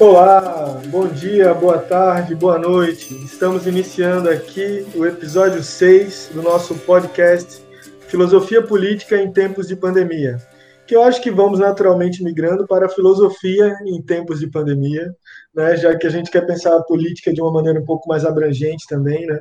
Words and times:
Olá, 0.00 0.80
bom 0.86 1.06
dia, 1.08 1.52
boa 1.52 1.76
tarde, 1.76 2.34
boa 2.34 2.58
noite. 2.58 3.14
Estamos 3.22 3.66
iniciando 3.66 4.30
aqui 4.30 4.86
o 4.94 5.04
episódio 5.04 5.62
6 5.62 6.30
do 6.32 6.40
nosso 6.40 6.74
podcast 6.74 7.62
Filosofia 8.08 8.62
Política 8.62 9.20
em 9.20 9.30
Tempos 9.30 9.68
de 9.68 9.76
Pandemia, 9.76 10.38
que 10.86 10.96
eu 10.96 11.02
acho 11.02 11.20
que 11.20 11.30
vamos 11.30 11.58
naturalmente 11.58 12.24
migrando 12.24 12.66
para 12.66 12.86
a 12.86 12.88
filosofia 12.88 13.76
em 13.84 14.00
tempos 14.00 14.40
de 14.40 14.48
pandemia, 14.48 15.14
né, 15.54 15.76
já 15.76 15.94
que 15.94 16.06
a 16.06 16.10
gente 16.10 16.30
quer 16.30 16.46
pensar 16.46 16.74
a 16.74 16.82
política 16.82 17.30
de 17.30 17.42
uma 17.42 17.52
maneira 17.52 17.78
um 17.78 17.84
pouco 17.84 18.08
mais 18.08 18.24
abrangente 18.24 18.86
também, 18.88 19.26
né? 19.26 19.38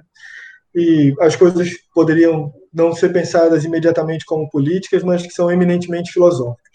E 0.75 1.15
as 1.21 1.37
coisas 1.37 1.69
poderiam 1.95 2.51
não 2.73 2.93
ser 2.93 3.13
pensadas 3.13 3.63
imediatamente 3.63 4.25
como 4.25 4.49
políticas, 4.49 5.03
mas 5.03 5.25
que 5.25 5.31
são 5.31 5.49
eminentemente 5.49 6.11
filosóficas. 6.11 6.68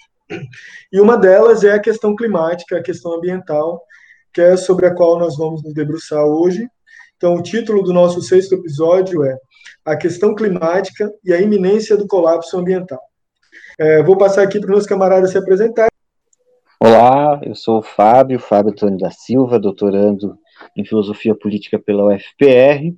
E 0.93 1.01
uma 1.01 1.17
delas 1.17 1.65
é 1.65 1.73
a 1.73 1.81
questão 1.81 2.15
climática, 2.15 2.79
a 2.79 2.83
questão 2.83 3.15
ambiental, 3.15 3.83
que 4.33 4.41
é 4.41 4.57
sobre 4.57 4.87
a 4.87 4.95
qual 4.95 5.19
nós 5.19 5.37
vamos 5.37 5.63
nos 5.63 5.75
debruçar 5.75 6.25
hoje. 6.25 6.67
Então, 7.17 7.35
o 7.35 7.43
título 7.43 7.83
do 7.83 7.93
nosso 7.93 8.21
sexto 8.23 8.55
episódio 8.55 9.25
é 9.25 9.37
A 9.85 9.97
Questão 9.97 10.35
Climática 10.35 11.11
e 11.25 11.33
a 11.33 11.41
Iminência 11.41 11.97
do 11.97 12.07
Colapso 12.07 12.59
Ambiental. 12.59 13.01
É, 13.79 14.03
vou 14.03 14.17
passar 14.17 14.43
aqui 14.43 14.59
para 14.59 14.69
os 14.69 14.73
meus 14.73 14.87
camaradas 14.87 15.31
se 15.31 15.39
apresentarem. 15.39 15.91
Olá, 16.81 17.41
eu 17.43 17.55
sou 17.55 17.79
o 17.79 17.83
Fábio, 17.83 18.39
Fábio 18.39 18.73
Antônio 18.73 18.99
da 18.99 19.11
Silva, 19.11 19.59
doutorando 19.59 20.37
em 20.77 20.85
Filosofia 20.85 21.35
Política 21.35 21.79
pela 21.79 22.07
UFPR, 22.07 22.95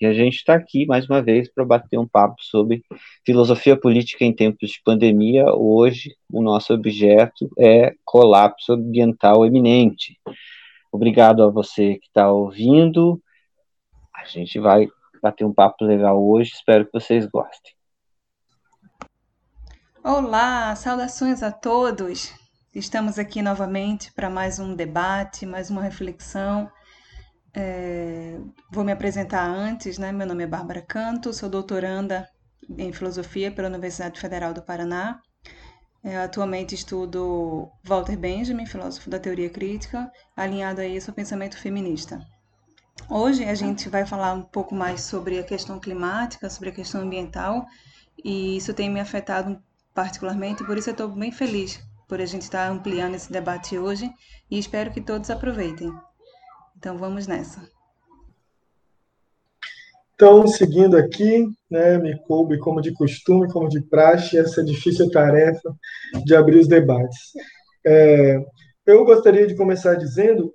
e 0.00 0.06
a 0.06 0.12
gente 0.12 0.36
está 0.36 0.54
aqui 0.54 0.86
mais 0.86 1.08
uma 1.08 1.20
vez 1.22 1.52
para 1.52 1.64
bater 1.64 1.98
um 1.98 2.08
papo 2.08 2.42
sobre 2.42 2.82
filosofia 3.24 3.76
política 3.76 4.24
em 4.24 4.34
tempos 4.34 4.70
de 4.70 4.80
pandemia. 4.82 5.44
Hoje, 5.54 6.16
o 6.32 6.42
nosso 6.42 6.72
objeto 6.72 7.50
é 7.58 7.94
colapso 8.04 8.72
ambiental 8.72 9.44
eminente. 9.44 10.18
Obrigado 10.90 11.42
a 11.42 11.50
você 11.50 11.96
que 11.96 12.06
está 12.06 12.32
ouvindo. 12.32 13.20
A 14.14 14.24
gente 14.24 14.58
vai 14.58 14.88
bater 15.22 15.44
um 15.44 15.52
papo 15.52 15.84
legal 15.84 16.22
hoje, 16.22 16.52
espero 16.54 16.86
que 16.86 16.92
vocês 16.92 17.26
gostem. 17.26 17.72
Olá, 20.02 20.74
saudações 20.76 21.42
a 21.42 21.52
todos. 21.52 22.32
Estamos 22.74 23.18
aqui 23.18 23.42
novamente 23.42 24.10
para 24.14 24.30
mais 24.30 24.58
um 24.58 24.74
debate, 24.74 25.44
mais 25.44 25.68
uma 25.68 25.82
reflexão 25.82 26.70
é, 27.54 28.38
vou 28.70 28.84
me 28.84 28.92
apresentar 28.92 29.44
antes, 29.44 29.98
né? 29.98 30.12
Meu 30.12 30.26
nome 30.26 30.44
é 30.44 30.46
Bárbara 30.46 30.82
Canto, 30.82 31.32
sou 31.32 31.48
doutoranda 31.48 32.28
em 32.78 32.92
filosofia 32.92 33.50
pela 33.50 33.68
Universidade 33.68 34.20
Federal 34.20 34.54
do 34.54 34.62
Paraná. 34.62 35.20
É, 36.02 36.16
atualmente 36.16 36.74
estudo 36.74 37.68
Walter 37.84 38.16
Benjamin, 38.16 38.64
filósofo 38.64 39.10
da 39.10 39.18
teoria 39.18 39.50
crítica, 39.50 40.10
alinhado 40.36 40.80
a 40.80 40.86
isso 40.86 41.10
ao 41.10 41.14
pensamento 41.14 41.58
feminista. 41.58 42.20
Hoje 43.08 43.44
a 43.44 43.54
gente 43.54 43.88
vai 43.88 44.06
falar 44.06 44.32
um 44.32 44.42
pouco 44.42 44.74
mais 44.74 45.02
sobre 45.02 45.38
a 45.38 45.42
questão 45.42 45.78
climática, 45.78 46.48
sobre 46.48 46.70
a 46.70 46.72
questão 46.72 47.02
ambiental, 47.02 47.66
e 48.24 48.56
isso 48.56 48.72
tem 48.72 48.88
me 48.88 49.00
afetado 49.00 49.60
particularmente, 49.94 50.64
por 50.64 50.78
isso 50.78 50.88
eu 50.88 50.92
estou 50.92 51.08
bem 51.08 51.32
feliz 51.32 51.82
por 52.08 52.20
a 52.20 52.26
gente 52.26 52.42
estar 52.42 52.70
ampliando 52.70 53.14
esse 53.14 53.30
debate 53.30 53.76
hoje 53.78 54.10
e 54.50 54.58
espero 54.58 54.90
que 54.90 55.00
todos 55.00 55.30
aproveitem. 55.30 55.92
Então 56.80 56.96
vamos 56.96 57.26
nessa. 57.26 57.60
Então, 60.14 60.46
seguindo 60.46 60.96
aqui, 60.96 61.46
né, 61.70 61.98
me 61.98 62.18
coube, 62.22 62.58
como 62.58 62.80
de 62.80 62.90
costume, 62.94 63.52
como 63.52 63.68
de 63.68 63.82
praxe, 63.82 64.38
essa 64.38 64.64
difícil 64.64 65.10
tarefa 65.10 65.74
de 66.24 66.34
abrir 66.34 66.58
os 66.58 66.66
debates. 66.66 67.18
É, 67.86 68.38
eu 68.86 69.04
gostaria 69.04 69.46
de 69.46 69.54
começar 69.54 69.94
dizendo 69.94 70.54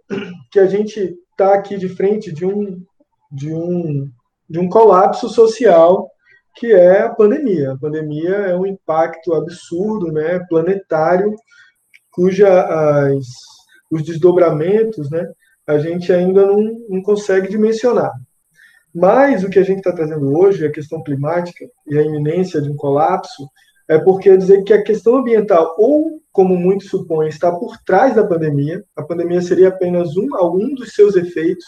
que 0.51 0.59
a 0.59 0.65
gente 0.65 1.15
está 1.29 1.53
aqui 1.53 1.77
de 1.77 1.89
frente 1.89 2.31
de 2.33 2.43
um, 2.43 2.83
de, 3.31 3.53
um, 3.53 4.09
de 4.49 4.57
um 4.57 4.67
colapso 4.67 5.29
social 5.29 6.09
que 6.55 6.73
é 6.73 7.01
a 7.01 7.13
pandemia. 7.13 7.73
A 7.73 7.77
pandemia 7.77 8.35
é 8.35 8.55
um 8.55 8.65
impacto 8.65 9.35
absurdo, 9.35 10.11
né, 10.11 10.39
planetário, 10.49 11.35
cuja 12.11 12.63
as, 12.63 13.25
os 13.91 14.01
desdobramentos, 14.03 15.11
né, 15.11 15.27
a 15.67 15.77
gente 15.77 16.11
ainda 16.11 16.45
não, 16.45 16.61
não 16.89 17.01
consegue 17.01 17.47
dimensionar. 17.47 18.11
Mas 18.93 19.43
o 19.43 19.49
que 19.49 19.59
a 19.59 19.63
gente 19.63 19.79
está 19.79 19.91
trazendo 19.91 20.37
hoje, 20.37 20.65
a 20.65 20.71
questão 20.71 21.03
climática 21.03 21.65
e 21.87 21.97
a 21.97 22.01
iminência 22.01 22.61
de 22.61 22.69
um 22.69 22.75
colapso, 22.75 23.49
é 23.87 23.99
porque 23.99 24.29
é 24.29 24.37
dizer 24.37 24.63
que 24.63 24.73
a 24.73 24.81
questão 24.81 25.17
ambiental, 25.17 25.75
ou 25.77 26.21
como 26.31 26.55
muitos 26.55 26.89
supõem, 26.89 27.29
está 27.29 27.51
por 27.51 27.77
trás 27.85 28.15
da 28.15 28.25
pandemia, 28.25 28.83
a 28.95 29.03
pandemia 29.03 29.41
seria 29.41 29.69
apenas 29.69 30.15
um, 30.15 30.35
algum 30.35 30.73
dos 30.73 30.93
seus 30.93 31.15
efeitos, 31.15 31.65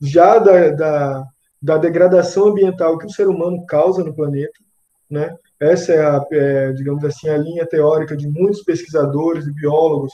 já 0.00 0.38
da, 0.38 0.70
da, 0.70 1.24
da 1.62 1.78
degradação 1.78 2.48
ambiental 2.48 2.98
que 2.98 3.06
o 3.06 3.10
ser 3.10 3.28
humano 3.28 3.64
causa 3.66 4.02
no 4.02 4.14
planeta, 4.14 4.58
né? 5.08 5.36
Essa 5.58 5.92
é, 5.92 6.04
a, 6.04 6.24
é, 6.32 6.72
digamos 6.72 7.04
assim, 7.04 7.28
a 7.28 7.36
linha 7.36 7.66
teórica 7.66 8.16
de 8.16 8.28
muitos 8.28 8.62
pesquisadores 8.62 9.46
e 9.46 9.52
biólogos 9.52 10.12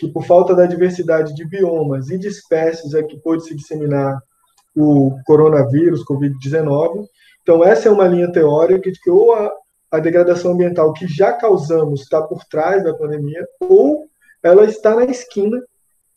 que 0.00 0.08
por 0.08 0.24
falta 0.24 0.54
da 0.54 0.64
diversidade 0.64 1.34
de 1.34 1.44
biomas 1.44 2.08
e 2.08 2.16
de 2.16 2.26
espécies 2.26 2.94
é 2.94 3.02
que 3.02 3.18
pôde 3.18 3.44
se 3.44 3.54
disseminar 3.54 4.18
o 4.74 5.14
coronavírus, 5.26 6.02
Covid-19. 6.06 7.04
Então, 7.42 7.62
essa 7.62 7.88
é 7.88 7.92
uma 7.92 8.08
linha 8.08 8.32
teórica 8.32 8.90
de 8.90 8.98
que 8.98 9.10
ou 9.10 9.34
a, 9.34 9.52
a 9.90 9.98
degradação 9.98 10.52
ambiental 10.52 10.94
que 10.94 11.06
já 11.06 11.34
causamos 11.34 12.00
está 12.00 12.22
por 12.22 12.42
trás 12.46 12.82
da 12.82 12.94
pandemia, 12.94 13.46
ou 13.60 14.06
ela 14.42 14.64
está 14.64 14.96
na 14.96 15.04
esquina, 15.04 15.62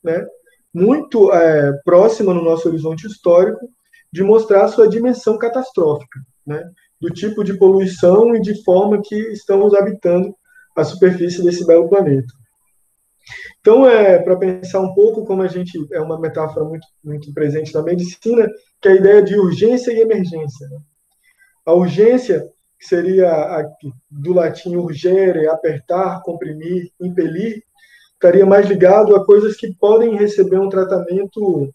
né, 0.01 0.25
muito 0.73 1.33
é, 1.33 1.73
próxima 1.83 2.33
no 2.33 2.41
nosso 2.41 2.69
horizonte 2.69 3.05
histórico, 3.05 3.67
de 4.13 4.23
mostrar 4.23 4.69
sua 4.69 4.87
dimensão 4.87 5.37
catastrófica, 5.37 6.21
né, 6.47 6.63
do 7.01 7.09
tipo 7.09 7.43
de 7.43 7.55
poluição 7.55 8.33
e 8.33 8.39
de 8.39 8.63
forma 8.63 9.01
que 9.03 9.15
estamos 9.33 9.73
habitando 9.73 10.33
a 10.73 10.85
superfície 10.85 11.43
desse 11.43 11.65
belo 11.65 11.89
planeta. 11.89 12.33
Então, 13.59 13.87
é 13.87 14.19
para 14.19 14.35
pensar 14.35 14.81
um 14.81 14.93
pouco 14.93 15.25
como 15.25 15.41
a 15.41 15.47
gente 15.47 15.79
é 15.91 16.01
uma 16.01 16.19
metáfora 16.19 16.65
muito, 16.65 16.85
muito 17.03 17.33
presente 17.33 17.73
na 17.73 17.81
medicina, 17.81 18.49
que 18.81 18.89
é 18.89 18.91
a 18.91 18.95
ideia 18.95 19.21
de 19.21 19.35
urgência 19.35 19.91
e 19.91 20.01
emergência. 20.01 20.67
Né? 20.69 20.77
A 21.65 21.73
urgência, 21.73 22.49
seria 22.79 23.29
a, 23.31 23.69
do 24.11 24.33
latim 24.33 24.75
urgere, 24.75 25.47
apertar, 25.47 26.21
comprimir, 26.21 26.91
impelir, 26.99 27.63
estaria 28.13 28.45
mais 28.45 28.67
ligado 28.67 29.15
a 29.15 29.25
coisas 29.25 29.55
que 29.55 29.73
podem 29.75 30.15
receber 30.15 30.59
um 30.59 30.69
tratamento 30.69 31.73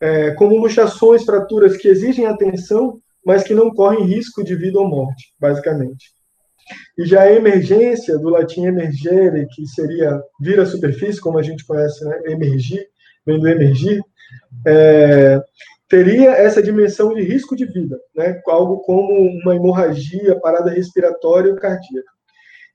é, 0.00 0.30
como 0.32 0.56
luxações, 0.56 1.24
fraturas 1.24 1.76
que 1.76 1.88
exigem 1.88 2.26
atenção, 2.26 3.00
mas 3.24 3.42
que 3.42 3.54
não 3.54 3.70
correm 3.70 4.04
risco 4.04 4.42
de 4.42 4.54
vida 4.54 4.78
ou 4.78 4.88
morte, 4.88 5.34
basicamente. 5.38 6.14
E 6.98 7.04
já 7.04 7.22
a 7.22 7.32
emergência, 7.32 8.18
do 8.18 8.28
latim 8.28 8.66
emergere, 8.66 9.46
que 9.54 9.66
seria 9.66 10.20
vir 10.40 10.60
à 10.60 10.66
superfície, 10.66 11.20
como 11.20 11.38
a 11.38 11.42
gente 11.42 11.64
conhece, 11.64 12.04
né? 12.04 12.20
emergir, 12.26 12.86
vem 13.26 13.38
do 13.38 13.48
emergir, 13.48 14.00
é, 14.66 15.40
teria 15.88 16.30
essa 16.30 16.62
dimensão 16.62 17.14
de 17.14 17.22
risco 17.22 17.56
de 17.56 17.66
vida, 17.66 17.98
né? 18.14 18.40
algo 18.48 18.78
como 18.78 19.12
uma 19.42 19.54
hemorragia, 19.54 20.38
parada 20.40 20.70
respiratória 20.70 21.52
ou 21.52 21.58
cardíaca. 21.58 22.10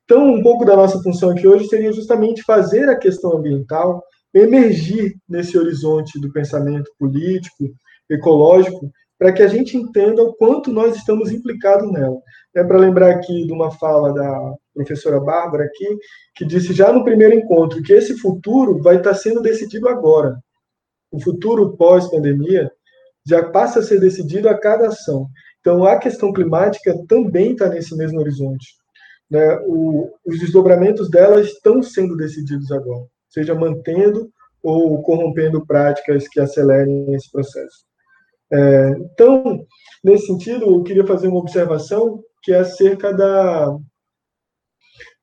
Então, 0.03 0.33
um 0.33 0.43
pouco 0.43 0.63
da 0.63 0.75
nossa 0.75 1.01
função 1.01 1.31
aqui 1.31 1.47
hoje 1.47 1.67
seria 1.67 1.91
justamente 1.91 2.43
fazer 2.43 2.87
a 2.89 2.97
questão 2.97 3.37
ambiental 3.37 4.03
emergir 4.33 5.15
nesse 5.27 5.57
horizonte 5.57 6.19
do 6.19 6.31
pensamento 6.31 6.91
político, 6.99 7.73
ecológico, 8.09 8.91
para 9.17 9.31
que 9.31 9.41
a 9.41 9.47
gente 9.47 9.77
entenda 9.77 10.21
o 10.21 10.33
quanto 10.35 10.71
nós 10.71 10.95
estamos 10.95 11.31
implicados 11.31 11.91
nela. 11.91 12.17
É 12.55 12.63
para 12.63 12.77
lembrar 12.77 13.11
aqui 13.11 13.45
de 13.45 13.51
uma 13.51 13.69
fala 13.69 14.13
da 14.13 14.53
professora 14.73 15.19
Bárbara 15.19 15.65
aqui, 15.65 15.97
que 16.35 16.45
disse 16.45 16.73
já 16.73 16.91
no 16.91 17.03
primeiro 17.03 17.35
encontro 17.35 17.81
que 17.81 17.93
esse 17.93 18.17
futuro 18.17 18.81
vai 18.81 18.97
estar 18.97 19.13
sendo 19.13 19.41
decidido 19.41 19.89
agora. 19.89 20.37
O 21.11 21.19
futuro 21.21 21.75
pós-pandemia 21.75 22.71
já 23.25 23.43
passa 23.49 23.79
a 23.79 23.83
ser 23.83 23.99
decidido 23.99 24.47
a 24.47 24.57
cada 24.57 24.87
ação. 24.87 25.27
Então, 25.59 25.83
a 25.83 25.97
questão 25.97 26.31
climática 26.31 26.95
também 27.07 27.53
está 27.53 27.67
nesse 27.67 27.95
mesmo 27.97 28.19
horizonte. 28.19 28.67
Né? 29.29 29.57
O, 29.65 30.11
os 30.25 30.39
desdobramentos 30.39 31.09
dela 31.09 31.41
estão 31.41 31.81
sendo 31.81 32.15
decididos 32.15 32.71
agora, 32.71 33.05
seja 33.29 33.55
mantendo 33.55 34.29
ou 34.61 35.01
corrompendo 35.01 35.65
práticas 35.65 36.27
que 36.27 36.39
acelerem 36.39 37.13
esse 37.13 37.31
processo. 37.31 37.85
É, 38.51 38.89
então, 38.99 39.65
nesse 40.03 40.27
sentido, 40.27 40.65
eu 40.65 40.83
queria 40.83 41.05
fazer 41.05 41.27
uma 41.27 41.39
observação 41.39 42.23
que 42.45 42.53
é 42.53 42.59
acerca 42.59 43.11
da, 43.11 43.75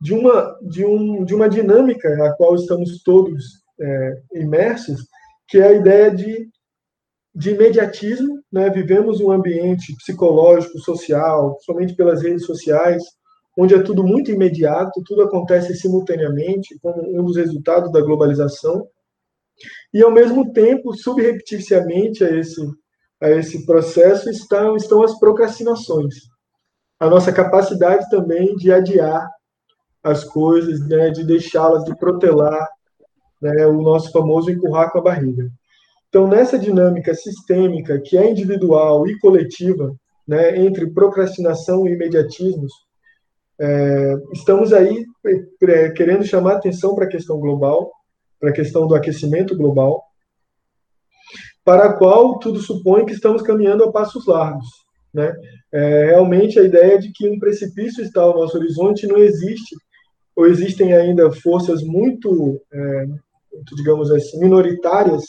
de, 0.00 0.12
uma, 0.12 0.58
de, 0.60 0.84
um, 0.84 1.24
de 1.24 1.34
uma 1.34 1.48
dinâmica 1.48 2.16
na 2.16 2.34
qual 2.34 2.56
estamos 2.56 3.00
todos 3.04 3.62
é, 3.80 4.22
imersos, 4.34 5.06
que 5.46 5.58
é 5.58 5.69
a 5.69 5.72
ideia 5.72 6.10
de, 6.10 6.48
de 7.32 7.50
imediatismo. 7.50 8.42
Né? 8.52 8.69
Vivemos 8.70 9.20
um 9.20 9.30
ambiente 9.30 9.94
psicológico, 9.96 10.80
social, 10.80 11.56
somente 11.60 11.94
pelas 11.94 12.22
redes 12.22 12.44
sociais, 12.44 13.00
onde 13.56 13.74
é 13.74 13.82
tudo 13.82 14.02
muito 14.02 14.32
imediato, 14.32 15.02
tudo 15.06 15.22
acontece 15.22 15.76
simultaneamente, 15.76 16.76
como 16.80 17.20
um 17.20 17.24
dos 17.24 17.36
resultados 17.36 17.92
da 17.92 18.00
globalização. 18.00 18.88
E, 19.94 20.02
ao 20.02 20.10
mesmo 20.10 20.52
tempo, 20.52 20.92
subrepticiamente 20.92 22.24
a 22.24 22.36
esse, 22.36 22.60
a 23.20 23.30
esse 23.30 23.64
processo 23.64 24.28
estão, 24.28 24.74
estão 24.74 25.04
as 25.04 25.16
procrastinações. 25.20 26.31
A 27.02 27.10
nossa 27.10 27.32
capacidade 27.32 28.08
também 28.08 28.54
de 28.54 28.72
adiar 28.72 29.28
as 30.04 30.22
coisas, 30.22 30.87
né, 30.87 31.10
de 31.10 31.25
deixá-las, 31.25 31.84
de 31.84 31.96
protelar 31.96 32.69
né, 33.40 33.66
o 33.66 33.82
nosso 33.82 34.12
famoso 34.12 34.52
empurrar 34.52 34.93
com 34.93 34.99
a 34.99 35.02
barriga. 35.02 35.50
Então, 36.08 36.28
nessa 36.28 36.56
dinâmica 36.56 37.12
sistêmica, 37.12 38.00
que 38.00 38.16
é 38.16 38.31
individual 38.31 39.04
e 39.08 39.19
coletiva, 39.19 39.93
né, 40.28 40.56
entre 40.60 40.93
procrastinação 40.93 41.88
e 41.88 41.93
imediatismos, 41.93 42.72
é, 43.60 44.14
estamos 44.32 44.72
aí 44.72 45.05
é, 45.26 45.90
querendo 45.90 46.25
chamar 46.25 46.52
atenção 46.52 46.94
para 46.94 47.06
a 47.06 47.10
questão 47.10 47.40
global, 47.40 47.90
para 48.38 48.50
a 48.50 48.55
questão 48.55 48.87
do 48.87 48.94
aquecimento 48.94 49.56
global, 49.56 50.05
para 51.64 51.87
a 51.87 51.93
qual 51.94 52.38
tudo 52.38 52.60
supõe 52.60 53.05
que 53.05 53.12
estamos 53.12 53.43
caminhando 53.43 53.82
a 53.82 53.90
passos 53.90 54.25
largos. 54.25 54.81
Né? 55.12 55.34
É, 55.72 56.06
realmente 56.06 56.58
a 56.58 56.62
ideia 56.62 56.98
de 56.98 57.12
que 57.12 57.28
um 57.28 57.38
precipício 57.38 58.02
está 58.02 58.22
ao 58.22 58.34
nosso 58.34 58.56
horizonte 58.56 59.06
não 59.06 59.18
existe, 59.18 59.76
ou 60.34 60.46
existem 60.46 60.94
ainda 60.94 61.30
forças 61.30 61.82
muito, 61.82 62.60
é, 62.72 63.06
digamos 63.76 64.10
assim, 64.10 64.38
minoritárias 64.40 65.22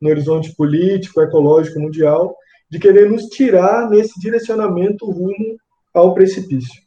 no 0.00 0.08
horizonte 0.08 0.54
político, 0.56 1.20
ecológico, 1.20 1.78
mundial, 1.78 2.34
de 2.70 2.78
querer 2.78 3.08
nos 3.08 3.26
tirar 3.26 3.88
nesse 3.88 4.18
direcionamento 4.18 5.08
rumo 5.10 5.56
ao 5.92 6.14
precipício. 6.14 6.80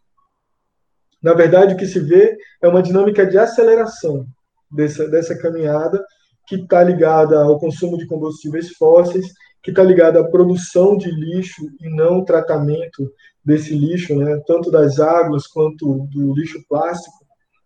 Na 1.21 1.33
verdade, 1.33 1.73
o 1.73 1.77
que 1.77 1.85
se 1.85 1.99
vê 1.99 2.35
é 2.61 2.67
uma 2.67 2.81
dinâmica 2.81 3.25
de 3.25 3.37
aceleração 3.37 4.25
dessa, 4.69 5.07
dessa 5.07 5.37
caminhada 5.37 6.03
que 6.47 6.55
está 6.55 6.83
ligada 6.83 7.41
ao 7.41 7.57
consumo 7.59 7.97
de 7.97 8.05
combustíveis 8.07 8.71
fósseis, 8.71 9.25
que 9.63 9.71
está 9.71 9.81
ligada 9.81 10.19
à 10.19 10.23
produção 10.23 10.97
de 10.97 11.09
lixo 11.09 11.65
e 11.79 11.89
não 11.89 12.25
tratamento 12.25 13.09
desse 13.43 13.73
lixo, 13.73 14.13
né, 14.15 14.41
tanto 14.45 14.69
das 14.69 14.99
águas 14.99 15.47
quanto 15.47 16.05
do 16.11 16.33
lixo 16.33 16.61
plástico, 16.67 17.15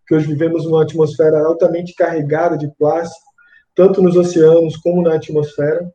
que 0.06 0.14
hoje 0.14 0.28
vivemos 0.28 0.64
numa 0.64 0.82
atmosfera 0.82 1.44
altamente 1.44 1.94
carregada 1.94 2.56
de 2.56 2.72
plástico, 2.78 3.26
tanto 3.74 4.00
nos 4.00 4.16
oceanos 4.16 4.76
como 4.76 5.02
na 5.02 5.14
atmosfera. 5.14 5.92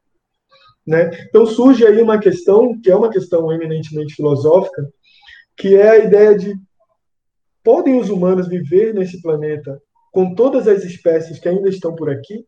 Né? 0.86 1.10
Então 1.30 1.46
surge 1.46 1.86
aí 1.86 2.02
uma 2.02 2.20
questão, 2.20 2.80
que 2.80 2.92
é 2.92 2.96
uma 2.96 3.10
questão 3.10 3.52
eminentemente 3.52 4.14
filosófica, 4.14 4.88
que 5.58 5.76
é 5.76 5.90
a 5.90 5.98
ideia 5.98 6.38
de 6.38 6.54
podem 7.64 7.98
os 7.98 8.10
humanos 8.10 8.48
viver 8.48 8.94
nesse 8.94 9.22
planeta 9.22 9.82
com 10.12 10.36
todas 10.36 10.68
as 10.68 10.84
espécies 10.84 11.40
que 11.40 11.48
ainda 11.48 11.70
estão 11.70 11.96
por 11.96 12.10
aqui? 12.10 12.46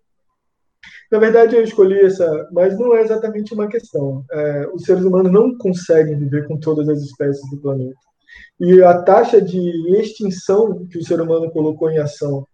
Na 1.11 1.19
verdade, 1.19 1.55
eu 1.55 1.63
escolhi 1.63 1.99
essa, 1.99 2.47
mas 2.51 2.77
não 2.77 2.95
é 2.95 3.01
exatamente 3.01 3.53
uma 3.53 3.67
questão. 3.67 4.23
É, 4.31 4.67
os 4.73 4.83
seres 4.83 5.03
humanos 5.03 5.31
não 5.31 5.57
conseguem 5.57 6.17
viver 6.17 6.47
com 6.47 6.59
todas 6.59 6.89
as 6.89 6.99
espécies 7.01 7.49
do 7.51 7.61
planeta. 7.61 7.95
E 8.59 8.81
a 8.83 9.01
taxa 9.01 9.41
de 9.41 9.59
extinção 9.99 10.85
que 10.87 10.97
o 10.97 11.03
ser 11.03 11.21
humano 11.21 11.51
colocou 11.51 11.89
em 11.89 11.97
ação 11.97 12.45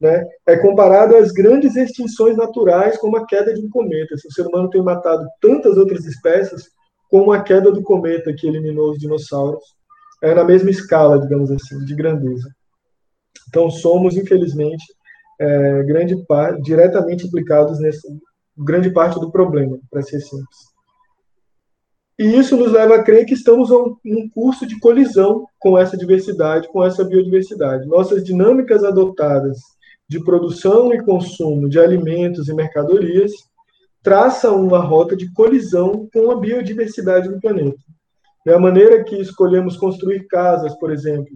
né, 0.00 0.24
é 0.46 0.56
comparada 0.56 1.16
às 1.16 1.30
grandes 1.30 1.76
extinções 1.76 2.36
naturais, 2.36 2.98
como 2.98 3.16
a 3.16 3.26
queda 3.26 3.54
de 3.54 3.64
um 3.64 3.70
cometa. 3.70 4.14
O 4.14 4.32
ser 4.32 4.46
humano 4.46 4.68
tem 4.68 4.82
matado 4.82 5.24
tantas 5.40 5.76
outras 5.76 6.04
espécies 6.04 6.70
como 7.08 7.32
a 7.32 7.42
queda 7.42 7.70
do 7.70 7.82
cometa 7.82 8.32
que 8.32 8.46
eliminou 8.46 8.90
os 8.90 8.98
dinossauros 8.98 9.62
é 10.22 10.34
na 10.34 10.44
mesma 10.44 10.70
escala, 10.70 11.20
digamos 11.20 11.50
assim, 11.50 11.84
de 11.84 11.94
grandeza. 11.94 12.48
Então, 13.48 13.68
somos, 13.68 14.16
infelizmente, 14.16 14.84
é, 15.40 15.82
grande 15.84 16.16
parte, 16.26 16.62
diretamente 16.62 17.26
implicados 17.26 17.78
nessa 17.80 18.08
grande 18.56 18.90
parte 18.90 19.18
do 19.18 19.30
problema, 19.30 19.78
para 19.90 20.02
ser 20.02 20.20
simples. 20.20 20.72
E 22.18 22.24
isso 22.36 22.56
nos 22.56 22.70
leva 22.70 22.96
a 22.96 23.02
crer 23.02 23.24
que 23.24 23.34
estamos 23.34 23.70
num 23.70 24.28
curso 24.32 24.66
de 24.66 24.78
colisão 24.78 25.46
com 25.58 25.78
essa 25.78 25.96
diversidade, 25.96 26.68
com 26.68 26.84
essa 26.84 27.04
biodiversidade. 27.04 27.86
Nossas 27.86 28.22
dinâmicas 28.22 28.84
adotadas 28.84 29.58
de 30.08 30.22
produção 30.22 30.92
e 30.92 31.02
consumo 31.02 31.68
de 31.68 31.80
alimentos 31.80 32.48
e 32.48 32.54
mercadorias 32.54 33.32
traçam 34.02 34.60
uma 34.64 34.78
rota 34.78 35.16
de 35.16 35.32
colisão 35.32 36.08
com 36.12 36.30
a 36.30 36.36
biodiversidade 36.36 37.28
do 37.28 37.40
planeta. 37.40 37.78
É 38.46 38.52
a 38.52 38.58
maneira 38.58 39.02
que 39.04 39.16
escolhemos 39.16 39.76
construir 39.76 40.26
casas, 40.26 40.74
por 40.78 40.92
exemplo, 40.92 41.32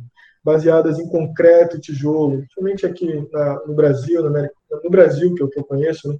baseadas 0.46 0.96
em 1.00 1.08
concreto 1.08 1.76
e 1.76 1.80
tijolo, 1.80 2.44
somente 2.54 2.86
aqui 2.86 3.28
na, 3.32 3.66
no 3.66 3.74
Brasil, 3.74 4.22
na 4.22 4.28
América, 4.28 4.54
no 4.84 4.88
Brasil, 4.88 5.34
que 5.34 5.42
é 5.42 5.44
o 5.44 5.48
que 5.48 5.58
eu 5.58 5.64
conheço. 5.64 6.08
Né? 6.08 6.16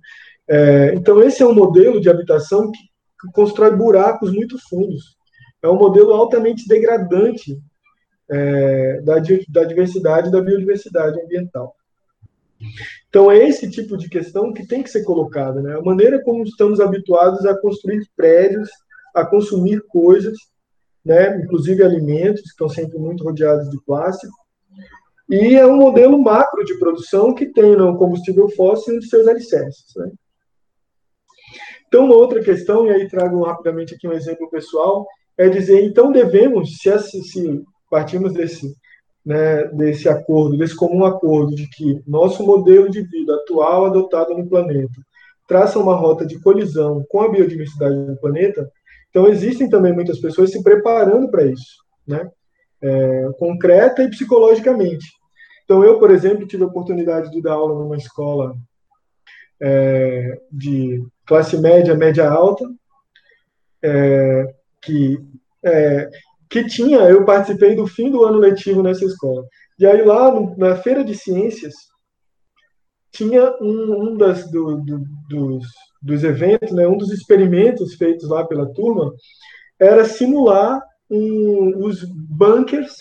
É, 0.49 0.95
então, 0.97 1.23
esse 1.23 1.45
é 1.45 1.47
um 1.47 1.55
modelo 1.55 2.01
de 2.01 2.11
habitação 2.11 2.73
que, 2.73 2.79
que 3.21 3.33
constrói 3.33 3.71
buracos 3.77 4.33
muito 4.33 4.59
fundos. 4.69 5.17
É 5.63 5.69
um 5.69 5.79
modelo 5.79 6.13
altamente 6.13 6.67
degradante 6.67 7.57
é, 8.29 9.01
da, 9.03 9.15
da 9.49 9.65
diversidade 9.65 10.33
da 10.33 10.41
biodiversidade 10.41 11.21
ambiental. 11.21 11.77
Então, 13.09 13.31
é 13.31 13.39
esse 13.49 13.71
tipo 13.71 13.97
de 13.97 14.09
questão 14.09 14.53
que 14.53 14.67
tem 14.67 14.83
que 14.83 14.91
ser 14.91 15.05
colocada. 15.05 15.63
Né? 15.63 15.77
A 15.77 15.83
maneira 15.83 16.21
como 16.25 16.43
estamos 16.43 16.81
habituados 16.81 17.47
a 17.47 17.57
construir 17.57 18.05
prédios, 18.17 18.69
a 19.15 19.25
consumir 19.25 19.81
coisas, 19.87 20.37
né, 21.07 21.41
inclusive 21.41 21.85
alimentos, 21.85 22.43
que 22.43 22.49
estão 22.49 22.69
sempre 22.69 22.99
muito 22.99 23.23
rodeados 23.23 23.71
de 23.71 23.81
plástico. 23.85 24.35
E 25.31 25.55
é 25.55 25.65
um 25.65 25.77
modelo 25.77 26.21
macro 26.21 26.65
de 26.65 26.79
produção 26.79 27.33
que 27.33 27.47
tem 27.47 27.77
no 27.77 27.97
combustível 27.97 28.49
fóssil 28.51 28.97
um 28.97 28.99
de 28.99 29.09
seus 29.09 29.27
alicerces. 29.29 29.87
Né? 29.97 30.11
Então, 31.87 32.05
uma 32.05 32.17
outra 32.17 32.43
questão, 32.43 32.87
e 32.87 32.91
aí 32.91 33.09
trago 33.09 33.45
rapidamente 33.45 33.95
aqui 33.95 34.09
um 34.09 34.13
exemplo 34.13 34.51
pessoal, 34.51 35.07
é 35.39 35.49
dizer, 35.49 35.85
então 35.85 36.11
devemos, 36.11 36.77
se, 36.79 36.99
se 37.23 37.63
partimos 37.89 38.33
desse, 38.33 38.75
né, 39.25 39.65
desse 39.69 40.09
acordo, 40.09 40.59
desse 40.59 40.75
comum 40.75 41.05
acordo 41.05 41.55
de 41.55 41.69
que 41.71 42.03
nosso 42.07 42.45
modelo 42.45 42.91
de 42.91 43.03
vida 43.03 43.35
atual 43.37 43.87
adotado 43.87 44.37
no 44.37 44.49
planeta 44.49 45.01
traça 45.47 45.79
uma 45.79 45.95
rota 45.95 46.27
de 46.27 46.41
colisão 46.41 47.05
com 47.09 47.21
a 47.21 47.31
biodiversidade 47.31 47.95
do 48.07 48.17
planeta, 48.17 48.69
então, 49.17 49.29
existem 49.29 49.67
também 49.67 49.95
muitas 49.95 50.21
pessoas 50.21 50.51
se 50.51 50.63
preparando 50.63 51.31
para 51.31 51.43
isso, 51.43 51.83
né? 52.07 52.31
É, 52.83 53.29
concreta 53.39 54.03
e 54.03 54.11
psicologicamente. 54.11 55.07
Então, 55.65 55.83
eu, 55.83 55.99
por 55.99 56.11
exemplo, 56.11 56.47
tive 56.47 56.65
a 56.65 56.67
oportunidade 56.67 57.31
de 57.31 57.41
dar 57.41 57.55
aula 57.55 57.83
numa 57.83 57.97
escola 57.97 58.55
é, 59.59 60.39
de 60.53 61.03
classe 61.25 61.57
média, 61.57 61.95
média 61.95 62.29
alta, 62.29 62.69
é, 63.83 64.55
que, 64.83 65.19
é, 65.65 66.11
que 66.51 66.67
tinha, 66.67 66.99
eu 67.09 67.25
participei 67.25 67.75
do 67.75 67.87
fim 67.87 68.11
do 68.11 68.23
ano 68.23 68.37
letivo 68.37 68.83
nessa 68.83 69.07
escola. 69.07 69.47
E 69.79 69.87
aí, 69.87 70.05
lá 70.05 70.31
no, 70.31 70.55
na 70.59 70.77
feira 70.77 71.03
de 71.03 71.15
ciências, 71.15 71.73
tinha 73.17 73.57
um, 73.61 74.11
um 74.11 74.17
das, 74.17 74.51
do, 74.51 74.77
do, 74.77 75.05
dos, 75.29 75.67
dos 76.03 76.25
eventos, 76.25 76.73
né, 76.73 76.87
um 76.87 76.97
dos 76.97 77.11
experimentos 77.11 77.95
feitos 77.95 78.29
lá 78.29 78.47
pela 78.47 78.73
turma 78.73 79.13
era 79.79 80.05
simular 80.05 80.81
um, 81.11 81.85
os 81.85 82.05
bunkers 82.05 82.95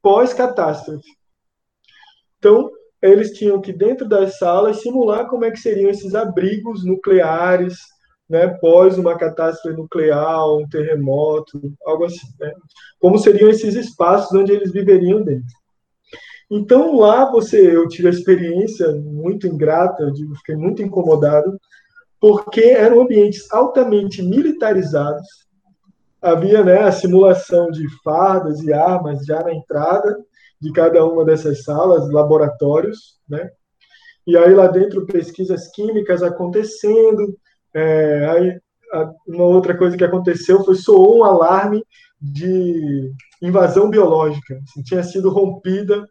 pós-catástrofe. 0.00 1.08
Então, 2.38 2.70
eles 3.00 3.32
tinham 3.32 3.60
que, 3.60 3.72
dentro 3.72 4.08
das 4.08 4.38
salas, 4.38 4.80
simular 4.80 5.28
como 5.28 5.44
é 5.44 5.50
que 5.50 5.58
seriam 5.58 5.90
esses 5.90 6.14
abrigos 6.14 6.84
nucleares, 6.84 7.78
né, 8.28 8.48
pós 8.60 8.96
uma 8.96 9.16
catástrofe 9.18 9.76
nuclear, 9.76 10.48
um 10.56 10.68
terremoto, 10.68 11.60
algo 11.84 12.04
assim. 12.04 12.26
Né? 12.40 12.52
Como 13.00 13.18
seriam 13.18 13.50
esses 13.50 13.74
espaços 13.74 14.36
onde 14.36 14.52
eles 14.52 14.72
viveriam 14.72 15.22
dentro. 15.22 15.61
Então, 16.54 16.98
lá 16.98 17.30
você, 17.30 17.74
eu 17.74 17.88
tive 17.88 18.08
a 18.08 18.10
experiência 18.10 18.92
muito 18.94 19.46
ingrata, 19.46 20.02
eu 20.02 20.12
digo, 20.12 20.36
fiquei 20.36 20.54
muito 20.54 20.82
incomodado, 20.82 21.58
porque 22.20 22.60
eram 22.60 23.00
ambientes 23.00 23.50
altamente 23.50 24.20
militarizados. 24.20 25.26
Havia 26.20 26.62
né, 26.62 26.82
a 26.82 26.92
simulação 26.92 27.70
de 27.70 27.82
fardas 28.04 28.62
e 28.62 28.70
armas 28.70 29.24
já 29.24 29.42
na 29.42 29.54
entrada 29.54 30.14
de 30.60 30.70
cada 30.72 31.02
uma 31.06 31.24
dessas 31.24 31.64
salas, 31.64 32.12
laboratórios, 32.12 33.18
né? 33.26 33.50
E 34.26 34.36
aí 34.36 34.52
lá 34.52 34.66
dentro 34.66 35.06
pesquisas 35.06 35.68
químicas 35.68 36.22
acontecendo. 36.22 37.34
É, 37.72 38.28
aí 38.28 38.60
uma 39.26 39.44
outra 39.44 39.74
coisa 39.74 39.96
que 39.96 40.04
aconteceu 40.04 40.62
foi 40.62 40.74
soou 40.74 41.20
um 41.20 41.24
alarme 41.24 41.82
de 42.20 43.10
invasão 43.40 43.88
biológica. 43.88 44.60
Assim, 44.68 44.82
tinha 44.82 45.02
sido 45.02 45.30
rompida 45.30 46.06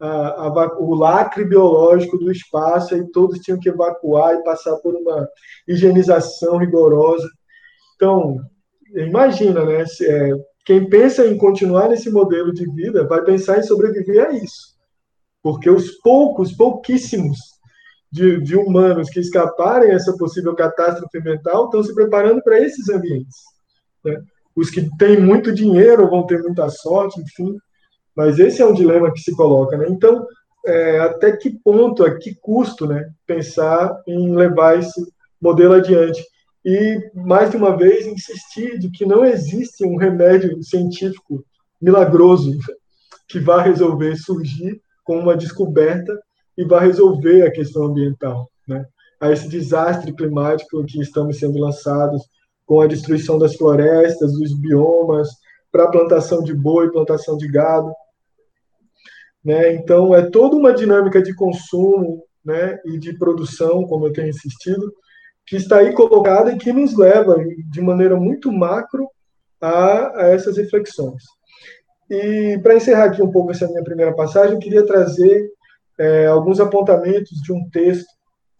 a, 0.00 0.46
a, 0.46 0.78
o 0.78 0.94
lacre 0.94 1.44
biológico 1.44 2.18
do 2.18 2.30
espaço 2.30 2.96
e 2.96 3.10
todos 3.10 3.40
tinham 3.40 3.58
que 3.58 3.68
evacuar 3.68 4.34
e 4.34 4.44
passar 4.44 4.76
por 4.76 4.94
uma 4.94 5.28
higienização 5.66 6.58
rigorosa. 6.58 7.28
Então, 7.94 8.38
imagina, 8.94 9.64
né? 9.64 9.86
Se, 9.86 10.06
é, 10.06 10.32
quem 10.64 10.88
pensa 10.88 11.26
em 11.26 11.38
continuar 11.38 11.88
nesse 11.88 12.10
modelo 12.10 12.52
de 12.52 12.70
vida 12.72 13.06
vai 13.06 13.22
pensar 13.22 13.58
em 13.58 13.62
sobreviver 13.62 14.26
a 14.26 14.32
isso. 14.32 14.76
Porque 15.42 15.70
os 15.70 15.92
poucos, 16.00 16.52
pouquíssimos 16.52 17.38
de, 18.10 18.40
de 18.42 18.56
humanos 18.56 19.08
que 19.08 19.20
escaparem 19.20 19.92
essa 19.92 20.16
possível 20.16 20.54
catástrofe 20.54 21.18
ambiental 21.18 21.66
estão 21.66 21.82
se 21.82 21.94
preparando 21.94 22.42
para 22.42 22.60
esses 22.60 22.88
ambientes. 22.88 23.36
Né? 24.04 24.20
Os 24.56 24.70
que 24.70 24.88
têm 24.96 25.20
muito 25.20 25.54
dinheiro 25.54 26.08
vão 26.08 26.26
ter 26.26 26.42
muita 26.42 26.68
sorte, 26.68 27.20
enfim, 27.20 27.56
mas 28.16 28.38
esse 28.38 28.62
é 28.62 28.66
um 28.66 28.72
dilema 28.72 29.12
que 29.12 29.20
se 29.20 29.34
coloca. 29.36 29.76
Né? 29.76 29.86
Então, 29.90 30.26
é, 30.66 30.98
até 31.00 31.36
que 31.36 31.50
ponto, 31.50 32.04
a 32.04 32.16
que 32.16 32.34
custo, 32.34 32.86
né, 32.86 33.08
pensar 33.26 34.02
em 34.06 34.34
levar 34.34 34.78
esse 34.78 35.00
modelo 35.40 35.74
adiante? 35.74 36.24
E, 36.64 36.98
mais 37.14 37.50
de 37.50 37.56
uma 37.56 37.76
vez, 37.76 38.06
insistir 38.06 38.78
de 38.78 38.90
que 38.90 39.06
não 39.06 39.24
existe 39.24 39.84
um 39.86 39.96
remédio 39.96 40.60
científico 40.64 41.44
milagroso 41.80 42.50
que 43.28 43.38
vá 43.38 43.62
resolver 43.62 44.16
surgir 44.16 44.80
com 45.04 45.18
uma 45.20 45.36
descoberta 45.36 46.12
e 46.58 46.64
vai 46.64 46.86
resolver 46.86 47.42
a 47.42 47.52
questão 47.52 47.84
ambiental, 47.84 48.50
né? 48.66 48.84
A 49.20 49.30
esse 49.30 49.48
desastre 49.48 50.12
climático 50.12 50.84
que 50.84 51.00
estamos 51.00 51.38
sendo 51.38 51.58
lançados 51.58 52.22
com 52.66 52.80
a 52.80 52.86
destruição 52.86 53.38
das 53.38 53.54
florestas, 53.54 54.32
dos 54.32 54.52
biomas, 54.58 55.28
para 55.70 55.84
a 55.84 55.90
plantação 55.90 56.42
de 56.42 56.52
boi, 56.52 56.90
plantação 56.90 57.36
de 57.36 57.46
gado. 57.46 57.92
Né? 59.46 59.74
Então, 59.74 60.12
é 60.12 60.28
toda 60.28 60.56
uma 60.56 60.74
dinâmica 60.74 61.22
de 61.22 61.32
consumo 61.32 62.24
né, 62.44 62.80
e 62.84 62.98
de 62.98 63.16
produção, 63.16 63.84
como 63.84 64.08
eu 64.08 64.12
tenho 64.12 64.28
insistido, 64.28 64.92
que 65.46 65.54
está 65.54 65.78
aí 65.78 65.92
colocada 65.92 66.50
e 66.50 66.58
que 66.58 66.72
nos 66.72 66.96
leva, 66.96 67.36
de 67.70 67.80
maneira 67.80 68.16
muito 68.16 68.50
macro, 68.50 69.08
a, 69.60 70.22
a 70.22 70.26
essas 70.30 70.56
reflexões. 70.56 71.22
E, 72.10 72.58
para 72.60 72.74
encerrar 72.74 73.04
aqui 73.04 73.22
um 73.22 73.30
pouco 73.30 73.52
essa 73.52 73.68
minha 73.68 73.84
primeira 73.84 74.12
passagem, 74.16 74.54
eu 74.54 74.58
queria 74.58 74.84
trazer 74.84 75.48
é, 75.96 76.26
alguns 76.26 76.58
apontamentos 76.58 77.40
de 77.40 77.52
um 77.52 77.70
texto 77.70 78.10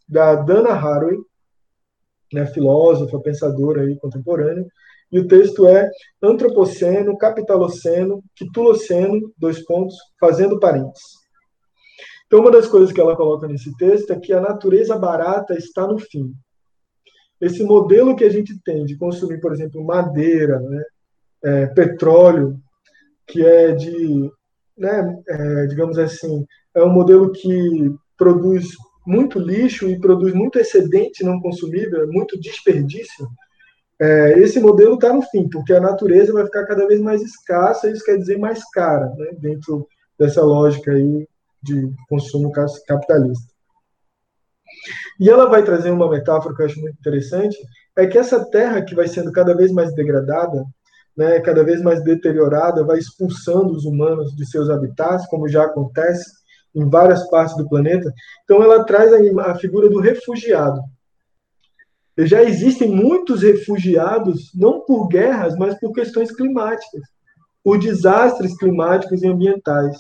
da 0.09 0.37
Dana 0.37 0.71
Haraway, 0.71 1.19
né, 2.33 2.47
filósofa, 2.47 3.19
pensadora 3.19 3.83
aí, 3.83 3.99
contemporânea, 3.99 4.65
e 5.11 5.21
o 5.21 5.29
texto 5.29 5.67
é 5.67 5.89
Antropoceno, 6.23 7.17
Capitaloceno, 7.17 8.23
Quituloceno, 8.35 9.33
dois 9.39 9.65
pontos, 9.65 9.97
fazendo 10.19 10.59
parênteses. 10.59 11.27
Então, 12.27 12.41
uma 12.41 12.51
das 12.51 12.67
coisas 12.67 12.93
que 12.93 13.01
ela 13.01 13.17
coloca 13.17 13.47
nesse 13.47 13.75
texto 13.77 14.13
é 14.13 14.19
que 14.19 14.33
a 14.33 14.41
natureza 14.41 14.99
barata 14.99 15.55
está 15.55 15.87
no 15.87 15.99
fim. 15.99 16.33
Esse 17.41 17.63
modelo 17.63 18.17
que 18.17 18.25
a 18.25 18.31
gente 18.31 18.59
tem 18.65 18.85
de 18.85 18.97
consumir, 18.97 19.41
por 19.41 19.53
exemplo, 19.53 19.85
madeira, 19.85 20.59
né, 20.59 20.83
é, 21.45 21.67
petróleo, 21.67 22.59
que 23.27 23.45
é 23.45 23.73
de, 23.73 24.31
né, 24.77 25.23
é, 25.29 25.67
digamos 25.67 25.99
assim, 25.99 26.45
é 26.75 26.83
um 26.83 26.91
modelo 26.91 27.31
que 27.31 27.95
produz 28.17 28.71
muito 29.07 29.39
lixo 29.39 29.89
e 29.89 30.01
produz 30.01 30.35
muito 30.35 30.59
excedente 30.59 31.23
não 31.23 31.41
consumível, 31.41 32.11
muito 32.11 32.41
desperdício, 32.41 33.29
é, 34.01 34.39
esse 34.39 34.61
modelo 34.61 34.95
está 34.95 35.13
no 35.13 35.23
fim, 35.23 35.49
porque 35.49 35.73
a 35.73 35.81
natureza 35.81 36.33
vai 36.33 36.45
ficar 36.45 36.67
cada 36.67 36.87
vez 36.87 37.01
mais 37.01 37.23
escassa, 37.23 37.91
isso 37.91 38.05
quer 38.05 38.19
dizer 38.19 38.39
mais 38.39 38.63
cara, 38.71 39.07
né, 39.17 39.31
dentro 39.39 39.87
dessa 40.19 40.43
lógica 40.43 40.93
aí 40.93 41.27
de 41.63 41.91
consumo 42.09 42.53
capitalista. 42.87 43.55
E 45.19 45.31
ela 45.31 45.49
vai 45.49 45.65
trazer 45.65 45.91
uma 45.91 46.11
metáfora 46.11 46.55
que 46.55 46.63
eu 46.63 46.67
acho 46.67 46.81
muito 46.81 46.99
interessante, 46.99 47.57
é 47.97 48.07
que 48.07 48.19
essa 48.19 48.45
terra 48.51 48.83
que 48.83 48.95
vai 48.95 49.09
sendo 49.09 49.33
cada 49.33 49.57
vez 49.57 49.73
mais 49.73 49.95
degradada, 49.95 50.65
né, 51.17 51.41
cada 51.41 51.65
vez 51.65 51.81
mais 51.81 52.05
deteriorada, 52.05 52.85
vai 52.85 52.99
expulsando 52.99 53.73
os 53.73 53.87
humanos 53.87 54.37
de 54.37 54.47
seus 54.47 54.69
habitats, 54.69 55.27
como 55.29 55.49
já 55.49 55.65
acontece 55.65 56.31
em 56.75 56.89
várias 56.91 57.27
partes 57.31 57.57
do 57.57 57.67
planeta. 57.67 58.13
Então 58.45 58.63
ela 58.63 58.85
traz 58.85 59.11
a, 59.13 59.51
a 59.51 59.55
figura 59.55 59.89
do 59.89 59.99
refugiado, 59.99 60.83
já 62.19 62.43
existem 62.43 62.89
muitos 62.91 63.43
refugiados, 63.43 64.51
não 64.55 64.81
por 64.81 65.09
guerras, 65.09 65.55
mas 65.57 65.79
por 65.79 65.93
questões 65.93 66.35
climáticas, 66.35 67.03
por 67.63 67.79
desastres 67.79 68.57
climáticos 68.57 69.23
e 69.23 69.27
ambientais. 69.27 69.97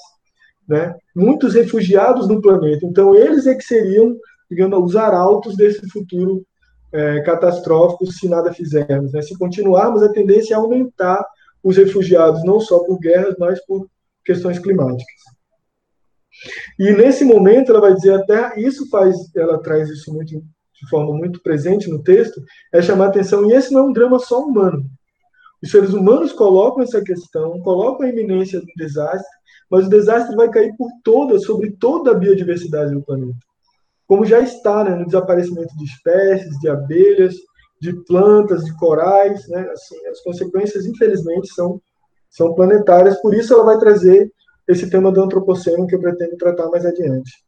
Né? 0.66 0.94
Muitos 1.14 1.54
refugiados 1.54 2.26
no 2.26 2.40
planeta. 2.40 2.86
Então, 2.86 3.14
eles 3.14 3.46
é 3.46 3.54
que 3.54 3.64
seriam, 3.64 4.16
digamos, 4.50 4.82
os 4.82 4.96
arautos 4.96 5.56
desse 5.56 5.86
futuro 5.90 6.44
é, 6.92 7.20
catastrófico 7.20 8.10
se 8.10 8.28
nada 8.28 8.52
fizermos. 8.52 9.12
Né? 9.12 9.20
Se 9.20 9.36
continuarmos, 9.36 10.02
a 10.02 10.08
tendência 10.08 10.54
é 10.54 10.56
aumentar 10.56 11.22
os 11.62 11.76
refugiados, 11.76 12.44
não 12.44 12.60
só 12.60 12.78
por 12.80 12.98
guerras, 12.98 13.34
mas 13.38 13.64
por 13.66 13.86
questões 14.24 14.58
climáticas. 14.58 15.26
E 16.78 16.92
nesse 16.92 17.24
momento 17.24 17.70
ela 17.70 17.80
vai 17.80 17.94
dizer 17.94 18.14
até 18.14 18.60
isso 18.60 18.88
faz, 18.88 19.16
ela 19.34 19.58
traz 19.58 19.88
isso 19.88 20.12
muito 20.12 20.42
de 20.80 20.88
forma 20.88 21.14
muito 21.14 21.42
presente 21.42 21.88
no 21.88 22.02
texto, 22.02 22.40
é 22.72 22.82
chamar 22.82 23.08
atenção, 23.08 23.48
e 23.48 23.52
esse 23.52 23.72
não 23.72 23.80
é 23.80 23.84
um 23.84 23.92
drama 23.92 24.18
só 24.18 24.40
humano. 24.40 24.84
Os 25.62 25.70
seres 25.70 25.92
humanos 25.92 26.32
colocam 26.32 26.82
essa 26.82 27.02
questão, 27.02 27.58
colocam 27.60 28.06
a 28.06 28.10
iminência 28.10 28.60
do 28.60 28.66
desastre, 28.76 29.36
mas 29.70 29.86
o 29.86 29.90
desastre 29.90 30.36
vai 30.36 30.50
cair 30.50 30.74
por 30.76 30.88
toda, 31.02 31.38
sobre 31.38 31.72
toda 31.72 32.10
a 32.10 32.14
biodiversidade 32.14 32.92
do 32.92 33.02
planeta. 33.02 33.38
Como 34.06 34.24
já 34.24 34.40
está 34.40 34.84
né, 34.84 34.94
no 34.94 35.06
desaparecimento 35.06 35.76
de 35.76 35.84
espécies, 35.84 36.58
de 36.60 36.68
abelhas, 36.68 37.34
de 37.80 37.92
plantas, 38.04 38.64
de 38.64 38.76
corais, 38.76 39.48
né, 39.48 39.68
assim, 39.72 40.06
as 40.06 40.20
consequências, 40.20 40.86
infelizmente, 40.86 41.52
são, 41.52 41.80
são 42.30 42.54
planetárias, 42.54 43.20
por 43.20 43.34
isso 43.34 43.52
ela 43.52 43.64
vai 43.64 43.78
trazer 43.78 44.30
esse 44.68 44.88
tema 44.90 45.10
do 45.10 45.22
antropoceno 45.22 45.86
que 45.86 45.94
eu 45.94 46.00
pretendo 46.00 46.36
tratar 46.36 46.68
mais 46.68 46.84
adiante. 46.84 47.45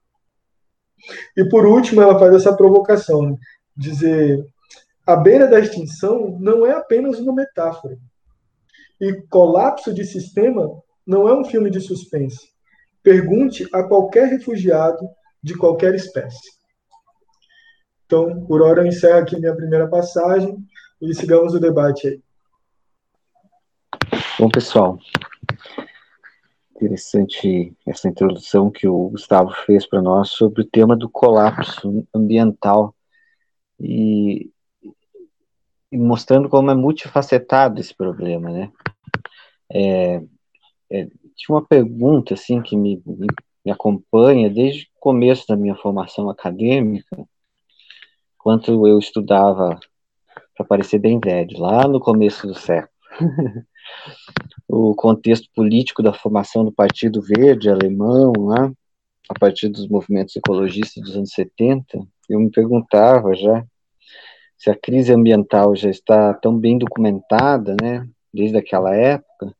E 1.36 1.48
por 1.48 1.66
último, 1.66 2.02
ela 2.02 2.18
faz 2.18 2.34
essa 2.34 2.56
provocação, 2.56 3.38
dizer 3.76 4.44
a 5.06 5.16
beira 5.16 5.46
da 5.46 5.58
extinção 5.58 6.36
não 6.38 6.66
é 6.66 6.72
apenas 6.72 7.18
uma 7.18 7.34
metáfora. 7.34 7.96
E 9.00 9.22
colapso 9.30 9.94
de 9.94 10.04
sistema 10.04 10.70
não 11.06 11.26
é 11.26 11.34
um 11.34 11.44
filme 11.44 11.70
de 11.70 11.80
suspense. 11.80 12.50
Pergunte 13.02 13.66
a 13.72 13.82
qualquer 13.82 14.28
refugiado 14.28 15.08
de 15.42 15.56
qualquer 15.56 15.94
espécie. 15.94 16.58
Então, 18.04 18.44
por 18.44 18.60
hora, 18.60 18.82
eu 18.82 18.86
encerro 18.86 19.18
aqui 19.18 19.38
minha 19.38 19.54
primeira 19.54 19.88
passagem 19.88 20.56
e 21.00 21.14
sigamos 21.14 21.54
o 21.54 21.60
debate 21.60 22.08
aí. 22.08 22.22
Bom, 24.38 24.48
pessoal, 24.48 24.98
interessante 26.78 27.74
essa 27.84 28.08
introdução 28.08 28.70
que 28.70 28.86
o 28.86 29.10
Gustavo 29.10 29.50
fez 29.66 29.84
para 29.86 30.00
nós 30.00 30.30
sobre 30.30 30.62
o 30.62 30.64
tema 30.64 30.96
do 30.96 31.10
colapso 31.10 32.06
ambiental 32.14 32.94
e, 33.80 34.50
e, 35.90 35.98
mostrando 35.98 36.48
como 36.48 36.70
é 36.70 36.74
multifacetado 36.74 37.80
esse 37.80 37.94
problema, 37.94 38.50
né? 38.50 38.72
É, 39.70 40.22
é, 40.90 41.06
tinha 41.36 41.56
uma 41.56 41.66
pergunta 41.66 42.34
assim 42.34 42.62
que 42.62 42.76
me, 42.76 43.02
me, 43.04 43.70
acompanha 43.70 44.48
desde 44.48 44.84
o 44.84 45.00
começo 45.00 45.46
da 45.48 45.56
minha 45.56 45.74
formação 45.74 46.30
acadêmica, 46.30 47.28
quando 48.38 48.86
eu 48.86 48.98
estudava 48.98 49.78
para 50.56 50.64
parecer 50.64 50.98
bem 50.98 51.20
velho, 51.20 51.58
lá 51.58 51.86
no 51.86 52.00
começo 52.00 52.46
do 52.46 52.54
século. 52.54 52.92
o 54.68 54.94
contexto 54.94 55.48
político 55.54 56.02
da 56.02 56.12
formação 56.12 56.64
do 56.64 56.72
Partido 56.72 57.22
Verde 57.22 57.70
alemão, 57.70 58.32
lá, 58.36 58.70
a 59.28 59.38
partir 59.38 59.68
dos 59.68 59.88
movimentos 59.88 60.36
ecologistas 60.36 61.02
dos 61.02 61.16
anos 61.16 61.30
70, 61.30 61.98
eu 62.28 62.38
me 62.40 62.50
perguntava 62.50 63.34
já 63.34 63.64
se 64.56 64.70
a 64.70 64.74
crise 64.74 65.12
ambiental 65.12 65.76
já 65.76 65.88
está 65.88 66.34
tão 66.34 66.58
bem 66.58 66.76
documentada, 66.76 67.76
né, 67.80 68.08
desde 68.32 68.56
aquela 68.56 68.94
época, 68.94 69.46
o 69.46 69.54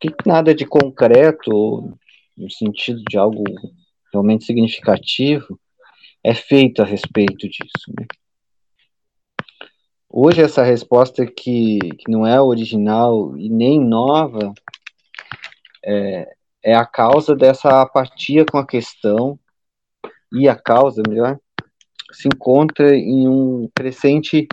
que 0.00 0.12
nada 0.26 0.54
de 0.54 0.66
concreto, 0.66 1.96
no 2.36 2.50
sentido 2.50 3.02
de 3.08 3.16
algo 3.16 3.44
realmente 4.12 4.44
significativo, 4.44 5.58
é 6.22 6.34
feito 6.34 6.82
a 6.82 6.84
respeito 6.84 7.48
disso, 7.48 7.92
né? 7.98 8.06
Hoje 10.16 10.42
essa 10.42 10.62
resposta 10.62 11.26
que, 11.26 11.80
que 11.98 12.08
não 12.08 12.24
é 12.24 12.40
original 12.40 13.36
e 13.36 13.48
nem 13.48 13.80
nova 13.80 14.54
é, 15.84 16.32
é 16.62 16.72
a 16.72 16.86
causa 16.86 17.34
dessa 17.34 17.82
apatia 17.82 18.46
com 18.46 18.56
a 18.56 18.64
questão 18.64 19.36
e 20.32 20.48
a 20.48 20.54
causa, 20.54 21.02
melhor, 21.08 21.36
se 22.12 22.28
encontra 22.28 22.94
em 22.94 23.26
um 23.26 23.68
crescente 23.74 24.46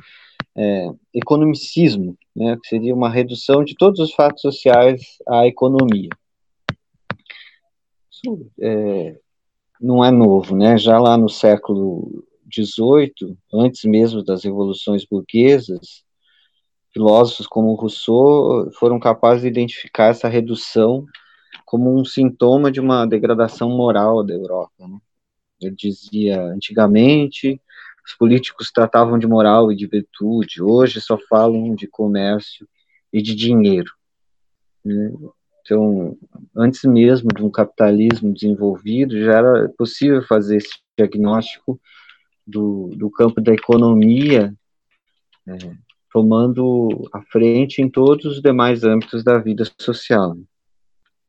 é, 0.58 0.88
economicismo, 1.14 2.18
né, 2.36 2.58
que 2.60 2.68
seria 2.68 2.96
uma 2.96 3.08
redução 3.08 3.64
de 3.64 3.76
todos 3.76 4.00
os 4.00 4.16
fatos 4.16 4.42
sociais 4.42 5.20
à 5.28 5.46
economia. 5.46 6.10
Isso 8.10 8.50
é, 8.60 9.16
não 9.80 10.04
é 10.04 10.10
novo, 10.10 10.56
né? 10.56 10.76
Já 10.80 10.98
lá 11.00 11.16
no 11.16 11.30
século 11.30 12.26
XVIII, 12.54 13.38
antes 13.54 13.84
mesmo 13.84 14.24
das 14.24 14.44
revoluções 14.44 15.06
burguesas, 15.06 16.04
filósofos 16.94 17.48
como 17.48 17.74
Rousseau 17.74 18.70
foram 18.74 19.00
capazes 19.00 19.44
de 19.44 19.48
identificar 19.48 20.08
essa 20.08 20.28
redução 20.28 21.06
como 21.66 21.98
um 21.98 22.04
sintoma 22.04 22.72
de 22.72 22.80
uma 22.80 23.06
degradação 23.06 23.70
moral 23.70 24.24
da 24.24 24.34
Europa. 24.34 24.88
Né? 24.88 24.98
Ele 25.62 25.76
dizia, 25.76 26.42
antigamente, 26.42 27.62
os 28.06 28.14
políticos 28.14 28.72
tratavam 28.72 29.18
de 29.18 29.28
moral 29.28 29.72
e 29.72 29.76
de 29.76 29.88
virtude, 29.88 30.62
hoje 30.62 31.00
só 31.00 31.18
falam 31.18 31.76
de 31.76 31.88
comércio 31.88 32.68
e 33.14 33.22
de 33.22 33.36
dinheiro. 33.36 33.92
Né? 34.84 35.14
Então, 35.62 36.18
antes 36.56 36.84
mesmo 36.84 37.30
de 37.30 37.44
um 37.44 37.50
capitalismo 37.50 38.34
desenvolvido, 38.34 39.20
já 39.24 39.38
era 39.38 39.70
possível 39.78 40.22
fazer 40.24 40.58
esse 40.58 40.80
diagnóstico 40.98 41.80
do, 42.46 42.90
do 42.96 43.10
campo 43.10 43.40
da 43.42 43.54
economia, 43.54 44.54
é, 45.48 45.54
tomando 46.12 47.10
a 47.14 47.22
frente 47.22 47.82
em 47.82 47.90
todos 47.90 48.26
os 48.26 48.42
demais 48.42 48.84
âmbitos 48.84 49.24
da 49.24 49.38
vida 49.38 49.64
social. 49.80 50.38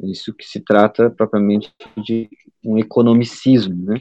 Isso 0.00 0.35
que 0.35 0.45
se 0.45 0.61
trata 0.61 1.11
propriamente 1.11 1.73
de 1.97 2.28
um 2.64 2.78
economicismo, 2.78 3.85
né? 3.85 4.00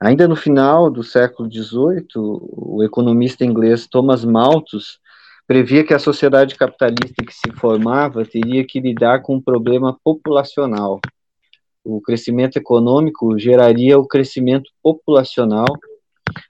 Ainda 0.00 0.28
no 0.28 0.36
final 0.36 0.90
do 0.90 1.02
século 1.02 1.50
XVIII, 1.50 2.06
o 2.14 2.82
economista 2.84 3.44
inglês 3.44 3.86
Thomas 3.86 4.24
Malthus 4.24 5.00
previa 5.46 5.84
que 5.84 5.94
a 5.94 5.98
sociedade 5.98 6.56
capitalista 6.56 7.24
que 7.24 7.32
se 7.32 7.50
formava 7.56 8.24
teria 8.24 8.64
que 8.66 8.80
lidar 8.80 9.22
com 9.22 9.36
um 9.36 9.40
problema 9.40 9.98
populacional. 10.04 11.00
O 11.84 12.00
crescimento 12.00 12.56
econômico 12.56 13.38
geraria 13.38 13.98
o 13.98 14.06
crescimento 14.06 14.70
populacional, 14.82 15.66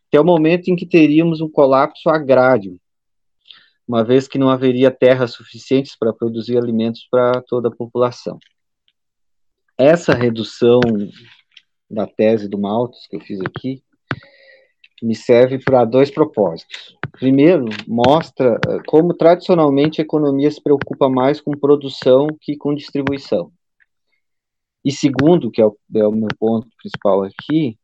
até 0.09 0.21
o 0.21 0.25
momento 0.25 0.69
em 0.69 0.77
que 0.77 0.87
teríamos 0.87 1.41
um 1.41 1.51
colapso 1.51 2.09
agrário, 2.09 2.79
uma 3.87 4.05
vez 4.05 4.29
que 4.29 4.39
não 4.39 4.49
haveria 4.49 4.91
terras 4.91 5.33
suficientes 5.33 5.97
para 5.99 6.13
produzir 6.13 6.57
alimentos 6.57 7.07
para 7.11 7.43
toda 7.43 7.69
a 7.69 7.75
população. 7.75 8.39
Essa 9.77 10.15
redução 10.15 10.81
da 11.91 12.07
tese 12.07 12.49
do 12.49 12.59
Malthus 12.59 13.07
que 13.09 13.17
eu 13.17 13.21
fiz 13.21 13.41
aqui 13.41 13.83
me 15.03 15.15
serve 15.15 15.59
para 15.59 15.85
dois 15.85 16.11
propósitos. 16.11 16.97
Primeiro, 17.13 17.67
mostra 17.87 18.59
eh, 18.67 18.79
como 18.87 19.13
tradicionalmente 19.13 20.01
a 20.01 20.05
economia 20.05 20.51
se 20.51 20.63
preocupa 20.63 21.09
mais 21.09 21.41
com 21.41 21.51
produção 21.53 22.29
que 22.41 22.57
com 22.57 22.75
distribuição. 22.75 23.53
E 24.85 24.93
segundo, 24.93 25.51
que 25.51 25.63
é 25.63 25.67
o, 25.67 25.77
é 25.95 26.07
o 26.07 26.13
meu 26.13 26.29
ponto 26.39 26.69
principal 26.77 27.23
aqui, 27.23 27.79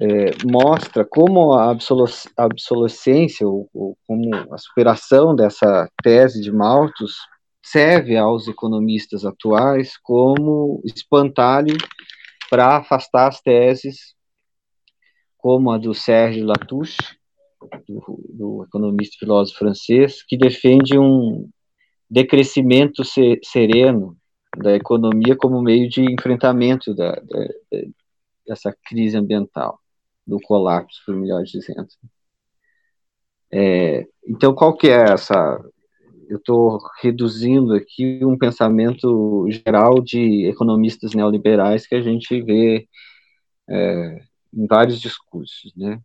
é, 0.00 0.30
mostra 0.44 1.04
como 1.04 1.52
a 1.52 1.70
obsolescência, 1.70 3.46
ou, 3.46 3.68
ou, 3.74 3.98
como 4.06 4.30
a 4.52 4.58
superação 4.58 5.34
dessa 5.34 5.90
tese 6.02 6.40
de 6.40 6.52
Malthus 6.52 7.16
serve 7.64 8.16
aos 8.16 8.48
economistas 8.48 9.24
atuais 9.24 9.96
como 10.02 10.80
espantalho 10.84 11.76
para 12.48 12.76
afastar 12.76 13.28
as 13.28 13.40
teses 13.40 14.14
como 15.36 15.70
a 15.70 15.78
do 15.78 15.94
Sérgio 15.94 16.46
Latouche, 16.46 16.96
do, 17.88 18.20
do 18.28 18.64
economista 18.64 19.16
e 19.16 19.18
filósofo 19.20 19.58
francês, 19.58 20.22
que 20.22 20.36
defende 20.36 20.98
um 20.98 21.48
decrescimento 22.10 23.04
se, 23.04 23.38
sereno 23.44 24.16
da 24.56 24.74
economia 24.74 25.36
como 25.36 25.60
meio 25.62 25.88
de 25.88 26.02
enfrentamento 26.02 26.94
da, 26.94 27.12
da, 27.12 27.48
dessa 28.46 28.74
crise 28.86 29.16
ambiental, 29.16 29.78
do 30.26 30.40
colapso, 30.40 31.02
por 31.04 31.14
melhor 31.14 31.42
dizendo. 31.44 31.86
É, 33.52 34.06
então, 34.26 34.54
qual 34.54 34.76
que 34.76 34.88
é 34.88 35.12
essa? 35.12 35.58
Eu 36.28 36.38
estou 36.38 36.78
reduzindo 37.00 37.74
aqui 37.74 38.20
um 38.22 38.36
pensamento 38.36 39.46
geral 39.50 40.02
de 40.02 40.46
economistas 40.46 41.14
neoliberais 41.14 41.86
que 41.86 41.94
a 41.94 42.02
gente 42.02 42.42
vê 42.42 42.86
é, 43.68 44.22
em 44.52 44.66
vários 44.66 45.00
discursos, 45.00 45.72
né? 45.76 46.00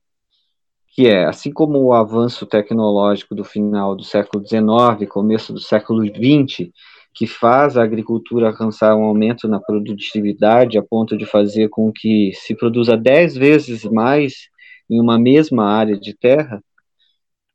Que 0.95 1.07
é, 1.07 1.25
assim 1.25 1.51
como 1.51 1.79
o 1.79 1.93
avanço 1.93 2.45
tecnológico 2.45 3.35
do 3.35 3.43
final 3.43 3.95
do 3.95 4.03
século 4.03 4.45
XIX, 4.45 5.09
começo 5.09 5.51
do 5.51 5.59
século 5.59 6.05
XX, 6.05 6.71
que 7.13 7.27
faz 7.27 7.77
a 7.77 7.83
agricultura 7.83 8.47
alcançar 8.47 8.95
um 8.95 9.03
aumento 9.03 9.47
na 9.47 9.59
produtividade 9.59 10.77
a 10.77 10.83
ponto 10.83 11.15
de 11.15 11.25
fazer 11.25 11.69
com 11.69 11.91
que 11.91 12.31
se 12.33 12.55
produza 12.55 12.97
dez 12.97 13.35
vezes 13.35 13.83
mais 13.83 14.49
em 14.89 14.99
uma 14.99 15.19
mesma 15.19 15.65
área 15.65 15.97
de 15.97 16.13
terra, 16.15 16.63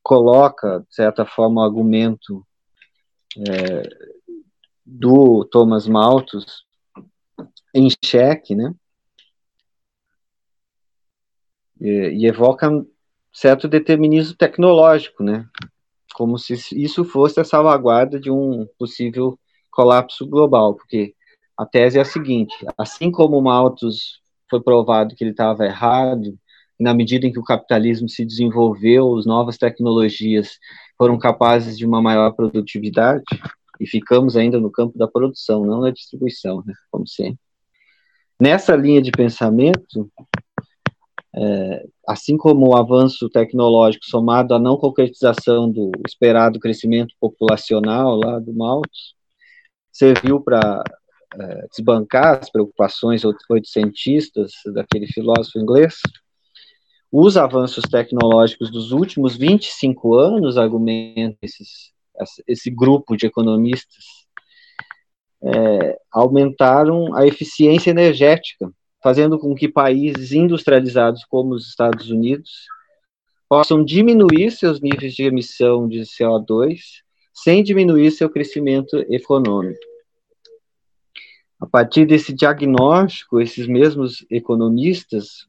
coloca, 0.02 0.80
de 0.88 0.94
certa 0.94 1.26
forma, 1.26 1.60
o 1.60 1.64
argumento 1.64 2.46
é, 3.36 3.82
do 4.84 5.44
Thomas 5.44 5.86
Malthus 5.86 6.64
em 7.74 7.88
xeque, 8.02 8.54
né? 8.54 8.74
E, 11.80 12.26
evoca 12.26 12.70
certo 13.32 13.68
determinismo 13.68 14.36
tecnológico, 14.36 15.22
né? 15.22 15.46
Como 16.14 16.38
se 16.38 16.54
isso 16.72 17.04
fosse 17.04 17.38
a 17.38 17.44
salvaguarda 17.44 18.18
de 18.18 18.30
um 18.30 18.66
possível 18.78 19.38
colapso 19.70 20.26
global, 20.26 20.74
porque 20.74 21.14
a 21.56 21.66
tese 21.66 21.98
é 21.98 22.02
a 22.02 22.04
seguinte: 22.04 22.54
assim 22.76 23.10
como 23.10 23.38
o 23.38 23.42
Malthus 23.42 24.20
foi 24.50 24.60
provado 24.60 25.14
que 25.14 25.24
ele 25.24 25.32
estava 25.32 25.64
errado, 25.64 26.38
na 26.78 26.94
medida 26.94 27.26
em 27.26 27.32
que 27.32 27.38
o 27.38 27.44
capitalismo 27.44 28.08
se 28.08 28.24
desenvolveu, 28.24 29.16
as 29.16 29.26
novas 29.26 29.58
tecnologias 29.58 30.58
foram 30.96 31.18
capazes 31.18 31.76
de 31.76 31.84
uma 31.84 32.00
maior 32.00 32.32
produtividade, 32.32 33.24
e 33.80 33.86
ficamos 33.86 34.36
ainda 34.36 34.58
no 34.60 34.70
campo 34.70 34.96
da 34.98 35.08
produção, 35.08 35.64
não 35.64 35.80
da 35.80 35.90
distribuição, 35.90 36.62
né, 36.64 36.74
como 36.90 37.06
sempre. 37.06 37.38
Nessa 38.40 38.76
linha 38.76 39.02
de 39.02 39.10
pensamento, 39.10 40.10
é, 41.34 41.86
assim 42.06 42.36
como 42.36 42.68
o 42.68 42.76
avanço 42.76 43.28
tecnológico 43.28 44.04
somado 44.06 44.54
à 44.54 44.58
não 44.58 44.76
concretização 44.76 45.70
do 45.70 45.90
esperado 46.06 46.60
crescimento 46.60 47.14
populacional 47.20 48.16
lá 48.16 48.38
do 48.38 48.52
Malthus, 48.54 49.17
serviu 49.98 50.40
para 50.40 50.84
é, 51.34 51.66
desbancar 51.76 52.38
as 52.38 52.48
preocupações 52.48 53.22
oitocentistas 53.50 54.52
daquele 54.72 55.08
filósofo 55.08 55.58
inglês, 55.58 55.98
os 57.10 57.36
avanços 57.36 57.84
tecnológicos 57.84 58.70
dos 58.70 58.92
últimos 58.92 59.36
25 59.36 60.14
anos, 60.14 60.56
argumenta 60.56 61.36
esses, 61.42 61.92
esse 62.46 62.70
grupo 62.70 63.16
de 63.16 63.26
economistas, 63.26 64.04
é, 65.42 65.98
aumentaram 66.12 67.14
a 67.16 67.26
eficiência 67.26 67.90
energética, 67.90 68.70
fazendo 69.02 69.38
com 69.38 69.54
que 69.54 69.68
países 69.68 70.32
industrializados 70.32 71.24
como 71.24 71.54
os 71.54 71.68
Estados 71.68 72.10
Unidos 72.10 72.50
possam 73.48 73.82
diminuir 73.82 74.50
seus 74.52 74.80
níveis 74.80 75.14
de 75.14 75.24
emissão 75.24 75.88
de 75.88 76.00
CO2 76.00 76.78
sem 77.42 77.62
diminuir 77.62 78.10
seu 78.10 78.28
crescimento 78.28 78.96
econômico. 79.08 79.78
A 81.60 81.66
partir 81.66 82.04
desse 82.04 82.32
diagnóstico, 82.32 83.40
esses 83.40 83.66
mesmos 83.66 84.24
economistas 84.30 85.46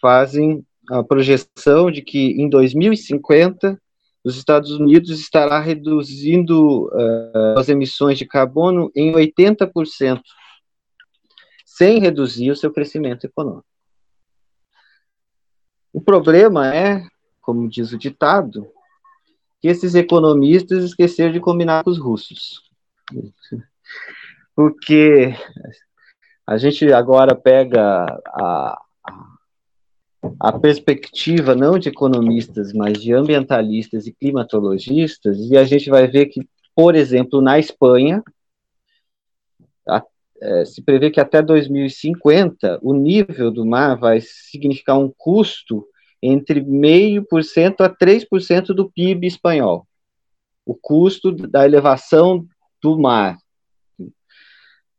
fazem 0.00 0.64
a 0.88 1.02
projeção 1.02 1.90
de 1.90 2.02
que 2.02 2.32
em 2.40 2.48
2050 2.48 3.80
os 4.24 4.36
Estados 4.36 4.72
Unidos 4.72 5.18
estará 5.18 5.60
reduzindo 5.60 6.86
uh, 6.88 7.58
as 7.58 7.68
emissões 7.68 8.18
de 8.18 8.26
carbono 8.26 8.90
em 8.94 9.12
80%, 9.12 10.20
sem 11.64 12.00
reduzir 12.00 12.50
o 12.50 12.56
seu 12.56 12.70
crescimento 12.72 13.24
econômico. 13.24 13.64
O 15.92 16.00
problema 16.00 16.74
é, 16.74 17.06
como 17.40 17.68
diz 17.68 17.92
o 17.92 17.98
ditado, 17.98 18.70
que 19.60 19.68
esses 19.68 19.94
economistas 19.94 20.84
esqueceram 20.84 21.32
de 21.32 21.40
combinar 21.40 21.84
com 21.84 21.90
os 21.90 21.98
russos. 21.98 22.62
Porque 24.54 25.34
a 26.46 26.56
gente 26.56 26.90
agora 26.92 27.34
pega 27.34 28.06
a, 28.26 28.82
a 30.38 30.58
perspectiva 30.58 31.54
não 31.54 31.78
de 31.78 31.88
economistas, 31.88 32.72
mas 32.72 33.00
de 33.00 33.12
ambientalistas 33.12 34.06
e 34.06 34.12
climatologistas, 34.12 35.38
e 35.38 35.56
a 35.56 35.64
gente 35.64 35.90
vai 35.90 36.06
ver 36.06 36.26
que, 36.26 36.40
por 36.74 36.94
exemplo, 36.94 37.40
na 37.40 37.58
Espanha, 37.58 38.22
a, 39.86 40.02
é, 40.42 40.64
se 40.64 40.82
prevê 40.82 41.10
que 41.10 41.20
até 41.20 41.42
2050 41.42 42.80
o 42.82 42.94
nível 42.94 43.50
do 43.50 43.66
mar 43.66 43.96
vai 43.96 44.20
significar 44.20 44.98
um 44.98 45.12
custo 45.16 45.86
entre 46.22 46.60
0,5% 46.60 47.80
a 47.80 47.88
3% 47.88 48.66
do 48.74 48.90
PIB 48.90 49.26
espanhol. 49.26 49.86
O 50.64 50.74
custo 50.74 51.32
da 51.32 51.64
elevação 51.64 52.46
do 52.82 52.98
mar. 52.98 53.38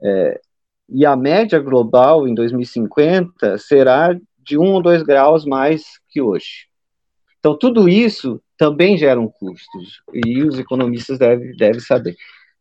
É, 0.02 0.42
e 0.90 1.06
a 1.06 1.16
média 1.16 1.60
global 1.60 2.28
em 2.28 2.34
2050 2.34 3.58
será 3.58 4.18
de 4.38 4.58
um 4.58 4.74
ou 4.74 4.82
dois 4.82 5.04
graus 5.04 5.46
mais 5.46 5.84
que 6.10 6.22
hoje. 6.22 6.68
Então, 7.40 7.58
tudo 7.58 7.88
isso 7.88 8.42
também 8.58 8.98
gera 8.98 9.20
um 9.20 9.28
custo, 9.28 9.80
e 10.14 10.44
os 10.44 10.60
economistas 10.60 11.18
devem, 11.18 11.56
devem 11.56 11.80
saber. 11.80 12.16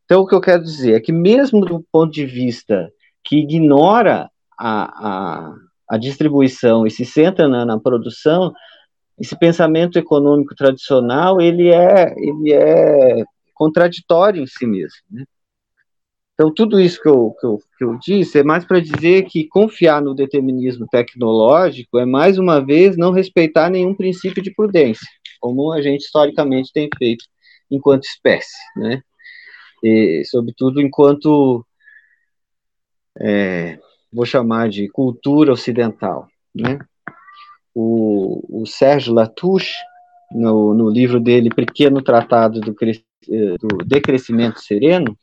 Então, 0.04 0.22
o 0.22 0.26
que 0.26 0.34
eu 0.34 0.40
quero 0.40 0.62
dizer 0.62 0.94
é 0.94 1.00
que, 1.00 1.12
mesmo 1.12 1.60
do 1.60 1.84
ponto 1.92 2.10
de 2.10 2.24
vista 2.24 2.90
que 3.22 3.40
ignora 3.40 4.30
a, 4.58 5.08
a, 5.08 5.54
a 5.90 5.98
distribuição 5.98 6.86
e 6.86 6.90
se 6.90 7.04
centra 7.04 7.48
na, 7.48 7.66
na 7.66 7.78
produção, 7.78 8.52
esse 9.18 9.36
pensamento 9.36 9.98
econômico 9.98 10.54
tradicional 10.54 11.40
ele 11.40 11.68
é 11.68 12.14
ele 12.16 12.52
é 12.52 13.24
contraditório 13.54 14.40
em 14.40 14.46
si 14.46 14.64
mesmo. 14.66 15.00
Né? 15.10 15.24
Então 16.34 16.54
tudo 16.54 16.80
isso 16.80 17.02
que 17.02 17.08
eu, 17.08 17.34
que 17.38 17.44
eu, 17.44 17.58
que 17.76 17.84
eu 17.84 17.98
disse 17.98 18.38
é 18.38 18.44
mais 18.44 18.64
para 18.64 18.80
dizer 18.80 19.24
que 19.24 19.48
confiar 19.48 20.00
no 20.00 20.14
determinismo 20.14 20.86
tecnológico 20.86 21.98
é 21.98 22.06
mais 22.06 22.38
uma 22.38 22.64
vez 22.64 22.96
não 22.96 23.10
respeitar 23.10 23.68
nenhum 23.68 23.94
princípio 23.94 24.42
de 24.42 24.54
prudência, 24.54 25.06
como 25.40 25.72
a 25.72 25.82
gente 25.82 26.02
historicamente 26.02 26.72
tem 26.72 26.88
feito 26.96 27.24
enquanto 27.68 28.04
espécie, 28.04 28.56
né? 28.76 29.02
E, 29.82 30.22
sobretudo 30.26 30.80
enquanto 30.80 31.64
é, 33.18 33.78
vou 34.12 34.26
chamar 34.26 34.68
de 34.68 34.88
cultura 34.88 35.52
ocidental, 35.52 36.28
né? 36.54 36.78
o, 37.74 38.62
o 38.62 38.66
Sérgio 38.66 39.14
Latouche, 39.14 39.74
no, 40.32 40.74
no 40.74 40.88
livro 40.88 41.20
dele 41.20 41.50
Pequeno 41.50 42.02
Tratado 42.02 42.60
do, 42.60 42.72
do 42.72 43.84
Decrescimento 43.84 44.60
Sereno, 44.60 45.16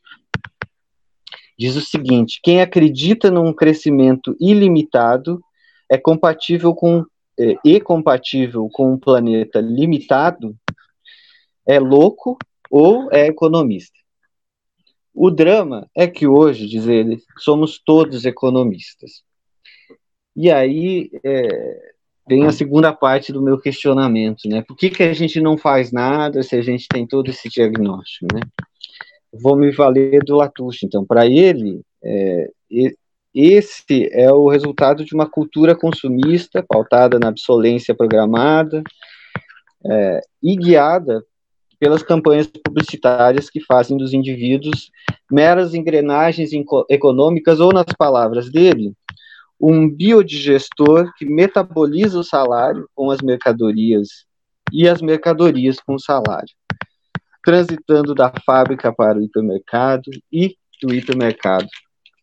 diz 1.58 1.76
o 1.76 1.82
seguinte: 1.82 2.40
quem 2.44 2.62
acredita 2.62 3.32
num 3.32 3.54
crescimento 3.54 4.36
ilimitado 4.40 5.42
é 5.90 5.98
compatível 5.98 6.74
com 6.74 7.06
é, 7.40 7.56
e 7.64 7.80
compatível 7.80 8.68
com 8.72 8.94
um 8.94 8.98
planeta 8.98 9.60
limitado 9.60 10.56
é 11.66 11.80
louco 11.80 12.38
ou 12.70 13.12
é 13.12 13.28
economista. 13.28 13.97
O 15.20 15.32
drama 15.32 15.90
é 15.96 16.06
que 16.06 16.28
hoje, 16.28 16.68
diz 16.68 16.88
ele, 16.88 17.20
somos 17.40 17.82
todos 17.84 18.24
economistas. 18.24 19.24
E 20.36 20.52
aí 20.52 21.10
é, 21.24 21.94
vem 22.30 22.46
a 22.46 22.52
segunda 22.52 22.94
parte 22.94 23.34
do 23.34 23.42
meu 23.42 23.60
questionamento, 23.60 24.48
né? 24.48 24.62
Por 24.62 24.78
que, 24.78 24.92
que 24.92 25.02
a 25.02 25.14
gente 25.14 25.42
não 25.42 25.58
faz 25.58 25.92
nada 25.92 26.44
se 26.44 26.56
a 26.56 26.62
gente 26.62 26.88
tem 26.88 27.08
todo 27.08 27.32
esse 27.32 27.50
diagnóstico, 27.50 28.28
né? 28.32 28.42
Vou 29.34 29.58
me 29.58 29.72
valer 29.72 30.24
do 30.24 30.36
Latouche, 30.36 30.86
então. 30.86 31.04
Para 31.04 31.26
ele, 31.26 31.82
é, 32.04 32.52
esse 33.34 34.08
é 34.12 34.32
o 34.32 34.48
resultado 34.48 35.04
de 35.04 35.16
uma 35.16 35.28
cultura 35.28 35.76
consumista 35.76 36.62
pautada 36.62 37.18
na 37.18 37.30
obsolência 37.30 37.96
programada 37.96 38.84
é, 39.84 40.22
e 40.44 40.56
guiada 40.56 41.26
pelas 41.80 42.02
campanhas 42.04 42.48
publicitárias 42.48 43.50
que 43.50 43.60
fazem 43.62 43.98
dos 43.98 44.14
indivíduos 44.14 44.92
meras 45.32 45.74
engrenagens 45.74 46.52
econômicas 46.90 47.60
ou, 47.60 47.72
nas 47.72 47.86
palavras 47.98 48.52
dele, 48.52 48.94
um 49.60 49.90
biodigestor 49.90 51.12
que 51.18 51.26
metaboliza 51.26 52.20
o 52.20 52.24
salário 52.24 52.88
com 52.96 53.10
as 53.12 53.22
mercadorias 53.22 54.26
e 54.72 54.88
as 54.88 55.02
mercadorias 55.02 55.80
com 55.80 55.96
o 55.96 56.00
salário, 56.00 56.54
transitando 57.44 58.14
da 58.14 58.32
fábrica 58.46 58.94
para 58.94 59.18
o 59.18 59.22
hipermercado 59.22 60.12
e 60.32 60.56
do 60.82 60.94
hipermercado 60.94 61.68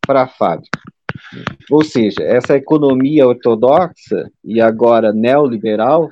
para 0.05 0.23
a 0.23 0.27
fábrica. 0.27 0.79
Ou 1.71 1.83
seja, 1.83 2.23
essa 2.23 2.55
economia 2.55 3.27
ortodoxa 3.27 4.29
e 4.43 4.61
agora 4.61 5.11
neoliberal, 5.11 6.09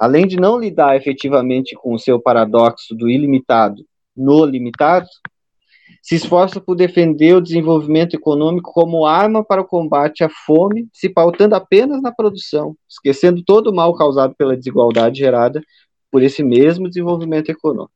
além 0.00 0.26
de 0.26 0.36
não 0.36 0.58
lidar 0.58 0.96
efetivamente 0.96 1.76
com 1.76 1.92
o 1.92 1.98
seu 1.98 2.18
paradoxo 2.18 2.94
do 2.94 3.06
ilimitado 3.06 3.84
no 4.16 4.46
limitado, 4.46 5.06
se 6.02 6.14
esforça 6.14 6.58
por 6.58 6.74
defender 6.74 7.36
o 7.36 7.40
desenvolvimento 7.40 8.14
econômico 8.14 8.72
como 8.72 9.04
arma 9.04 9.44
para 9.44 9.60
o 9.60 9.66
combate 9.66 10.24
à 10.24 10.30
fome, 10.30 10.88
se 10.90 11.10
pautando 11.10 11.54
apenas 11.54 12.00
na 12.00 12.10
produção, 12.10 12.74
esquecendo 12.88 13.42
todo 13.44 13.68
o 13.68 13.74
mal 13.74 13.94
causado 13.94 14.34
pela 14.34 14.56
desigualdade 14.56 15.18
gerada 15.18 15.62
por 16.10 16.22
esse 16.22 16.42
mesmo 16.42 16.88
desenvolvimento 16.88 17.50
econômico. 17.50 17.92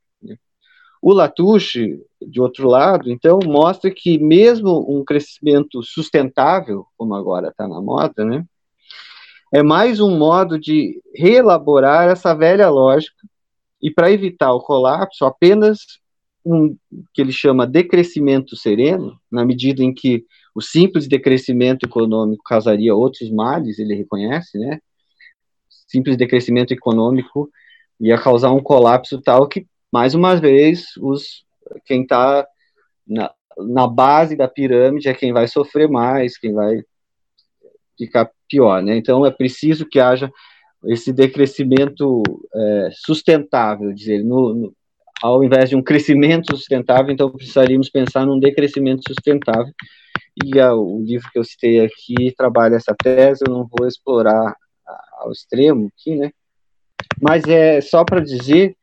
O 1.01 1.13
Latouche, 1.13 2.01
de 2.21 2.41
outro 2.41 2.69
lado, 2.69 3.11
então, 3.11 3.39
mostra 3.45 3.91
que 3.91 4.19
mesmo 4.19 4.87
um 4.89 5.05
crescimento 5.05 5.83
sustentável, 5.83 6.87
como 6.97 7.15
agora 7.15 7.49
está 7.49 7.67
na 7.67 7.81
moda, 7.81 8.25
né, 8.25 8.45
é 9.55 9.63
mais 9.63 10.01
um 10.01 10.19
modo 10.19 10.59
de 10.59 11.01
reelaborar 11.15 12.11
essa 12.11 12.35
velha 12.35 12.69
lógica 12.69 13.17
e, 13.81 13.89
para 13.89 14.11
evitar 14.11 14.53
o 14.53 14.61
colapso, 14.61 15.25
apenas 15.25 16.01
um 16.45 16.77
que 17.13 17.23
ele 17.23 17.31
chama 17.31 17.65
decrescimento 17.65 18.57
sereno, 18.57 19.17
na 19.31 19.45
medida 19.45 19.81
em 19.81 19.95
que 19.95 20.25
o 20.57 20.61
simples 20.61 21.07
decrescimento 21.07 21.87
econômico 21.87 22.43
causaria 22.43 22.97
outros 22.97 23.31
males, 23.31 23.79
ele 23.79 23.95
reconhece, 23.95 24.59
né? 24.59 24.81
Simples 25.87 26.17
decrescimento 26.17 26.73
econômico 26.73 27.49
ia 28.01 28.19
causar 28.19 28.51
um 28.51 28.61
colapso 28.61 29.21
tal 29.23 29.47
que, 29.47 29.69
mais 29.93 30.17
uma 30.17 30.35
vez, 30.35 30.87
os 30.99 31.45
quem 31.87 32.03
está 32.03 32.45
na, 33.07 33.33
na 33.57 33.87
base 33.87 34.35
da 34.35 34.49
pirâmide 34.49 35.09
é 35.09 35.15
quem 35.15 35.33
vai 35.33 35.47
sofrer 35.47 35.89
mais, 35.89 36.37
quem 36.37 36.53
vai 36.53 36.83
ficar 37.97 38.29
pior, 38.55 38.81
né? 38.81 38.97
Então 38.97 39.27
é 39.27 39.33
preciso 39.33 39.85
que 39.85 39.99
haja 39.99 40.31
esse 40.87 41.13
decrescimento 41.13 42.23
é, 42.55 42.89
sustentável, 42.93 43.93
dizer, 43.93 44.23
no, 44.23 44.55
no, 44.55 44.77
ao 45.21 45.43
invés 45.43 45.69
de 45.71 45.75
um 45.75 45.83
crescimento 45.83 46.57
sustentável, 46.57 47.13
então 47.13 47.31
precisaríamos 47.31 47.91
pensar 47.91 48.25
num 48.25 48.39
decrescimento 48.39 49.03
sustentável. 49.09 49.73
E 50.45 50.61
a, 50.61 50.73
o 50.73 51.03
livro 51.03 51.29
que 51.33 51.39
eu 51.39 51.45
citei 51.45 51.81
aqui 51.81 52.33
trabalha 52.37 52.77
essa 52.77 52.95
tese, 53.03 53.43
eu 53.45 53.53
não 53.53 53.67
vou 53.67 53.89
explorar 53.89 54.55
ao 55.19 55.33
extremo 55.33 55.89
aqui, 55.89 56.15
né? 56.15 56.31
Mas 57.21 57.45
é 57.49 57.81
só 57.81 58.05
para 58.05 58.21
dizer 58.21 58.77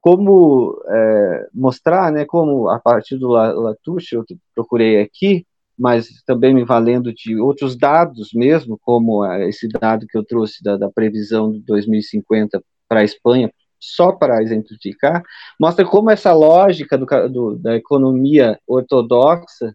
como 0.00 0.82
é, 0.88 1.48
mostrar, 1.52 2.10
né, 2.10 2.24
como 2.24 2.68
a 2.68 2.80
partir 2.80 3.16
do 3.18 3.28
Latouche, 3.28 4.16
eu 4.16 4.24
procurei 4.54 5.00
aqui, 5.00 5.46
mas 5.82 6.22
também 6.24 6.54
me 6.54 6.62
valendo 6.62 7.12
de 7.12 7.36
outros 7.40 7.76
dados 7.76 8.30
mesmo, 8.32 8.78
como 8.80 9.26
esse 9.42 9.66
dado 9.66 10.06
que 10.06 10.16
eu 10.16 10.24
trouxe 10.24 10.62
da, 10.62 10.76
da 10.76 10.88
previsão 10.88 11.50
de 11.50 11.58
2050 11.58 12.62
para 12.88 13.00
a 13.00 13.04
Espanha, 13.04 13.52
só 13.80 14.12
para 14.12 14.40
exemplificar, 14.40 15.24
mostra 15.58 15.84
como 15.84 16.08
essa 16.08 16.32
lógica 16.32 16.96
do, 16.96 17.04
do, 17.28 17.56
da 17.56 17.74
economia 17.74 18.60
ortodoxa 18.64 19.74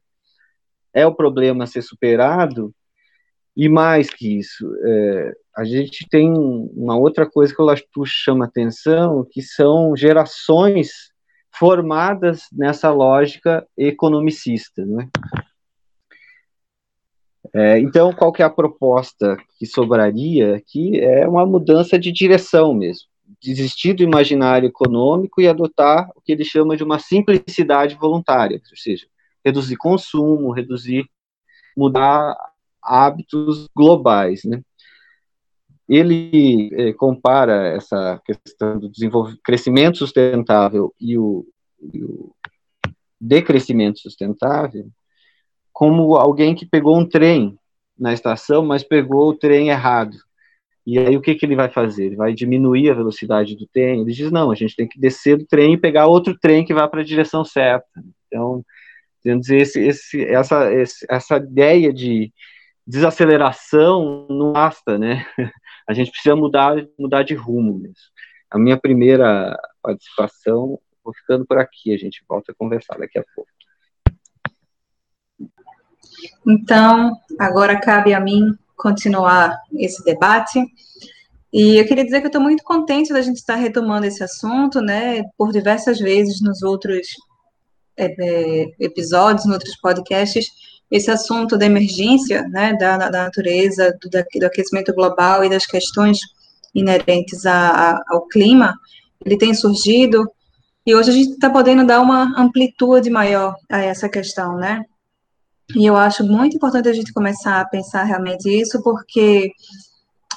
é 0.94 1.06
o 1.06 1.14
problema 1.14 1.66
a 1.66 1.68
ser 1.68 1.82
superado, 1.82 2.74
e 3.54 3.68
mais 3.68 4.10
que 4.10 4.40
isso, 4.40 4.66
é, 4.86 5.34
a 5.58 5.66
gente 5.66 6.08
tem 6.10 6.32
uma 6.32 6.96
outra 6.96 7.30
coisa 7.30 7.54
que 7.54 7.62
acho 7.64 7.84
que 7.84 8.06
chama 8.06 8.46
atenção, 8.46 9.28
que 9.30 9.42
são 9.42 9.94
gerações 9.94 11.12
formadas 11.54 12.44
nessa 12.54 12.90
lógica 12.92 13.68
economicista, 13.78 14.86
né? 14.86 15.10
É, 17.58 17.80
então, 17.80 18.14
qual 18.14 18.32
que 18.32 18.42
é 18.42 18.46
a 18.46 18.50
proposta 18.50 19.38
que 19.58 19.66
sobraria 19.66 20.56
aqui? 20.56 21.00
É 21.00 21.28
uma 21.28 21.46
mudança 21.46 21.98
de 21.98 22.12
direção 22.12 22.74
mesmo 22.74 23.08
desistir 23.42 23.94
do 23.94 24.04
imaginário 24.04 24.68
econômico 24.68 25.42
e 25.42 25.48
adotar 25.48 26.10
o 26.16 26.22
que 26.22 26.32
ele 26.32 26.46
chama 26.46 26.78
de 26.78 26.84
uma 26.84 27.00
simplicidade 27.00 27.96
voluntária, 27.96 28.62
ou 28.70 28.78
seja, 28.78 29.06
reduzir 29.44 29.76
consumo, 29.76 30.52
reduzir, 30.52 31.06
mudar 31.76 32.36
hábitos 32.82 33.68
globais, 33.76 34.44
né? 34.44 34.62
Ele 35.88 36.70
é, 36.74 36.94
compara 36.94 37.68
essa 37.68 38.22
questão 38.26 38.78
do 38.78 38.90
crescimento 39.42 39.98
sustentável 39.98 40.94
e 41.00 41.18
o, 41.18 41.46
e 41.94 42.04
o 42.04 42.36
decrescimento 43.20 44.00
sustentável 44.00 44.90
como 45.78 46.16
alguém 46.16 46.56
que 46.56 46.66
pegou 46.66 46.98
um 46.98 47.08
trem 47.08 47.56
na 47.96 48.12
estação, 48.12 48.66
mas 48.66 48.82
pegou 48.82 49.30
o 49.30 49.38
trem 49.38 49.70
errado. 49.70 50.18
E 50.84 50.98
aí 50.98 51.16
o 51.16 51.22
que, 51.22 51.36
que 51.36 51.46
ele 51.46 51.56
vai 51.56 51.70
fazer? 51.70 52.06
Ele 52.06 52.16
vai 52.16 52.34
diminuir 52.34 52.90
a 52.90 52.96
velocidade 52.96 53.56
do 53.56 53.68
trem? 53.68 54.02
Ele 54.02 54.12
diz, 54.12 54.32
não, 54.32 54.50
a 54.50 54.56
gente 54.56 54.76
tem 54.76 54.88
que 54.88 55.00
descer 55.00 55.38
do 55.38 55.46
trem 55.46 55.74
e 55.74 55.78
pegar 55.78 56.08
outro 56.08 56.36
trem 56.36 56.66
que 56.66 56.74
vá 56.74 56.88
para 56.88 57.02
a 57.02 57.06
direção 57.06 57.46
certa. 57.46 57.86
Então, 58.26 58.66
querendo 59.22 59.42
dizer, 59.42 59.58
esse, 59.58 59.80
esse, 59.80 60.26
essa, 60.26 60.74
esse, 60.74 61.06
essa 61.08 61.38
ideia 61.38 61.94
de 61.94 62.34
desaceleração 62.88 64.26
não 64.32 64.54
basta, 64.54 64.98
né? 64.98 65.28
A 65.88 65.94
gente 65.94 66.10
precisa 66.10 66.36
mudar, 66.36 66.76
mudar 66.98 67.22
de 67.22 67.36
rumo 67.36 67.78
mesmo. 67.78 68.08
A 68.50 68.58
minha 68.58 68.80
primeira 68.80 69.56
participação, 69.84 70.80
vou 71.04 71.14
ficando 71.14 71.46
por 71.46 71.60
aqui, 71.60 71.94
a 71.94 71.98
gente 71.98 72.26
volta 72.28 72.52
a 72.52 72.56
conversar 72.56 72.98
daqui 72.98 73.20
a 73.20 73.24
pouco. 73.36 73.57
Então, 76.46 77.14
agora 77.40 77.80
cabe 77.80 78.14
a 78.14 78.20
mim 78.20 78.54
continuar 78.76 79.58
esse 79.74 80.04
debate. 80.04 80.64
E 81.52 81.78
eu 81.78 81.88
queria 81.88 82.06
dizer 82.06 82.20
que 82.20 82.26
eu 82.26 82.30
estou 82.30 82.42
muito 82.42 82.64
contente 82.64 83.14
da 83.14 83.22
gente 83.22 83.38
estar 83.38 83.56
retomando 83.56 84.06
esse 84.06 84.24
assunto, 84.24 84.82
né? 84.82 85.24
Por 85.38 85.52
diversas 85.52 86.00
vezes 86.00 86.42
nos 86.42 86.62
outros 86.62 87.08
é, 87.98 88.06
é, 88.06 88.66
episódios, 88.80 89.46
nos 89.46 89.56
outros 89.56 89.76
podcasts, 89.78 90.46
esse 90.90 91.10
assunto 91.12 91.58
da 91.58 91.66
emergência, 91.66 92.48
né, 92.48 92.74
da, 92.74 92.98
da 92.98 93.24
natureza, 93.24 93.98
do, 94.02 94.10
do, 94.10 94.46
aquecimento 94.46 94.94
global 94.94 95.44
e 95.44 95.50
das 95.50 95.66
questões 95.66 96.20
inerentes 96.74 97.46
a, 97.46 97.70
a, 97.70 98.04
ao 98.10 98.28
clima, 98.28 98.78
ele 99.26 99.38
tem 99.38 99.54
surgido 99.54 100.30
e 100.86 100.96
hoje 100.96 101.10
a 101.10 101.14
gente 101.14 101.32
está 101.32 101.50
podendo 101.50 101.86
dar 101.86 102.00
uma 102.00 102.40
amplitude 102.40 103.10
maior 103.10 103.56
a 103.70 103.80
essa 103.80 104.08
questão, 104.08 104.56
né? 104.56 104.84
E 105.76 105.86
eu 105.86 105.98
acho 105.98 106.24
muito 106.24 106.56
importante 106.56 106.88
a 106.88 106.94
gente 106.94 107.12
começar 107.12 107.60
a 107.60 107.66
pensar 107.66 108.04
realmente 108.04 108.50
isso, 108.50 108.82
porque, 108.82 109.52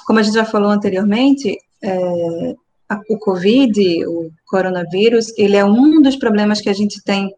como 0.05 0.19
a 0.19 0.23
gente 0.23 0.33
já 0.33 0.43
falou 0.45 0.69
anteriormente, 0.69 1.57
é, 1.81 2.55
o 3.09 3.17
Covid, 3.17 4.05
o 4.07 4.31
coronavírus, 4.45 5.27
ele 5.37 5.55
é 5.55 5.63
um 5.63 6.01
dos 6.01 6.17
problemas 6.17 6.59
que 6.59 6.69
a 6.69 6.73
gente 6.73 7.01
tem 7.03 7.33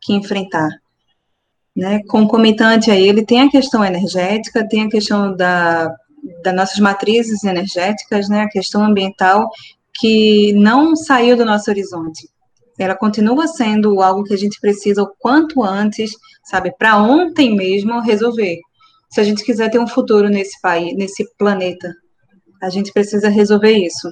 que 0.00 0.12
enfrentar. 0.12 0.68
Né? 1.74 2.02
Concomitante 2.08 2.90
a 2.90 2.96
ele, 2.96 3.24
tem 3.24 3.42
a 3.42 3.50
questão 3.50 3.84
energética, 3.84 4.68
tem 4.68 4.82
a 4.82 4.90
questão 4.90 5.34
da, 5.34 5.90
das 6.42 6.54
nossas 6.54 6.78
matrizes 6.78 7.44
energéticas, 7.44 8.28
né? 8.28 8.42
a 8.42 8.48
questão 8.48 8.84
ambiental, 8.84 9.48
que 9.98 10.52
não 10.52 10.94
saiu 10.94 11.36
do 11.36 11.46
nosso 11.46 11.70
horizonte 11.70 12.28
ela 12.78 12.94
continua 12.94 13.46
sendo 13.48 14.00
algo 14.00 14.22
que 14.22 14.32
a 14.32 14.38
gente 14.38 14.60
precisa 14.60 15.02
o 15.02 15.12
quanto 15.18 15.62
antes, 15.62 16.12
sabe, 16.48 16.72
para 16.78 16.96
ontem 16.96 17.54
mesmo 17.54 18.00
resolver. 18.00 18.58
Se 19.10 19.20
a 19.20 19.24
gente 19.24 19.44
quiser 19.44 19.70
ter 19.70 19.78
um 19.78 19.86
futuro 19.86 20.28
nesse 20.28 20.60
país, 20.60 20.96
nesse 20.96 21.24
planeta, 21.36 21.94
a 22.62 22.70
gente 22.70 22.92
precisa 22.92 23.28
resolver 23.28 23.72
isso. 23.72 24.10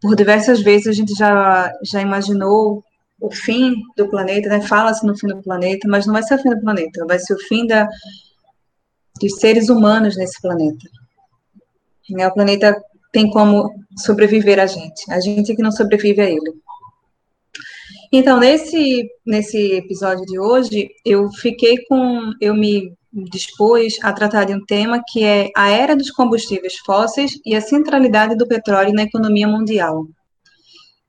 Por 0.00 0.14
diversas 0.14 0.60
vezes 0.60 0.86
a 0.86 0.92
gente 0.92 1.14
já, 1.14 1.72
já 1.82 2.00
imaginou 2.00 2.84
o 3.20 3.30
fim 3.32 3.74
do 3.96 4.08
planeta, 4.08 4.48
né? 4.48 4.60
Fala-se 4.60 5.04
no 5.04 5.18
fim 5.18 5.26
do 5.26 5.42
planeta, 5.42 5.88
mas 5.88 6.06
não 6.06 6.14
vai 6.14 6.22
ser 6.22 6.36
o 6.36 6.38
fim 6.38 6.50
do 6.50 6.60
planeta, 6.60 7.06
vai 7.06 7.18
ser 7.18 7.34
o 7.34 7.38
fim 7.48 7.66
da, 7.66 7.88
dos 9.20 9.38
seres 9.38 9.68
humanos 9.68 10.16
nesse 10.16 10.40
planeta. 10.40 10.88
O 12.10 12.34
planeta 12.34 12.80
tem 13.12 13.28
como 13.30 13.74
sobreviver 13.96 14.60
a 14.60 14.66
gente, 14.66 15.10
a 15.10 15.20
gente 15.20 15.54
que 15.54 15.62
não 15.62 15.72
sobrevive 15.72 16.20
a 16.20 16.30
ele. 16.30 16.54
Então, 18.10 18.40
nesse, 18.40 19.08
nesse 19.26 19.72
episódio 19.72 20.24
de 20.24 20.38
hoje, 20.38 20.88
eu 21.04 21.30
fiquei 21.30 21.76
com. 21.86 22.32
Eu 22.40 22.54
me 22.54 22.92
dispus 23.12 23.94
a 24.02 24.12
tratar 24.12 24.44
de 24.44 24.54
um 24.54 24.64
tema 24.64 25.02
que 25.06 25.24
é 25.24 25.48
a 25.56 25.70
era 25.70 25.96
dos 25.96 26.10
combustíveis 26.10 26.76
fósseis 26.84 27.32
e 27.44 27.54
a 27.54 27.60
centralidade 27.60 28.36
do 28.36 28.46
petróleo 28.46 28.92
na 28.92 29.02
economia 29.02 29.48
mundial. 29.48 30.06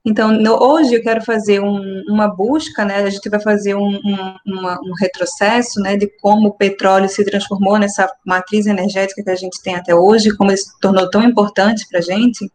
Então, 0.04 0.32
no, 0.32 0.62
hoje 0.64 0.96
eu 0.96 1.04
quero 1.04 1.22
fazer 1.24 1.60
um, 1.60 2.04
uma 2.08 2.28
busca, 2.28 2.86
né? 2.86 2.96
A 2.98 3.10
gente 3.10 3.30
vai 3.30 3.40
fazer 3.40 3.76
um, 3.76 3.96
um, 3.96 4.36
uma, 4.46 4.80
um, 4.82 4.94
retrocesso, 5.00 5.80
né? 5.82 5.98
De 5.98 6.08
como 6.22 6.50
o 6.50 6.54
petróleo 6.54 7.10
se 7.10 7.24
transformou 7.24 7.78
nessa 7.78 8.10
matriz 8.26 8.66
energética 8.66 9.24
que 9.24 9.30
a 9.30 9.36
gente 9.36 9.62
tem 9.62 9.76
até 9.76 9.94
hoje, 9.94 10.36
como 10.36 10.52
ele 10.52 10.58
se 10.58 10.72
tornou 10.80 11.10
tão 11.10 11.24
importante 11.24 11.86
para 11.90 12.00
a 12.00 12.02
gente. 12.02 12.50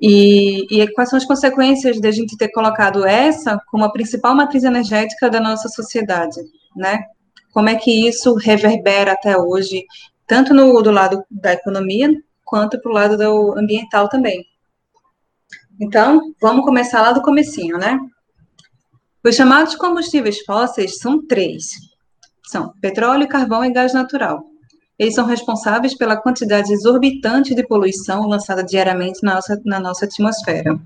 E, 0.00 0.66
e, 0.70 0.92
quais 0.92 1.08
são 1.08 1.16
as 1.16 1.24
consequências 1.24 2.00
de 2.00 2.08
a 2.08 2.10
gente 2.10 2.36
ter 2.36 2.48
colocado 2.48 3.06
essa 3.06 3.58
como 3.70 3.84
a 3.84 3.92
principal 3.92 4.34
matriz 4.34 4.64
energética 4.64 5.30
da 5.30 5.40
nossa 5.40 5.68
sociedade, 5.68 6.40
né? 6.76 7.04
Como 7.52 7.68
é 7.68 7.76
que 7.76 8.08
isso 8.08 8.34
reverbera 8.34 9.12
até 9.12 9.38
hoje, 9.38 9.84
tanto 10.26 10.52
no 10.52 10.82
do 10.82 10.90
lado 10.90 11.24
da 11.30 11.52
economia, 11.52 12.10
quanto 12.44 12.80
para 12.80 12.90
o 12.90 12.94
lado 12.94 13.16
do 13.16 13.58
ambiental 13.58 14.08
também. 14.08 14.44
Então, 15.80 16.34
vamos 16.40 16.64
começar 16.64 17.00
lá 17.00 17.12
do 17.12 17.22
comecinho, 17.22 17.78
né? 17.78 17.98
Os 19.24 19.34
chamados 19.34 19.74
combustíveis 19.74 20.40
fósseis 20.40 20.98
são 20.98 21.26
três. 21.26 21.70
São 22.44 22.72
petróleo, 22.80 23.26
carvão 23.26 23.64
e 23.64 23.72
gás 23.72 23.94
natural. 23.94 24.44
Eles 24.98 25.14
são 25.14 25.26
responsáveis 25.26 25.96
pela 25.96 26.16
quantidade 26.16 26.72
exorbitante 26.72 27.54
de 27.54 27.66
poluição 27.66 28.28
lançada 28.28 28.62
diariamente 28.62 29.22
na 29.22 29.34
nossa, 29.34 29.60
na 29.64 29.80
nossa 29.80 30.04
atmosfera, 30.04 30.78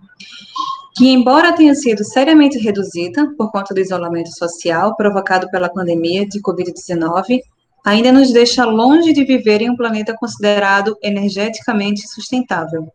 que, 0.97 1.09
embora 1.09 1.55
tenha 1.55 1.75
sido 1.75 2.03
seriamente 2.05 2.59
reduzida 2.59 3.33
por 3.37 3.53
conta 3.53 3.75
do 3.75 3.81
isolamento 3.81 4.31
social 4.37 4.97
provocado 4.97 5.51
pela 5.51 5.69
pandemia 5.69 6.27
de 6.27 6.41
Covid-19, 6.41 7.41
ainda 7.85 8.11
nos 8.11 8.33
deixa 8.33 8.65
longe 8.65 9.13
de 9.13 9.25
viver 9.25 9.61
em 9.61 9.71
um 9.71 9.77
planeta 9.77 10.15
considerado 10.15 10.97
energeticamente 11.03 12.09
sustentável. 12.09 12.91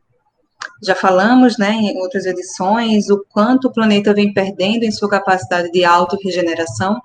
Já 0.85 0.95
falamos, 0.95 1.57
né, 1.57 1.71
em 1.71 1.97
outras 1.97 2.25
edições, 2.25 3.09
o 3.09 3.23
quanto 3.29 3.67
o 3.67 3.73
planeta 3.73 4.13
vem 4.13 4.33
perdendo 4.33 4.83
em 4.83 4.91
sua 4.91 5.09
capacidade 5.09 5.71
de 5.71 5.85
autorregeneração, 5.85 6.99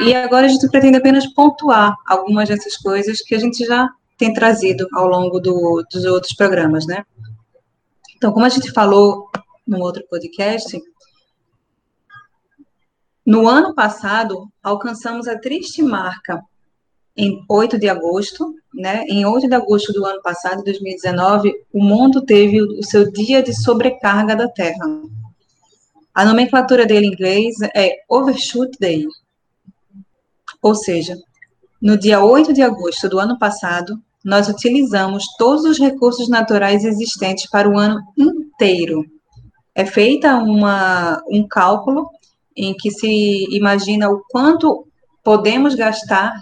e 0.00 0.14
agora 0.14 0.46
a 0.46 0.48
gente 0.48 0.68
pretende 0.68 0.96
apenas 0.96 1.26
pontuar 1.32 1.94
algumas 2.08 2.48
dessas 2.48 2.76
coisas 2.76 3.20
que 3.20 3.34
a 3.34 3.38
gente 3.38 3.64
já 3.64 3.88
tem 4.18 4.32
trazido 4.32 4.86
ao 4.92 5.06
longo 5.06 5.38
do, 5.38 5.84
dos 5.92 6.04
outros 6.04 6.34
programas, 6.34 6.86
né? 6.86 7.04
Então, 8.16 8.32
como 8.32 8.46
a 8.46 8.48
gente 8.48 8.70
falou 8.72 9.28
no 9.66 9.78
outro 9.80 10.04
podcast, 10.08 10.80
no 13.24 13.48
ano 13.48 13.74
passado, 13.74 14.48
alcançamos 14.62 15.28
a 15.28 15.38
triste 15.38 15.82
marca 15.82 16.42
em 17.16 17.44
8 17.48 17.78
de 17.78 17.88
agosto, 17.88 18.54
né? 18.74 19.04
Em 19.08 19.24
8 19.26 19.48
de 19.48 19.54
agosto 19.54 19.92
do 19.92 20.04
ano 20.04 20.22
passado, 20.22 20.64
2019, 20.64 21.52
o 21.72 21.82
mundo 21.82 22.22
teve 22.22 22.60
o 22.62 22.82
seu 22.82 23.10
dia 23.10 23.42
de 23.42 23.54
sobrecarga 23.54 24.34
da 24.34 24.48
Terra. 24.48 24.84
A 26.14 26.24
nomenclatura 26.24 26.86
dele 26.86 27.06
em 27.06 27.12
inglês 27.12 27.56
é 27.74 27.96
Overshoot 28.08 28.76
Day. 28.78 29.06
Ou 30.62 30.74
seja, 30.74 31.16
no 31.80 31.98
dia 31.98 32.22
8 32.24 32.52
de 32.52 32.62
agosto 32.62 33.08
do 33.08 33.18
ano 33.18 33.38
passado, 33.38 34.00
nós 34.24 34.48
utilizamos 34.48 35.24
todos 35.36 35.64
os 35.64 35.78
recursos 35.78 36.28
naturais 36.28 36.84
existentes 36.84 37.48
para 37.50 37.68
o 37.68 37.78
ano 37.78 38.00
inteiro. 38.16 39.04
É 39.74 39.84
feita 39.84 40.36
uma, 40.36 41.20
um 41.28 41.46
cálculo 41.48 42.08
em 42.56 42.74
que 42.74 42.90
se 42.90 43.46
imagina 43.54 44.10
o 44.10 44.22
quanto 44.30 44.86
podemos 45.24 45.74
gastar 45.74 46.32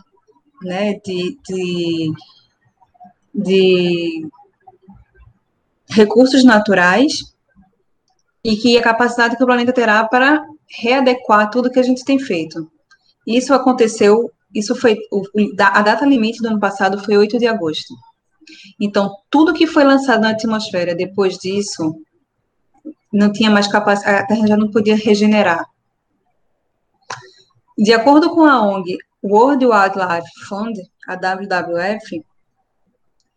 né, 0.62 0.94
de, 1.04 1.38
de, 1.48 2.12
de 3.34 4.28
recursos 5.88 6.44
naturais 6.44 7.34
e 8.44 8.56
que 8.56 8.76
a 8.78 8.82
capacidade 8.82 9.36
que 9.36 9.42
o 9.42 9.46
planeta 9.46 9.72
terá 9.72 10.06
para 10.06 10.44
readequar 10.68 11.50
tudo 11.50 11.70
que 11.70 11.78
a 11.78 11.82
gente 11.82 12.04
tem 12.04 12.18
feito. 12.18 12.70
Isso 13.26 13.52
aconteceu, 13.52 14.30
isso 14.54 14.74
foi, 14.74 14.98
a 15.60 15.82
data 15.82 16.06
limite 16.06 16.40
do 16.40 16.48
ano 16.48 16.60
passado 16.60 17.02
foi 17.04 17.16
8 17.16 17.38
de 17.38 17.46
agosto. 17.46 17.94
Então, 18.80 19.14
tudo 19.30 19.52
que 19.52 19.66
foi 19.66 19.84
lançado 19.84 20.22
na 20.22 20.30
atmosfera 20.30 20.94
depois 20.94 21.36
disso, 21.38 21.94
não 23.12 23.30
tinha 23.32 23.50
mais 23.50 23.66
capacidade, 23.66 24.22
a 24.22 24.26
Terra 24.26 24.46
já 24.46 24.56
não 24.56 24.70
podia 24.70 24.96
regenerar. 24.96 25.66
De 27.76 27.92
acordo 27.92 28.30
com 28.30 28.42
a 28.42 28.62
ONG 28.62 28.98
World 29.22 29.66
Wildlife 29.66 30.28
Fund, 30.48 30.78
a 31.06 31.14
WWF, 31.14 32.24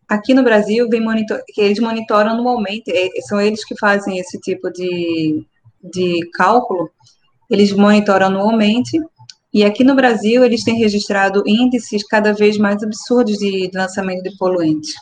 aqui 0.08 0.34
no 0.34 0.44
Brasil, 0.44 0.88
vem 0.90 1.02
monitor, 1.02 1.42
eles 1.58 1.80
monitoram 1.80 2.32
anualmente, 2.32 2.92
são 3.28 3.42
eles 3.42 3.66
que 3.66 3.78
fazem 3.78 4.18
esse 4.18 4.40
tipo 4.40 4.70
de, 4.72 5.46
de 5.84 6.20
cálculo, 6.34 6.90
eles 7.50 7.74
monitoram 7.74 8.28
anualmente, 8.28 9.00
e 9.54 9.64
aqui 9.64 9.84
no 9.84 9.96
Brasil 9.96 10.44
eles 10.44 10.64
têm 10.64 10.78
registrado 10.78 11.44
índices 11.46 12.04
cada 12.08 12.34
vez 12.34 12.58
mais 12.58 12.82
absurdos 12.82 13.38
de 13.38 13.70
lançamento 13.74 14.24
de 14.24 14.36
poluentes. 14.38 14.94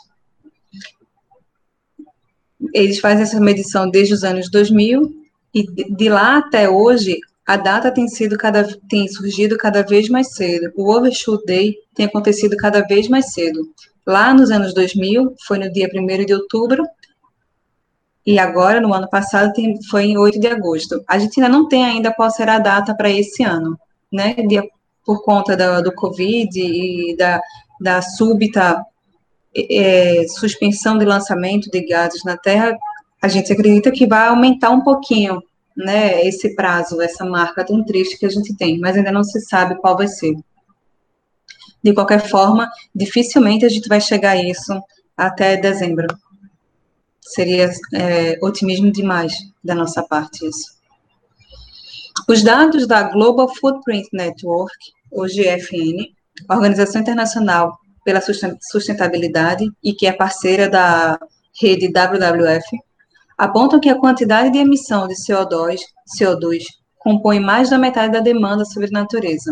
Eles 2.73 2.99
fazem 2.99 3.23
essa 3.23 3.39
medição 3.39 3.89
desde 3.89 4.13
os 4.13 4.23
anos 4.23 4.49
2000, 4.49 5.21
e 5.53 5.63
de 5.93 6.09
lá 6.09 6.37
até 6.37 6.69
hoje, 6.69 7.19
a 7.45 7.57
data 7.57 7.91
tem 7.91 8.07
sido 8.07 8.37
cada 8.37 8.67
tem 8.87 9.07
surgido 9.07 9.57
cada 9.57 9.83
vez 9.83 10.09
mais 10.09 10.33
cedo. 10.33 10.71
O 10.75 10.91
Overshoot 10.91 11.43
Day 11.45 11.75
tem 11.95 12.05
acontecido 12.05 12.55
cada 12.55 12.81
vez 12.81 13.07
mais 13.07 13.33
cedo. 13.33 13.59
Lá 14.05 14.33
nos 14.33 14.51
anos 14.51 14.73
2000, 14.73 15.35
foi 15.45 15.57
no 15.57 15.71
dia 15.71 15.89
1 15.93 16.25
de 16.25 16.33
outubro, 16.33 16.83
e 18.25 18.37
agora, 18.37 18.79
no 18.79 18.93
ano 18.93 19.09
passado, 19.09 19.51
tem, 19.53 19.81
foi 19.89 20.05
em 20.05 20.17
8 20.17 20.39
de 20.39 20.47
agosto. 20.47 21.03
A 21.07 21.17
gente 21.17 21.41
ainda 21.41 21.51
não 21.51 21.67
tem 21.67 21.83
ainda 21.83 22.13
qual 22.13 22.29
será 22.29 22.55
a 22.55 22.59
data 22.59 22.95
para 22.95 23.09
esse 23.09 23.43
ano, 23.43 23.77
né? 24.11 24.35
Por 25.03 25.23
conta 25.23 25.57
da, 25.57 25.81
do 25.81 25.91
Covid 25.93 26.49
e 26.61 27.15
da, 27.17 27.41
da 27.79 28.01
súbita 28.01 28.85
é, 29.55 30.23
suspensão 30.27 30.97
de 30.97 31.05
lançamento 31.05 31.69
de 31.71 31.81
gases 31.81 32.23
na 32.23 32.37
Terra, 32.37 32.77
a 33.21 33.27
gente 33.27 33.51
acredita 33.51 33.91
que 33.91 34.05
vai 34.05 34.27
aumentar 34.27 34.69
um 34.69 34.81
pouquinho 34.81 35.41
né, 35.75 36.25
esse 36.27 36.55
prazo, 36.55 37.01
essa 37.01 37.25
marca 37.25 37.65
tão 37.65 37.83
triste 37.83 38.17
que 38.17 38.25
a 38.25 38.29
gente 38.29 38.55
tem, 38.55 38.79
mas 38.79 38.95
ainda 38.95 39.11
não 39.11 39.23
se 39.23 39.39
sabe 39.41 39.75
qual 39.75 39.97
vai 39.97 40.07
ser. 40.07 40.35
De 41.83 41.93
qualquer 41.93 42.27
forma, 42.27 42.69
dificilmente 42.93 43.65
a 43.65 43.69
gente 43.69 43.87
vai 43.87 43.99
chegar 43.99 44.31
a 44.31 44.43
isso 44.43 44.73
até 45.17 45.57
dezembro. 45.57 46.07
Seria 47.21 47.71
é, 47.93 48.37
otimismo 48.41 48.91
demais 48.91 49.33
da 49.63 49.73
nossa 49.73 50.03
parte 50.03 50.47
isso. 50.47 50.79
Os 52.27 52.43
dados 52.43 52.87
da 52.87 53.03
Global 53.03 53.47
Footprint 53.55 54.07
Network, 54.13 54.75
ou 55.11 55.25
GFN, 55.25 56.13
Organização 56.49 57.01
Internacional 57.01 57.77
pela 58.03 58.21
Sustentabilidade 58.21 59.69
e 59.83 59.93
que 59.93 60.07
é 60.07 60.11
parceira 60.11 60.69
da 60.69 61.19
rede 61.59 61.87
WWF, 61.87 62.77
apontam 63.41 63.79
que 63.79 63.89
a 63.89 63.97
quantidade 63.97 64.51
de 64.51 64.59
emissão 64.59 65.07
de 65.07 65.15
CO2, 65.15 65.79
CO2 66.15 66.59
compõe 66.99 67.39
mais 67.39 67.71
da 67.71 67.77
metade 67.79 68.13
da 68.13 68.19
demanda 68.19 68.63
sobre 68.63 68.89
a 68.89 68.91
natureza. 68.91 69.51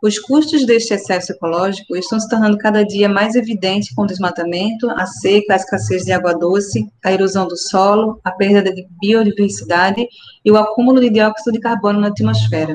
Os 0.00 0.20
custos 0.20 0.64
deste 0.64 0.94
excesso 0.94 1.32
ecológico 1.32 1.96
estão 1.96 2.20
se 2.20 2.28
tornando 2.28 2.56
cada 2.56 2.84
dia 2.84 3.08
mais 3.08 3.34
evidentes 3.34 3.92
com 3.92 4.02
o 4.02 4.06
desmatamento, 4.06 4.88
a 4.90 5.04
seca, 5.04 5.54
a 5.54 5.56
escassez 5.56 6.04
de 6.04 6.12
água 6.12 6.32
doce, 6.32 6.86
a 7.04 7.10
erosão 7.10 7.48
do 7.48 7.56
solo, 7.56 8.20
a 8.22 8.30
perda 8.30 8.72
de 8.72 8.86
biodiversidade 9.00 10.06
e 10.44 10.52
o 10.52 10.56
acúmulo 10.56 11.00
de 11.00 11.10
dióxido 11.10 11.54
de 11.54 11.58
carbono 11.58 11.98
na 12.00 12.06
atmosfera. 12.06 12.72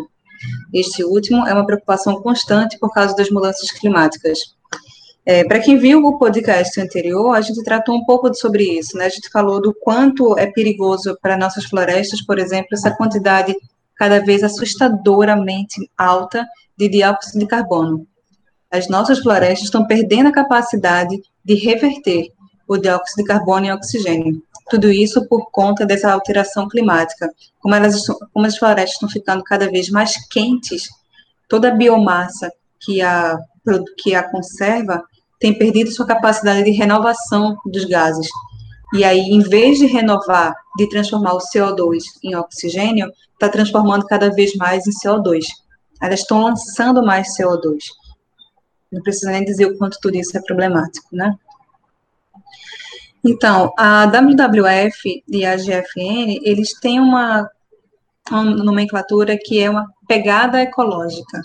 Este 0.74 1.06
último 1.06 1.48
é 1.48 1.54
uma 1.54 1.66
preocupação 1.66 2.22
constante 2.22 2.78
por 2.80 2.92
causa 2.92 3.16
das 3.16 3.30
mudanças 3.30 3.72
climáticas. 3.72 4.40
É, 5.26 5.46
Para 5.46 5.60
quem 5.60 5.78
viu 5.78 6.00
o 6.00 6.18
podcast 6.18 6.80
anterior, 6.82 7.34
a 7.34 7.40
gente 7.40 7.64
tratou 7.64 7.96
um 7.96 8.04
pouco 8.04 8.34
sobre 8.34 8.78
isso, 8.78 8.98
né? 8.98 9.06
A 9.06 9.10
gente 9.10 9.30
falou 9.30 9.62
do 9.62 9.74
quanto 9.74 10.38
é 10.38 10.48
perigoso 10.48 11.18
para 11.22 11.38
nossas 11.38 11.64
florestas, 11.66 12.22
por 12.22 12.38
exemplo, 12.38 12.70
essa 12.74 12.92
quantidade 12.92 13.56
cada 13.96 14.20
vez 14.20 14.44
assustadoramente 14.44 15.90
alta 15.98 16.46
de 16.78 16.90
dióxido 16.90 17.40
de 17.40 17.48
carbono. 17.48 18.06
As 18.70 18.90
nossas 18.90 19.20
florestas 19.20 19.66
estão 19.66 19.88
perdendo 19.88 20.28
a 20.28 20.34
capacidade 20.34 21.22
de 21.46 21.54
reverter 21.56 22.28
o 22.68 22.76
dióxido 22.76 23.18
de 23.18 23.24
carbono 23.24 23.66
em 23.68 23.72
oxigênio. 23.72 24.42
Tudo 24.70 24.92
isso 24.92 25.26
por 25.30 25.50
conta 25.52 25.86
dessa 25.86 26.12
alteração 26.12 26.68
climática. 26.68 27.30
Como, 27.60 27.76
elas 27.76 28.06
como 28.34 28.46
as 28.46 28.58
florestas 28.58 28.96
estão 28.96 29.10
ficando 29.10 29.44
cada 29.44 29.70
vez 29.70 29.90
mais 29.90 30.16
quentes, 30.28 30.90
toda 31.48 31.70
a 31.70 31.76
biomassa 31.76 32.52
que 32.82 33.02
a, 33.02 33.38
que 33.98 34.16
a 34.16 34.24
conserva 34.24 35.04
tem 35.44 35.54
perdido 35.54 35.92
sua 35.92 36.06
capacidade 36.06 36.64
de 36.64 36.72
renovação 36.72 37.58
dos 37.66 37.84
gases. 37.84 38.30
E 38.94 39.04
aí, 39.04 39.20
em 39.20 39.42
vez 39.42 39.78
de 39.78 39.86
renovar, 39.86 40.56
de 40.78 40.88
transformar 40.88 41.34
o 41.34 41.40
CO2 41.40 41.98
em 42.24 42.34
oxigênio, 42.34 43.12
está 43.34 43.50
transformando 43.50 44.06
cada 44.06 44.32
vez 44.32 44.56
mais 44.56 44.88
em 44.88 44.92
CO2 44.92 45.44
elas 46.02 46.22
estão 46.22 46.42
lançando 46.44 47.04
mais 47.04 47.28
CO2. 47.38 47.78
Não 48.90 49.02
precisa 49.02 49.32
nem 49.32 49.44
dizer 49.44 49.66
o 49.66 49.78
quanto 49.78 49.98
tudo 50.02 50.16
isso 50.16 50.38
é 50.38 50.42
problemático, 50.42 51.08
né? 51.14 51.36
Então, 53.26 53.74
a 53.78 54.06
WWF 54.06 55.24
e 55.28 55.46
a 55.46 55.58
GFN, 55.58 56.40
eles 56.42 56.78
têm 56.80 57.00
uma, 57.00 57.50
uma 58.30 58.44
nomenclatura 58.44 59.38
que 59.38 59.62
é 59.62 59.70
uma 59.70 59.90
pegada 60.08 60.62
ecológica, 60.62 61.42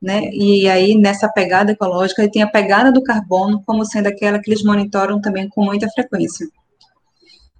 né? 0.00 0.28
E 0.32 0.68
aí, 0.68 0.94
nessa 0.96 1.28
pegada 1.28 1.72
ecológica, 1.72 2.30
tem 2.30 2.42
a 2.42 2.50
pegada 2.50 2.92
do 2.92 3.02
carbono 3.02 3.62
como 3.64 3.84
sendo 3.84 4.06
aquela 4.06 4.38
que 4.38 4.50
eles 4.50 4.62
monitoram 4.62 5.20
também 5.20 5.48
com 5.48 5.64
muita 5.64 5.88
frequência. 5.90 6.46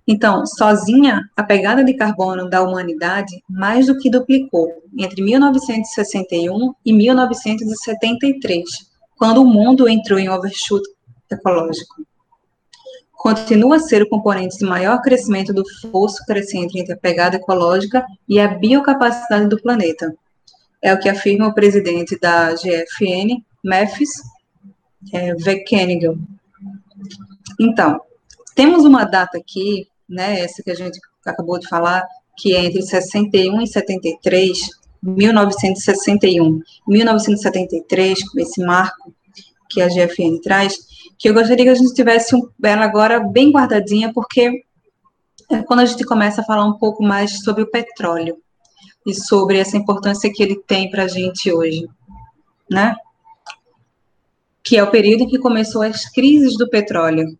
Então, 0.08 0.46
sozinha, 0.46 1.28
a 1.36 1.42
pegada 1.42 1.82
de 1.82 1.92
carbono 1.94 2.48
da 2.48 2.62
humanidade 2.62 3.42
mais 3.50 3.86
do 3.86 3.98
que 3.98 4.08
duplicou 4.08 4.68
entre 4.96 5.20
1961 5.20 6.74
e 6.84 6.92
1973, 6.92 8.64
quando 9.16 9.42
o 9.42 9.46
mundo 9.46 9.88
entrou 9.88 10.18
em 10.18 10.28
overshoot 10.28 10.84
ecológico. 11.28 11.96
Continua 13.12 13.76
a 13.76 13.80
ser 13.80 14.02
o 14.02 14.08
componente 14.08 14.58
de 14.58 14.64
maior 14.64 15.00
crescimento 15.00 15.52
do 15.52 15.64
fosso 15.90 16.24
crescente 16.24 16.78
entre 16.78 16.92
a 16.92 16.96
pegada 16.96 17.34
ecológica 17.34 18.06
e 18.28 18.38
a 18.38 18.46
biocapacidade 18.46 19.48
do 19.48 19.60
planeta. 19.60 20.14
É 20.82 20.92
o 20.92 20.98
que 20.98 21.08
afirma 21.08 21.48
o 21.48 21.54
presidente 21.54 22.18
da 22.18 22.52
GFN, 22.54 23.42
Memphis 23.64 24.10
é, 25.12 25.34
Então, 27.60 28.00
temos 28.54 28.84
uma 28.84 29.04
data 29.04 29.38
aqui 29.38 29.88
né, 30.08 30.40
essa 30.40 30.62
que 30.62 30.70
a 30.70 30.74
gente 30.74 30.98
acabou 31.24 31.58
de 31.58 31.68
falar, 31.68 32.06
que 32.36 32.54
é 32.54 32.64
entre 32.64 32.82
61 32.82 33.62
e 33.62 33.66
73, 33.66 34.58
1961 35.02 36.60
1973, 36.86 38.18
esse 38.38 38.64
marco 38.64 39.12
que 39.68 39.80
a 39.80 39.88
GFN 39.88 40.40
traz, 40.42 40.76
que 41.18 41.28
eu 41.28 41.34
gostaria 41.34 41.64
que 41.64 41.70
a 41.70 41.74
gente 41.74 41.94
tivesse 41.94 42.36
ela 42.62 42.84
agora 42.84 43.20
bem 43.20 43.50
guardadinha, 43.50 44.12
porque 44.12 44.62
é 45.50 45.62
quando 45.62 45.80
a 45.80 45.84
gente 45.84 46.04
começa 46.04 46.40
a 46.40 46.44
falar 46.44 46.64
um 46.64 46.78
pouco 46.78 47.02
mais 47.02 47.42
sobre 47.42 47.62
o 47.62 47.70
petróleo 47.70 48.36
e 49.06 49.14
sobre 49.14 49.58
essa 49.58 49.76
importância 49.76 50.30
que 50.32 50.42
ele 50.42 50.56
tem 50.66 50.90
para 50.90 51.04
a 51.04 51.08
gente 51.08 51.52
hoje, 51.52 51.88
né? 52.70 52.94
Que 54.62 54.76
é 54.76 54.82
o 54.82 54.90
período 54.90 55.22
em 55.22 55.28
que 55.28 55.38
começou 55.38 55.82
as 55.82 56.10
crises 56.10 56.56
do 56.56 56.68
petróleo, 56.68 57.38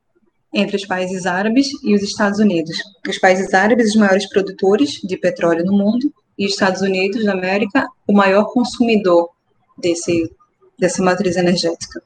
entre 0.54 0.76
os 0.76 0.86
países 0.86 1.26
árabes 1.26 1.68
e 1.82 1.92
os 1.92 2.02
Estados 2.02 2.38
Unidos. 2.38 2.78
Os 3.06 3.18
países 3.18 3.52
árabes, 3.52 3.90
os 3.90 3.96
maiores 3.96 4.28
produtores 4.28 5.00
de 5.02 5.16
petróleo 5.16 5.64
no 5.64 5.76
mundo, 5.76 6.12
e 6.38 6.46
os 6.46 6.52
Estados 6.52 6.82
Unidos 6.82 7.24
da 7.24 7.32
América, 7.32 7.86
o 8.06 8.12
maior 8.12 8.44
consumidor 8.52 9.30
desse, 9.76 10.30
dessa 10.78 11.02
matriz 11.02 11.36
energética. 11.36 12.02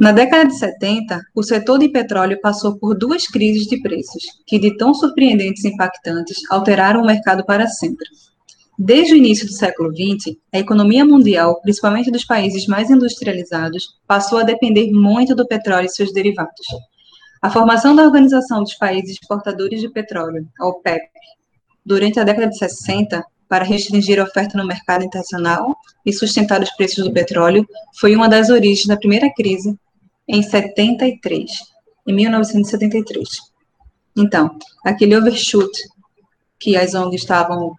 Na 0.00 0.12
década 0.12 0.46
de 0.46 0.56
70, 0.56 1.20
o 1.34 1.42
setor 1.42 1.80
de 1.80 1.88
petróleo 1.88 2.38
passou 2.40 2.78
por 2.78 2.96
duas 2.96 3.26
crises 3.26 3.66
de 3.66 3.82
preços, 3.82 4.22
que 4.46 4.56
de 4.56 4.76
tão 4.76 4.94
surpreendentes 4.94 5.64
e 5.64 5.70
impactantes 5.70 6.38
alteraram 6.50 7.02
o 7.02 7.06
mercado 7.06 7.44
para 7.44 7.66
sempre. 7.66 8.06
Desde 8.78 9.14
o 9.14 9.16
início 9.16 9.44
do 9.44 9.52
século 9.52 9.90
XX, 9.90 10.36
a 10.54 10.58
economia 10.60 11.04
mundial, 11.04 11.60
principalmente 11.62 12.12
dos 12.12 12.24
países 12.24 12.68
mais 12.68 12.90
industrializados, 12.90 13.98
passou 14.06 14.38
a 14.38 14.44
depender 14.44 14.92
muito 14.92 15.34
do 15.34 15.48
petróleo 15.48 15.86
e 15.86 15.90
seus 15.90 16.12
derivados. 16.12 16.66
A 17.42 17.50
formação 17.50 17.96
da 17.96 18.04
Organização 18.04 18.62
dos 18.62 18.74
Países 18.74 19.18
Exportadores 19.20 19.80
de 19.80 19.88
Petróleo, 19.88 20.46
a 20.60 20.68
OPEP, 20.68 21.08
durante 21.84 22.20
a 22.20 22.24
década 22.24 22.46
de 22.46 22.56
60, 22.56 23.24
para 23.48 23.64
restringir 23.64 24.20
a 24.20 24.24
oferta 24.24 24.56
no 24.56 24.64
mercado 24.64 25.04
internacional 25.04 25.76
e 26.06 26.12
sustentar 26.12 26.62
os 26.62 26.70
preços 26.76 27.04
do 27.04 27.12
petróleo, 27.12 27.66
foi 27.98 28.14
uma 28.14 28.28
das 28.28 28.48
origens 28.48 28.86
da 28.86 28.96
primeira 28.96 29.28
crise 29.34 29.76
em 30.28 30.42
73, 30.42 31.50
em 32.06 32.12
1973. 32.12 33.28
Então, 34.16 34.56
aquele 34.84 35.16
overshoot 35.16 35.70
que 36.58 36.76
as 36.76 36.94
ONGs 36.94 37.22
estavam 37.22 37.74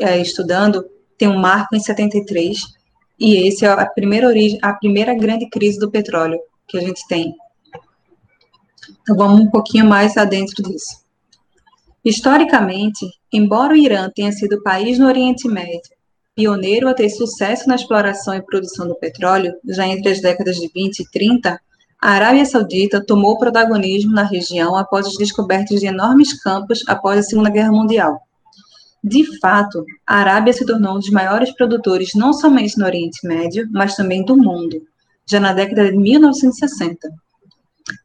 é, 0.00 0.18
estudando, 0.18 0.84
tem 1.16 1.28
um 1.28 1.38
marco 1.38 1.74
em 1.74 1.80
73, 1.80 2.58
e 3.18 3.48
esse 3.48 3.64
é 3.64 3.68
a 3.68 3.86
primeira 3.86 4.26
origem, 4.26 4.58
a 4.62 4.74
primeira 4.74 5.14
grande 5.14 5.48
crise 5.48 5.78
do 5.78 5.90
petróleo 5.90 6.38
que 6.66 6.76
a 6.76 6.80
gente 6.80 7.06
tem. 7.08 7.34
Então 9.02 9.16
vamos 9.16 9.40
um 9.40 9.50
pouquinho 9.50 9.86
mais 9.86 10.16
adentro 10.16 10.62
disso. 10.62 11.02
Historicamente, 12.04 13.06
embora 13.32 13.72
o 13.72 13.76
Irã 13.76 14.10
tenha 14.14 14.30
sido 14.32 14.62
país 14.62 14.98
no 14.98 15.06
Oriente 15.06 15.48
Médio 15.48 15.93
pioneiro 16.34 16.88
a 16.88 16.94
ter 16.94 17.08
sucesso 17.10 17.68
na 17.68 17.76
exploração 17.76 18.34
e 18.34 18.42
produção 18.42 18.88
do 18.88 18.94
petróleo, 18.96 19.54
já 19.64 19.86
entre 19.86 20.10
as 20.10 20.20
décadas 20.20 20.56
de 20.56 20.68
20 20.74 21.00
e 21.00 21.10
30, 21.10 21.60
a 22.02 22.10
Arábia 22.10 22.44
Saudita 22.44 23.04
tomou 23.04 23.38
protagonismo 23.38 24.12
na 24.12 24.24
região 24.24 24.76
após 24.76 25.06
as 25.06 25.16
descobertas 25.16 25.80
de 25.80 25.86
enormes 25.86 26.42
campos 26.42 26.82
após 26.86 27.18
a 27.18 27.22
Segunda 27.22 27.50
Guerra 27.50 27.72
Mundial. 27.72 28.20
De 29.02 29.38
fato, 29.38 29.84
a 30.06 30.16
Arábia 30.16 30.52
se 30.52 30.66
tornou 30.66 30.96
um 30.96 30.98
dos 30.98 31.10
maiores 31.10 31.54
produtores 31.54 32.10
não 32.14 32.32
somente 32.32 32.78
no 32.78 32.84
Oriente 32.84 33.26
Médio, 33.26 33.68
mas 33.70 33.94
também 33.94 34.24
do 34.24 34.36
mundo, 34.36 34.82
já 35.28 35.38
na 35.38 35.52
década 35.52 35.90
de 35.90 35.96
1960. 35.96 37.10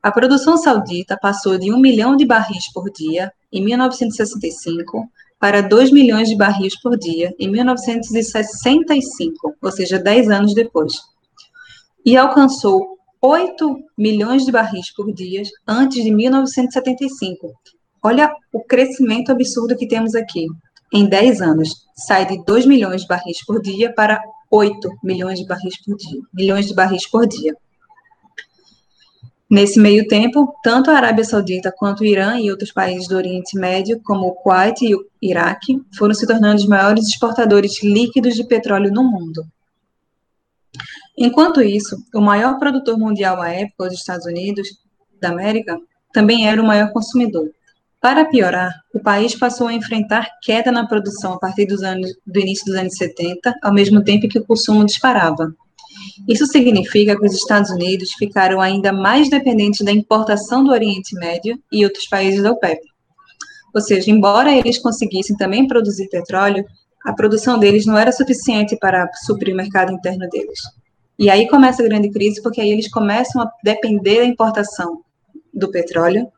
A 0.03 0.11
produção 0.11 0.57
saudita 0.57 1.17
passou 1.21 1.57
de 1.57 1.73
1 1.73 1.80
milhão 1.80 2.15
de 2.15 2.25
barris 2.25 2.71
por 2.73 2.91
dia 2.91 3.32
em 3.51 3.63
1965 3.63 5.09
para 5.39 5.61
2 5.61 5.91
milhões 5.91 6.27
de 6.27 6.35
barris 6.35 6.79
por 6.81 6.97
dia 6.97 7.33
em 7.39 7.49
1965, 7.49 9.55
ou 9.61 9.71
seja, 9.71 9.97
10 9.97 10.29
anos 10.29 10.53
depois. 10.53 10.93
E 12.05 12.17
alcançou 12.17 12.97
8 13.21 13.77
milhões 13.97 14.45
de 14.45 14.51
barris 14.51 14.93
por 14.93 15.13
dia 15.13 15.43
antes 15.67 16.03
de 16.03 16.11
1975. 16.11 17.53
Olha 18.01 18.33
o 18.53 18.63
crescimento 18.63 19.31
absurdo 19.31 19.75
que 19.75 19.87
temos 19.87 20.15
aqui 20.15 20.47
em 20.93 21.07
10 21.07 21.41
anos, 21.41 21.85
sai 21.95 22.25
de 22.25 22.43
2 22.43 22.65
milhões 22.65 23.01
de 23.01 23.07
barris 23.07 23.45
por 23.45 23.61
dia 23.61 23.93
para 23.93 24.21
8 24.49 24.89
milhões 25.03 25.39
de 25.39 25.45
barris 25.45 25.77
por 25.85 25.95
dia, 25.95 26.21
milhões 26.33 26.65
de 26.65 26.73
barris 26.73 27.07
por 27.07 27.27
dia. 27.27 27.55
Nesse 29.49 29.79
meio 29.79 30.07
tempo, 30.07 30.53
tanto 30.61 30.91
a 30.91 30.95
Arábia 30.95 31.23
Saudita 31.23 31.73
quanto 31.75 32.01
o 32.01 32.05
Irã 32.05 32.39
e 32.39 32.51
outros 32.51 32.71
países 32.71 33.07
do 33.07 33.15
Oriente 33.15 33.57
Médio, 33.57 33.99
como 34.03 34.27
o 34.27 34.33
Kuwait 34.33 34.85
e 34.85 34.93
o 34.93 35.03
Iraque, 35.19 35.81
foram 35.97 36.13
se 36.13 36.27
tornando 36.27 36.57
os 36.57 36.67
maiores 36.67 37.07
exportadores 37.07 37.81
líquidos 37.81 38.35
de 38.35 38.43
petróleo 38.43 38.91
no 38.91 39.03
mundo. 39.03 39.43
Enquanto 41.17 41.63
isso, 41.63 41.97
o 42.13 42.21
maior 42.21 42.59
produtor 42.59 42.97
mundial 42.97 43.41
à 43.41 43.49
época, 43.49 43.87
os 43.87 43.93
Estados 43.93 44.27
Unidos 44.27 44.67
da 45.19 45.29
América, 45.29 45.79
também 46.13 46.47
era 46.47 46.61
o 46.61 46.65
maior 46.65 46.93
consumidor. 46.93 47.49
Para 47.99 48.25
piorar, 48.25 48.71
o 48.93 48.99
país 48.99 49.35
passou 49.35 49.67
a 49.67 49.73
enfrentar 49.73 50.29
queda 50.43 50.71
na 50.71 50.87
produção 50.87 51.33
a 51.33 51.39
partir 51.39 51.67
anos, 51.83 52.15
do 52.25 52.39
início 52.39 52.65
dos 52.65 52.75
anos 52.75 52.95
70, 52.95 53.55
ao 53.63 53.73
mesmo 53.73 54.03
tempo 54.03 54.29
que 54.29 54.39
o 54.39 54.45
consumo 54.45 54.85
disparava. 54.85 55.53
Isso 56.28 56.45
significa 56.45 57.18
que 57.18 57.26
os 57.26 57.34
Estados 57.34 57.70
Unidos 57.70 58.14
ficaram 58.14 58.62
ainda 58.62 58.91
mais 58.91 59.30
dependentes 59.30 59.86
da 59.86 59.91
importação 59.91 60.64
do 60.64 60.72
Oriente 60.72 61.16
Médio 61.16 61.57
e 61.72 61.84
outros 61.84 62.07
países 62.07 62.43
da 62.43 62.51
OPEP. 62.51 62.82
Ou 63.74 63.82
seja, 63.82 64.10
embora 64.10 64.51
eles 64.51 64.78
conseguissem 64.78 65.36
também 65.36 65.68
produzir 65.68 66.10
petróleo, 66.10 66.66
a 67.05 67.14
produção 67.14 67.57
deles 67.57 67.86
não 67.86 67.97
era 67.97 68.12
suficiente 68.12 68.76
para 68.78 69.10
suprir 69.26 69.53
o 69.53 69.57
mercado 69.57 69.91
interno 69.91 70.28
deles. 70.30 70.60
E 71.18 71.30
aí 71.30 71.47
começa 71.47 71.84
a 71.84 71.86
grande 71.86 72.10
crise, 72.10 72.41
porque 72.41 72.62
aí 72.62 72.70
eles 72.70 72.89
começam 72.89 73.41
a 73.41 73.51
depender 73.64 74.20
da 74.20 74.26
importação 74.26 75.01
do 75.53 75.70
petróleo 75.70 76.32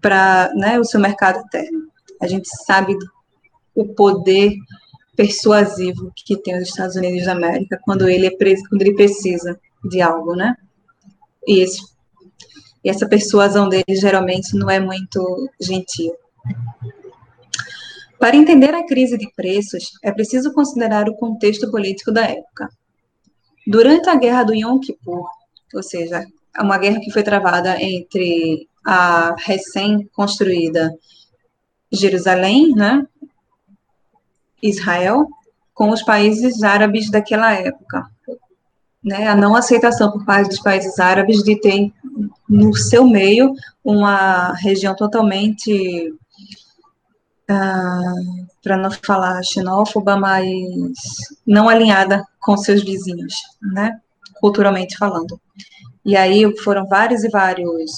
para 0.00 0.52
né, 0.54 0.78
o 0.78 0.84
seu 0.84 1.00
mercado 1.00 1.40
interno. 1.40 1.88
A 2.20 2.26
gente 2.26 2.48
sabe 2.66 2.96
o 3.74 3.86
poder 3.86 4.54
persuasivo 5.16 6.12
que 6.14 6.36
tem 6.36 6.56
os 6.56 6.68
Estados 6.68 6.96
Unidos 6.96 7.24
da 7.24 7.32
América 7.32 7.78
quando 7.82 8.08
ele, 8.08 8.26
é 8.26 8.30
quando 8.30 8.82
ele 8.82 8.94
precisa 8.94 9.58
de 9.84 10.00
algo, 10.00 10.34
né? 10.34 10.56
E, 11.46 11.60
esse, 11.60 11.80
e 12.82 12.88
essa 12.88 13.08
persuasão 13.08 13.68
dele 13.68 13.84
geralmente 13.90 14.56
não 14.56 14.70
é 14.70 14.80
muito 14.80 15.50
gentil. 15.60 16.14
Para 18.18 18.36
entender 18.36 18.74
a 18.74 18.86
crise 18.86 19.18
de 19.18 19.30
preços, 19.36 19.92
é 20.02 20.10
preciso 20.10 20.52
considerar 20.52 21.08
o 21.08 21.16
contexto 21.16 21.70
político 21.70 22.10
da 22.10 22.24
época. 22.24 22.70
Durante 23.66 24.08
a 24.08 24.16
Guerra 24.16 24.44
do 24.44 24.54
Yom 24.54 24.78
Kippur, 24.78 25.26
ou 25.74 25.82
seja, 25.82 26.26
uma 26.58 26.78
guerra 26.78 27.00
que 27.00 27.10
foi 27.10 27.22
travada 27.22 27.80
entre 27.82 28.68
a 28.84 29.34
recém-construída 29.38 30.94
Jerusalém, 31.90 32.72
né, 32.74 33.06
Israel, 34.68 35.28
com 35.74 35.90
os 35.90 36.02
países 36.02 36.62
árabes 36.62 37.10
daquela 37.10 37.52
época. 37.52 38.06
Né, 39.02 39.28
a 39.28 39.36
não 39.36 39.54
aceitação 39.54 40.10
por 40.10 40.24
parte 40.24 40.48
dos 40.48 40.60
países 40.60 40.98
árabes 40.98 41.42
de 41.42 41.60
ter 41.60 41.92
no 42.48 42.74
seu 42.74 43.06
meio 43.06 43.52
uma 43.84 44.54
região 44.54 44.96
totalmente, 44.96 46.14
ah, 47.46 48.14
para 48.62 48.78
não 48.78 48.90
falar 48.90 49.42
xenófoba, 49.44 50.16
mas 50.16 50.48
não 51.46 51.68
alinhada 51.68 52.24
com 52.40 52.56
seus 52.56 52.82
vizinhos, 52.82 53.34
né, 53.60 54.00
culturalmente 54.40 54.96
falando. 54.96 55.38
E 56.02 56.16
aí 56.16 56.56
foram 56.60 56.86
vários 56.86 57.24
e 57.24 57.28
vários 57.28 57.92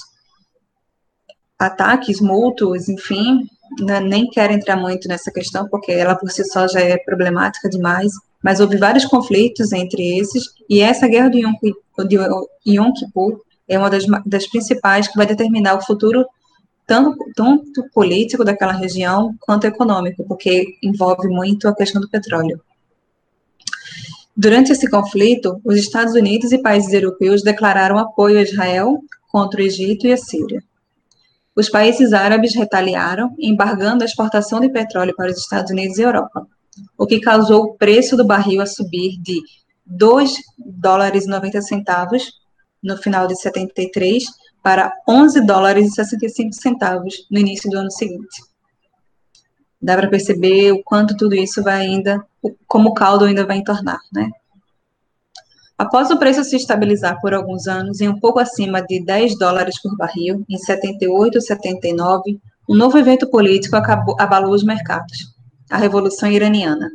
ataques 1.57 2.19
mútuos, 2.19 2.89
enfim, 2.89 3.47
nem 3.79 4.29
quero 4.29 4.53
entrar 4.53 4.75
muito 4.75 5.07
nessa 5.07 5.31
questão, 5.31 5.67
porque 5.69 5.91
ela 5.91 6.15
por 6.15 6.29
si 6.31 6.43
só 6.45 6.67
já 6.67 6.79
é 6.79 6.97
problemática 6.97 7.69
demais, 7.69 8.11
mas 8.43 8.59
houve 8.59 8.77
vários 8.77 9.05
conflitos 9.05 9.71
entre 9.73 10.19
esses, 10.19 10.43
e 10.69 10.81
essa 10.81 11.07
guerra 11.07 11.29
de 11.29 11.39
Yom, 11.39 11.53
de 12.07 12.75
Yom 12.75 12.93
Kippur 12.93 13.41
é 13.67 13.77
uma 13.77 13.89
das, 13.89 14.05
das 14.25 14.47
principais 14.47 15.07
que 15.07 15.17
vai 15.17 15.25
determinar 15.25 15.75
o 15.75 15.85
futuro 15.85 16.25
tanto, 16.85 17.17
tanto 17.35 17.83
político 17.93 18.45
daquela 18.45 18.71
região 18.71 19.35
quanto 19.41 19.67
econômico, 19.67 20.23
porque 20.25 20.77
envolve 20.81 21.27
muito 21.27 21.67
a 21.67 21.75
questão 21.75 22.01
do 22.01 22.09
petróleo. 22.09 22.61
Durante 24.35 24.71
esse 24.71 24.89
conflito, 24.89 25.59
os 25.65 25.75
Estados 25.75 26.13
Unidos 26.13 26.51
e 26.51 26.61
países 26.61 26.93
europeus 26.93 27.41
declararam 27.41 27.97
apoio 27.97 28.39
a 28.39 28.43
Israel 28.43 29.03
contra 29.29 29.61
o 29.61 29.63
Egito 29.63 30.07
e 30.07 30.13
a 30.13 30.17
Síria. 30.17 30.63
Os 31.57 31.69
países 31.69 32.13
árabes 32.13 32.53
retaliaram, 32.53 33.33
embargando 33.39 34.03
a 34.03 34.05
exportação 34.05 34.59
de 34.59 34.69
petróleo 34.69 35.15
para 35.15 35.31
os 35.31 35.39
Estados 35.39 35.71
Unidos 35.71 35.97
e 35.97 36.03
Europa, 36.03 36.47
o 36.95 37.07
que 37.07 37.19
causou 37.19 37.63
o 37.63 37.73
preço 37.73 38.15
do 38.15 38.23
barril 38.23 38.61
a 38.61 38.67
subir 38.67 39.19
de 39.19 39.41
2 39.83 40.35
dólares 40.59 41.25
e 41.25 41.27
90 41.27 41.59
centavos 41.63 42.31
no 42.83 42.95
final 42.97 43.25
de 43.25 43.35
73 43.41 44.23
para 44.61 44.93
11 45.09 45.41
dólares 45.47 45.87
e 45.87 45.95
65 45.95 46.53
centavos 46.53 47.25
no 47.31 47.39
início 47.39 47.71
do 47.71 47.79
ano 47.79 47.91
seguinte. 47.91 48.39
Dá 49.81 49.95
para 49.95 50.09
perceber 50.09 50.73
o 50.73 50.83
quanto 50.83 51.17
tudo 51.17 51.33
isso 51.33 51.63
vai 51.63 51.81
ainda, 51.81 52.23
como 52.67 52.89
o 52.89 52.93
caldo 52.93 53.25
ainda 53.25 53.47
vai 53.47 53.57
entornar, 53.57 53.99
né? 54.13 54.29
Após 55.77 56.09
o 56.09 56.17
preço 56.17 56.43
se 56.43 56.55
estabilizar 56.55 57.21
por 57.21 57.35
alguns 57.35 57.67
anos 57.67 58.01
em 58.01 58.07
um 58.07 58.19
pouco 58.19 58.39
acima 58.39 58.81
de 58.81 59.03
10 59.03 59.37
dólares 59.37 59.79
por 59.79 59.95
barril, 59.95 60.43
em 60.49 60.57
78 60.57 61.37
e 61.37 61.41
79, 61.41 62.39
um 62.67 62.75
novo 62.75 62.97
evento 62.97 63.29
político 63.29 63.75
acabou, 63.75 64.15
abalou 64.19 64.53
os 64.53 64.63
mercados, 64.63 65.35
a 65.69 65.77
Revolução 65.77 66.31
Iraniana. 66.31 66.89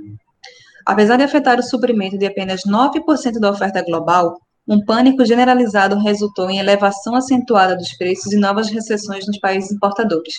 Apesar 0.85 1.16
de 1.16 1.22
afetar 1.22 1.61
o 1.61 1.62
suprimento 1.62 2.18
de 2.18 2.26
apenas 2.26 2.62
9% 2.66 3.39
da 3.39 3.51
oferta 3.51 3.85
global, 3.85 4.37
um 4.66 4.85
pânico 4.85 5.24
generalizado 5.24 5.97
resultou 5.99 6.51
em 6.51 6.59
elevação 6.59 7.14
acentuada 7.14 7.76
dos 7.76 7.93
preços 7.93 8.33
e 8.33 8.37
novas 8.37 8.68
recessões 8.68 9.26
nos 9.28 9.39
países 9.39 9.70
importadores. 9.70 10.35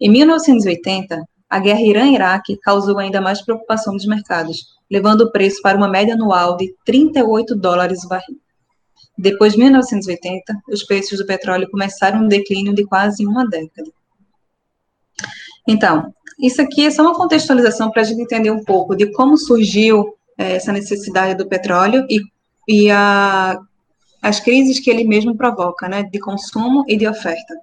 Em 0.00 0.10
1980, 0.10 1.22
a 1.50 1.58
guerra 1.58 1.80
Irã-Iraque 1.80 2.56
causou 2.58 2.96
ainda 2.98 3.20
mais 3.20 3.42
preocupação 3.42 3.92
nos 3.92 4.06
mercados, 4.06 4.78
levando 4.88 5.22
o 5.22 5.32
preço 5.32 5.60
para 5.60 5.76
uma 5.76 5.88
média 5.88 6.14
anual 6.14 6.56
de 6.56 6.72
38 6.84 7.56
dólares 7.56 8.04
o 8.04 8.08
barril. 8.08 8.38
Depois 9.18 9.54
de 9.54 9.58
1980, 9.58 10.62
os 10.68 10.84
preços 10.84 11.18
do 11.18 11.26
petróleo 11.26 11.68
começaram 11.68 12.20
um 12.20 12.28
declínio 12.28 12.72
de 12.72 12.86
quase 12.86 13.26
uma 13.26 13.46
década. 13.46 13.90
Então, 15.66 16.14
isso 16.38 16.62
aqui 16.62 16.86
é 16.86 16.90
só 16.90 17.02
uma 17.02 17.14
contextualização 17.14 17.90
para 17.90 18.02
a 18.02 18.04
gente 18.04 18.22
entender 18.22 18.52
um 18.52 18.64
pouco 18.64 18.94
de 18.96 19.12
como 19.12 19.36
surgiu 19.36 20.14
é, 20.38 20.52
essa 20.52 20.72
necessidade 20.72 21.34
do 21.34 21.48
petróleo 21.48 22.06
e, 22.08 22.20
e 22.68 22.90
a, 22.90 23.60
as 24.22 24.38
crises 24.38 24.78
que 24.78 24.88
ele 24.88 25.04
mesmo 25.04 25.36
provoca, 25.36 25.88
né, 25.88 26.04
de 26.04 26.18
consumo 26.20 26.84
e 26.86 26.96
de 26.96 27.08
oferta, 27.08 27.54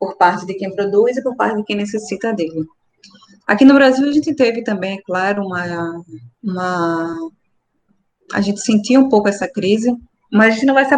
por 0.00 0.16
parte 0.16 0.46
de 0.46 0.54
quem 0.54 0.74
produz 0.74 1.16
e 1.18 1.22
por 1.22 1.36
parte 1.36 1.58
de 1.58 1.64
quem 1.64 1.76
necessita 1.76 2.32
dele. 2.32 2.66
Aqui 3.52 3.66
no 3.66 3.74
Brasil 3.74 4.08
a 4.08 4.12
gente 4.12 4.34
teve 4.34 4.62
também, 4.62 4.96
é 4.96 5.02
claro, 5.02 5.44
uma, 5.44 6.02
uma 6.42 7.14
a 8.32 8.40
gente 8.40 8.62
sentiu 8.62 9.02
um 9.02 9.10
pouco 9.10 9.28
essa 9.28 9.46
crise, 9.46 9.94
mas 10.32 10.46
a 10.46 10.50
gente 10.54 10.64
não 10.64 10.72
vai 10.72 10.86
se, 10.86 10.96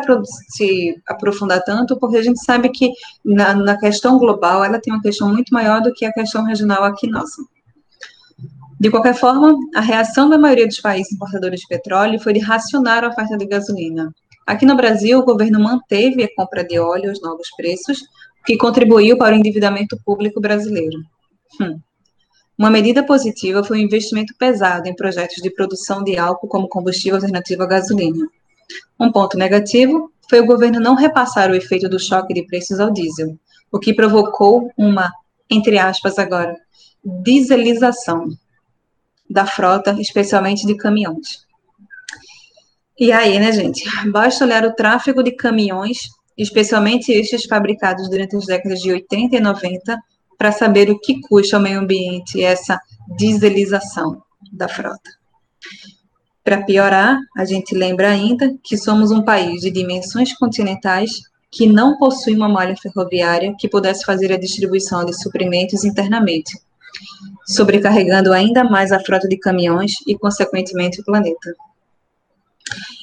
se 0.50 1.02
aprofundar 1.04 1.64
tanto, 1.64 1.98
porque 1.98 2.16
a 2.16 2.22
gente 2.22 2.38
sabe 2.44 2.68
que 2.68 2.92
na, 3.24 3.54
na, 3.54 3.76
questão 3.76 4.20
global 4.20 4.64
ela 4.64 4.78
tem 4.78 4.94
uma 4.94 5.02
questão 5.02 5.34
muito 5.34 5.52
maior 5.52 5.82
do 5.82 5.92
que 5.92 6.04
a 6.04 6.12
questão 6.12 6.44
regional 6.44 6.84
aqui 6.84 7.10
nossa. 7.10 7.42
De 8.78 8.88
qualquer 8.88 9.16
forma, 9.16 9.58
a 9.74 9.80
reação 9.80 10.28
da 10.28 10.38
maioria 10.38 10.68
dos 10.68 10.80
países 10.80 11.12
importadores 11.12 11.58
de 11.58 11.66
petróleo 11.66 12.20
foi 12.20 12.34
de 12.34 12.38
racionar 12.38 13.02
a 13.02 13.08
oferta 13.08 13.36
de 13.36 13.46
gasolina. 13.46 14.14
Aqui 14.46 14.64
no 14.64 14.76
Brasil, 14.76 15.18
o 15.18 15.24
governo 15.24 15.58
manteve 15.58 16.22
a 16.22 16.32
compra 16.36 16.62
de 16.62 16.78
óleo 16.78 17.10
aos 17.10 17.20
novos 17.20 17.48
preços, 17.56 17.98
o 18.00 18.44
que 18.46 18.56
contribuiu 18.56 19.18
para 19.18 19.34
o 19.34 19.38
endividamento 19.38 19.98
público 20.06 20.40
brasileiro. 20.40 21.00
Hum. 21.60 21.80
Uma 22.56 22.70
medida 22.70 23.04
positiva 23.04 23.64
foi 23.64 23.78
o 23.78 23.82
investimento 23.82 24.34
pesado 24.38 24.88
em 24.88 24.94
projetos 24.94 25.42
de 25.42 25.50
produção 25.50 26.04
de 26.04 26.16
álcool 26.16 26.48
como 26.48 26.68
combustível 26.68 27.16
alternativo 27.16 27.62
à 27.62 27.66
gasolina. 27.66 28.26
Um 28.98 29.10
ponto 29.10 29.36
negativo 29.36 30.12
foi 30.28 30.40
o 30.40 30.46
governo 30.46 30.80
não 30.80 30.94
repassar 30.94 31.50
o 31.50 31.54
efeito 31.54 31.88
do 31.88 31.98
choque 31.98 32.32
de 32.32 32.46
preços 32.46 32.78
ao 32.80 32.92
diesel, 32.92 33.36
o 33.70 33.78
que 33.78 33.92
provocou 33.92 34.70
uma, 34.76 35.12
entre 35.50 35.78
aspas 35.78 36.18
agora, 36.18 36.56
dieselização 37.04 38.28
da 39.28 39.46
frota, 39.46 39.96
especialmente 40.00 40.66
de 40.66 40.76
caminhões. 40.76 41.44
E 42.98 43.10
aí, 43.10 43.38
né, 43.40 43.50
gente? 43.50 43.84
Basta 44.10 44.44
olhar 44.44 44.64
o 44.64 44.72
tráfego 44.72 45.22
de 45.22 45.32
caminhões, 45.32 45.98
especialmente 46.38 47.10
estes 47.10 47.44
fabricados 47.44 48.08
durante 48.08 48.36
as 48.36 48.46
décadas 48.46 48.80
de 48.80 48.92
80 48.92 49.36
e 49.36 49.40
90, 49.40 49.98
para 50.38 50.52
saber 50.52 50.90
o 50.90 50.98
que 50.98 51.20
custa 51.20 51.56
ao 51.56 51.62
meio 51.62 51.80
ambiente 51.80 52.42
essa 52.42 52.80
dieselização 53.16 54.22
da 54.52 54.68
frota. 54.68 55.10
Para 56.42 56.62
piorar, 56.62 57.18
a 57.36 57.44
gente 57.44 57.74
lembra 57.74 58.10
ainda 58.10 58.54
que 58.62 58.76
somos 58.76 59.10
um 59.10 59.22
país 59.22 59.62
de 59.62 59.70
dimensões 59.70 60.32
continentais 60.36 61.10
que 61.50 61.66
não 61.66 61.96
possui 61.96 62.34
uma 62.34 62.48
malha 62.48 62.76
ferroviária 62.76 63.54
que 63.58 63.68
pudesse 63.68 64.04
fazer 64.04 64.32
a 64.32 64.38
distribuição 64.38 65.04
de 65.04 65.14
suprimentos 65.14 65.84
internamente, 65.84 66.58
sobrecarregando 67.46 68.32
ainda 68.32 68.64
mais 68.64 68.92
a 68.92 69.00
frota 69.00 69.28
de 69.28 69.38
caminhões 69.38 69.94
e, 70.06 70.18
consequentemente, 70.18 71.00
o 71.00 71.04
planeta. 71.04 71.54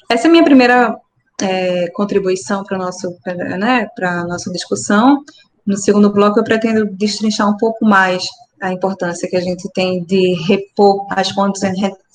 Essa 0.09 0.27
é 0.27 0.29
a 0.29 0.31
minha 0.31 0.43
primeira 0.43 0.95
é, 1.41 1.89
contribuição 1.91 2.63
para 2.63 2.77
a 2.77 3.57
né, 3.57 3.89
nossa 4.27 4.51
discussão. 4.51 5.23
No 5.65 5.77
segundo 5.77 6.11
bloco, 6.11 6.39
eu 6.39 6.43
pretendo 6.43 6.85
destrinchar 6.85 7.49
um 7.49 7.57
pouco 7.57 7.85
mais 7.85 8.23
a 8.61 8.71
importância 8.71 9.27
que 9.27 9.35
a 9.35 9.41
gente 9.41 9.69
tem 9.73 10.03
de 10.03 10.33
repor 10.43 11.05
as 11.09 11.29
fontes, 11.31 11.61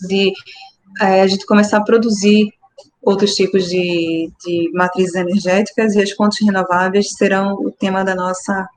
de 0.09 0.32
é, 1.01 1.22
a 1.22 1.26
gente 1.26 1.44
começar 1.47 1.78
a 1.78 1.84
produzir 1.84 2.53
outros 3.03 3.34
tipos 3.34 3.68
de, 3.68 4.30
de 4.44 4.70
matrizes 4.74 5.14
energéticas 5.14 5.94
e 5.94 6.03
as 6.03 6.11
fontes 6.11 6.44
renováveis 6.44 7.12
serão 7.12 7.55
o 7.55 7.70
tema 7.70 8.05
da 8.05 8.14
nossa 8.14 8.68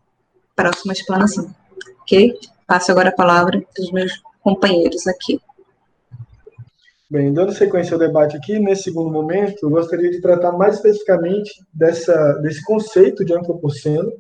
próxima 0.55 0.93
explanação. 0.93 1.53
Ok? 2.01 2.34
Passo 2.67 2.91
agora 2.91 3.09
a 3.09 3.15
palavra 3.15 3.61
para 3.74 3.84
os 3.84 3.91
meus 3.91 4.11
companheiros 4.41 5.07
aqui. 5.07 5.39
Bem, 7.09 7.34
dando 7.34 7.51
sequência 7.53 7.93
ao 7.93 7.99
debate 7.99 8.38
aqui, 8.38 8.59
nesse 8.59 8.84
segundo 8.84 9.09
momento, 9.09 9.63
eu 9.63 9.70
gostaria 9.72 10.11
de 10.11 10.22
tratar 10.22 10.51
mais 10.51 10.76
especificamente 10.76 11.49
dessa, 11.74 12.34
desse 12.34 12.63
conceito 12.63 13.26
de 13.26 13.34
antropoceno. 13.34 14.11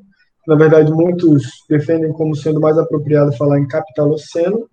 Na 0.49 0.55
verdade, 0.55 0.91
muitos 0.91 1.43
defendem 1.69 2.11
como 2.11 2.35
sendo 2.35 2.59
mais 2.59 2.75
apropriado 2.75 3.37
falar 3.37 3.59
em 3.59 3.67
capitaloceno, 3.67 4.67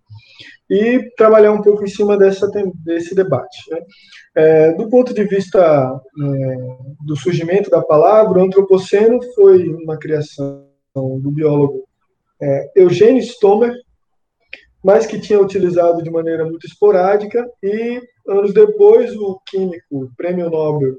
e 0.71 1.11
trabalhar 1.17 1.53
um 1.53 1.61
pouco 1.61 1.85
em 1.85 1.87
cima 1.87 2.17
dessa, 2.17 2.51
desse 2.83 3.15
debate. 3.15 3.71
Né? 3.71 3.83
É, 4.35 4.73
do 4.73 4.89
ponto 4.89 5.13
de 5.13 5.23
vista 5.25 5.61
é, 5.61 6.57
do 7.05 7.15
surgimento 7.15 7.69
da 7.69 7.83
palavra, 7.83 8.39
o 8.39 8.43
antropoceno 8.43 9.21
foi 9.35 9.69
uma 9.69 9.99
criação 9.99 10.67
do 10.95 11.31
biólogo 11.31 11.85
é, 12.41 12.71
Eugênio 12.75 13.23
Stomer, 13.23 13.75
mas 14.83 15.07
que 15.07 15.21
tinha 15.21 15.41
utilizado 15.41 16.03
de 16.03 16.11
maneira 16.11 16.47
muito 16.47 16.67
esporádica, 16.67 17.47
e 17.63 18.01
anos 18.27 18.55
depois 18.55 19.15
o 19.15 19.39
químico, 19.47 20.11
prêmio 20.17 20.49
Nobel, 20.49 20.97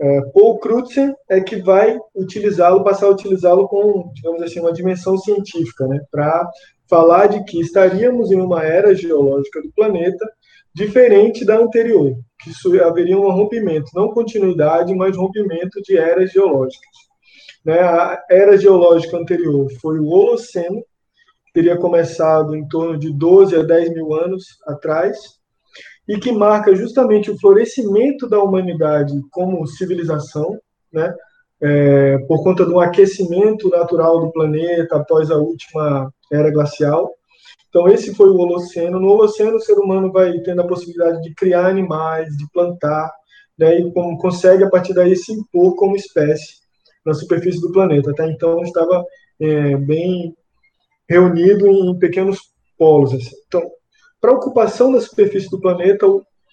é, 0.00 0.20
Paul 0.32 0.58
Crutzen, 0.58 1.14
é 1.28 1.40
que 1.40 1.56
vai 1.56 1.98
utilizá-lo, 2.14 2.82
passar 2.82 3.06
a 3.06 3.10
utilizá-lo 3.10 3.68
com, 3.68 4.10
digamos 4.12 4.42
assim, 4.42 4.60
uma 4.60 4.72
dimensão 4.72 5.16
científica, 5.16 5.86
né, 5.86 6.00
para 6.10 6.48
falar 6.88 7.28
de 7.28 7.44
que 7.44 7.60
estaríamos 7.60 8.30
em 8.30 8.40
uma 8.40 8.62
era 8.62 8.94
geológica 8.94 9.62
do 9.62 9.72
planeta 9.72 10.26
diferente 10.74 11.44
da 11.44 11.56
anterior, 11.56 12.12
que 12.40 12.80
haveria 12.80 13.16
um 13.16 13.30
rompimento, 13.30 13.90
não 13.94 14.12
continuidade, 14.12 14.94
mas 14.94 15.16
rompimento 15.16 15.80
de 15.82 15.96
eras 15.96 16.32
geológicas. 16.32 16.90
Né, 17.64 17.78
a 17.80 18.22
era 18.28 18.58
geológica 18.58 19.16
anterior 19.16 19.70
foi 19.80 19.98
o 20.00 20.08
Holoceno, 20.08 20.84
teria 21.54 21.76
começado 21.76 22.56
em 22.56 22.66
torno 22.66 22.98
de 22.98 23.12
12 23.12 23.54
a 23.54 23.62
10 23.62 23.94
mil 23.94 24.12
anos 24.12 24.58
atrás, 24.66 25.16
e 26.08 26.18
que 26.18 26.32
marca 26.32 26.74
justamente 26.74 27.30
o 27.30 27.38
florescimento 27.38 28.28
da 28.28 28.42
humanidade 28.42 29.14
como 29.30 29.66
civilização, 29.66 30.58
né, 30.92 31.14
é, 31.62 32.18
por 32.28 32.42
conta 32.42 32.64
do 32.64 32.78
aquecimento 32.78 33.68
natural 33.70 34.20
do 34.20 34.32
planeta 34.32 34.96
após 34.96 35.30
a 35.30 35.36
última 35.36 36.12
era 36.30 36.50
glacial. 36.50 37.10
Então, 37.68 37.88
esse 37.88 38.14
foi 38.14 38.28
o 38.28 38.36
Holoceno. 38.36 39.00
No 39.00 39.08
Holoceno, 39.08 39.56
o 39.56 39.60
ser 39.60 39.78
humano 39.78 40.12
vai 40.12 40.38
tendo 40.40 40.60
a 40.60 40.66
possibilidade 40.66 41.22
de 41.22 41.34
criar 41.34 41.66
animais, 41.66 42.28
de 42.36 42.46
plantar, 42.52 43.10
né, 43.58 43.78
e 43.78 43.92
consegue, 44.18 44.64
a 44.64 44.70
partir 44.70 44.94
daí, 44.94 45.16
se 45.16 45.32
impor 45.32 45.74
como 45.74 45.96
espécie 45.96 46.64
na 47.04 47.14
superfície 47.14 47.60
do 47.60 47.72
planeta. 47.72 48.10
Até 48.10 48.26
então, 48.26 48.60
estava 48.62 49.04
é, 49.40 49.76
bem 49.76 50.36
reunido 51.08 51.66
em 51.66 51.98
pequenos 51.98 52.38
polos. 52.78 53.12
Assim. 53.12 53.34
Então, 53.46 53.62
para 54.24 54.32
a 54.32 54.36
ocupação 54.36 54.90
da 54.90 55.02
superfície 55.02 55.50
do 55.50 55.60
planeta 55.60 56.06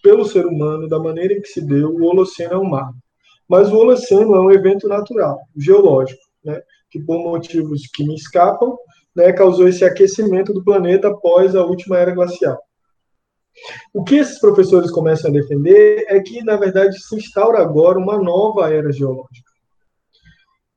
pelo 0.03 0.26
ser 0.26 0.45
humano, 0.45 0.89
da 0.89 0.99
maneira 0.99 1.36
em 1.36 1.39
que 1.39 1.47
se 1.47 1.61
deu, 1.61 1.95
o 1.95 2.03
Holoceno 2.03 2.55
é 2.55 2.57
um 2.57 2.69
mar. 2.69 2.91
Mas 3.47 3.72
o 3.72 3.78
Holoceno 3.78 4.36
é 4.36 4.41
um 4.41 4.51
evento 4.51 4.89
natural, 4.89 5.39
geológico, 5.55 6.22
né, 6.43 6.61
que 6.89 6.99
por 6.99 7.19
motivos 7.19 7.84
que 7.93 8.05
me 8.05 8.15
escapam, 8.15 8.78
né, 9.15 9.32
causou 9.32 9.69
esse 9.69 9.86
aquecimento 9.86 10.51
do 10.51 10.61
planeta 10.65 11.07
após 11.07 11.55
a 11.55 11.63
última 11.63 11.97
era 11.97 12.13
glacial. 12.13 12.61
O 13.93 14.03
que 14.03 14.15
esses 14.15 14.38
professores 14.38 14.91
começam 14.91 15.32
a 15.32 15.34
defender 15.34 16.03
é 16.09 16.19
que, 16.19 16.43
na 16.43 16.57
verdade, 16.57 17.01
se 17.01 17.15
instaura 17.15 17.59
agora 17.59 17.97
uma 17.97 18.17
nova 18.17 18.69
era 18.69 18.91
geológica, 18.91 19.49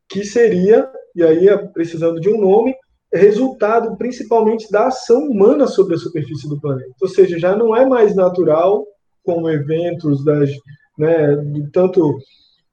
que 0.08 0.22
seria, 0.22 0.88
e 1.12 1.24
aí 1.24 1.48
precisando 1.72 2.20
de 2.20 2.28
um 2.28 2.40
nome, 2.40 2.72
resultado 3.18 3.96
principalmente 3.96 4.70
da 4.70 4.88
ação 4.88 5.20
humana 5.28 5.66
sobre 5.66 5.94
a 5.94 5.98
superfície 5.98 6.48
do 6.48 6.60
planeta. 6.60 6.90
Ou 7.00 7.08
seja, 7.08 7.38
já 7.38 7.56
não 7.56 7.74
é 7.74 7.86
mais 7.86 8.14
natural, 8.14 8.84
como 9.22 9.48
eventos 9.48 10.24
das, 10.24 10.50
né, 10.98 11.36
tanto, 11.72 12.18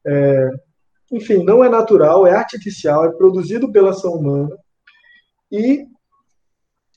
é, 0.06 0.50
enfim, 1.12 1.44
não 1.44 1.64
é 1.64 1.70
natural, 1.70 2.26
é 2.26 2.36
artificial, 2.36 3.06
é 3.06 3.12
produzido 3.12 3.72
pela 3.72 3.92
ação 3.92 4.14
humana, 4.14 4.56
e 5.52 5.86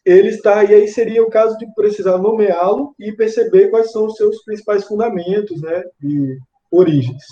ele 0.05 0.29
está, 0.29 0.63
e 0.65 0.75
aí 0.75 0.89
seria 0.89 1.23
o 1.23 1.31
caso 1.31 1.57
de 1.57 1.67
precisar 1.75 2.19
nomeá-lo 2.19 2.95
e 2.99 3.13
perceber 3.13 3.69
quais 3.71 3.91
são 3.91 4.07
os 4.07 4.17
seus 4.17 4.43
principais 4.45 4.85
fundamentos, 4.85 5.61
né, 5.61 5.83
e 6.03 6.37
origens. 6.71 7.23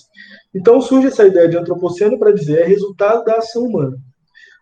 Então 0.55 0.81
surge 0.81 1.09
essa 1.09 1.27
ideia 1.27 1.49
de 1.49 1.57
antropoceno 1.57 2.19
para 2.19 2.33
dizer 2.33 2.61
é 2.61 2.65
resultado 2.65 3.25
da 3.25 3.37
ação 3.37 3.65
humana. 3.65 3.97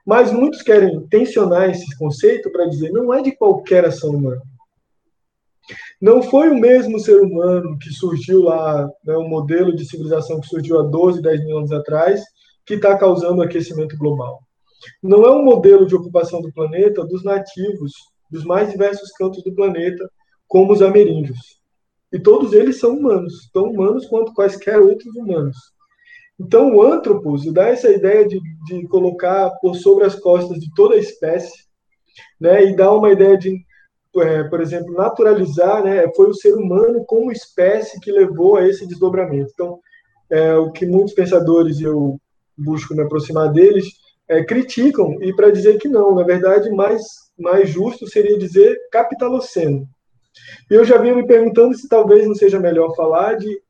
Mas 0.07 0.33
muitos 0.33 0.63
querem 0.63 1.07
tensionar 1.09 1.71
esse 1.71 1.97
conceito 1.99 2.51
para 2.51 2.67
dizer 2.67 2.91
não 2.91 3.13
é 3.13 3.23
de 3.23 3.33
qualquer 3.33 3.85
ação 3.85 4.11
humana. 4.11 4.43
Não 6.01 6.23
foi 6.23 6.49
o 6.49 6.59
mesmo 6.59 6.99
ser 6.99 7.21
humano 7.21 7.79
que 7.79 7.91
surgiu 7.91 8.43
lá, 8.43 8.89
né, 9.05 9.17
um 9.17 9.29
modelo 9.29 9.75
de 9.75 9.85
civilização 9.85 10.41
que 10.41 10.49
surgiu 10.49 10.81
há 10.81 10.83
12, 10.83 11.21
10 11.21 11.45
mil 11.45 11.59
anos 11.59 11.73
atrás, 11.73 12.23
que 12.65 12.75
está 12.75 12.97
causando 12.97 13.41
o 13.41 13.43
aquecimento 13.43 13.97
global. 13.97 14.41
Não 15.03 15.25
é 15.25 15.31
um 15.31 15.45
modelo 15.45 15.87
de 15.87 15.95
ocupação 15.95 16.41
do 16.41 16.53
planeta 16.53 17.05
dos 17.05 17.23
nativos 17.23 17.93
dos 18.31 18.45
mais 18.45 18.71
diversos 18.71 19.11
cantos 19.13 19.43
do 19.43 19.55
planeta, 19.55 20.09
como 20.47 20.73
os 20.73 20.81
ameríndios. 20.81 21.39
E 22.13 22.19
todos 22.19 22.53
eles 22.53 22.79
são 22.79 22.97
humanos, 22.97 23.51
tão 23.53 23.65
humanos 23.65 24.07
quanto 24.07 24.33
quaisquer 24.33 24.79
outros 24.79 25.15
humanos. 25.15 25.57
Então, 26.41 26.74
o 26.74 26.82
antropos 26.82 27.45
dá 27.53 27.68
essa 27.68 27.91
ideia 27.91 28.26
de, 28.26 28.41
de 28.66 28.88
colocar 28.88 29.51
por 29.61 29.76
sobre 29.76 30.07
as 30.07 30.14
costas 30.14 30.59
de 30.59 30.72
toda 30.74 30.95
a 30.95 30.99
espécie, 30.99 31.53
né, 32.41 32.64
e 32.64 32.74
dá 32.74 32.91
uma 32.91 33.12
ideia 33.12 33.36
de, 33.36 33.62
é, 34.16 34.45
por 34.45 34.62
exemplo, 34.62 34.95
naturalizar, 34.95 35.84
né, 35.84 36.11
foi 36.16 36.30
o 36.30 36.34
ser 36.34 36.55
humano 36.55 37.05
como 37.07 37.30
espécie 37.30 38.01
que 38.01 38.11
levou 38.11 38.57
a 38.57 38.66
esse 38.66 38.86
desdobramento. 38.88 39.51
Então, 39.53 39.78
é, 40.30 40.55
o 40.57 40.72
que 40.72 40.86
muitos 40.86 41.12
pensadores, 41.12 41.78
eu 41.80 42.18
busco 42.57 42.95
me 42.95 43.03
aproximar 43.03 43.53
deles, 43.53 43.86
é, 44.26 44.43
criticam, 44.43 45.18
e 45.20 45.34
para 45.34 45.51
dizer 45.51 45.76
que 45.76 45.88
não, 45.88 46.14
na 46.14 46.22
verdade, 46.22 46.70
mais, 46.70 47.03
mais 47.38 47.68
justo 47.68 48.07
seria 48.07 48.38
dizer 48.38 48.78
capitaloceno. 48.91 49.86
E 50.70 50.74
eu 50.74 50.84
já 50.86 50.97
vinha 50.97 51.14
me 51.14 51.26
perguntando 51.26 51.76
se 51.76 51.86
talvez 51.86 52.26
não 52.26 52.34
seja 52.34 52.59
melhor 52.59 52.95
falar 52.95 53.34
de 53.34 53.61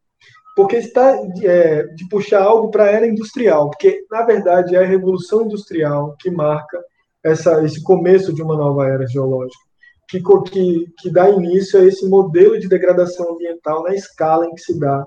porque 0.61 0.77
está 0.77 1.19
é, 1.43 1.85
de 1.85 2.07
puxar 2.07 2.43
algo 2.43 2.71
para 2.71 2.85
a 2.85 2.91
era 2.91 3.07
industrial, 3.07 3.71
porque 3.71 4.05
na 4.11 4.23
verdade 4.27 4.77
é 4.77 4.79
a 4.79 4.87
revolução 4.87 5.47
industrial 5.47 6.15
que 6.21 6.31
marca 6.31 6.79
essa, 7.25 7.65
esse 7.65 7.83
começo 7.83 8.31
de 8.35 8.43
uma 8.43 8.55
nova 8.55 8.87
era 8.87 9.07
geológica, 9.07 9.65
que, 10.07 10.23
que, 10.51 10.85
que 10.99 11.11
dá 11.11 11.31
início 11.31 11.81
a 11.81 11.85
esse 11.87 12.07
modelo 12.07 12.61
de 12.61 12.69
degradação 12.69 13.33
ambiental 13.33 13.85
na 13.85 13.95
escala 13.95 14.45
em 14.45 14.55
que 14.55 14.61
se 14.61 14.79
dá, 14.79 15.03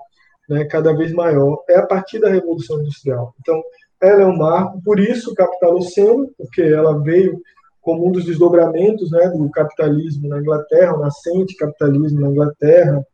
né, 0.49 0.65
cada 0.65 0.91
vez 0.91 1.13
maior, 1.13 1.63
é 1.69 1.75
a 1.75 1.85
partir 1.85 2.17
da 2.17 2.31
revolução 2.31 2.79
industrial. 2.79 3.35
Então, 3.39 3.61
ela 4.01 4.23
é 4.23 4.25
um 4.25 4.35
marco, 4.35 4.81
por 4.83 4.99
isso 4.99 5.35
capitaloceno, 5.35 6.31
porque 6.35 6.63
ela 6.63 6.99
veio 6.99 7.39
como 7.79 8.07
um 8.07 8.11
dos 8.11 8.25
desdobramentos 8.25 9.11
né, 9.11 9.29
do 9.29 9.51
capitalismo 9.51 10.27
na 10.29 10.39
Inglaterra, 10.39 10.95
o 10.95 11.01
nascente 11.01 11.55
capitalismo 11.55 12.21
na 12.21 12.29
Inglaterra, 12.29 13.05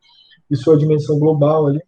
e 0.49 0.55
sua 0.55 0.77
dimensão 0.77 1.19
global 1.19 1.67
ali. 1.67 1.81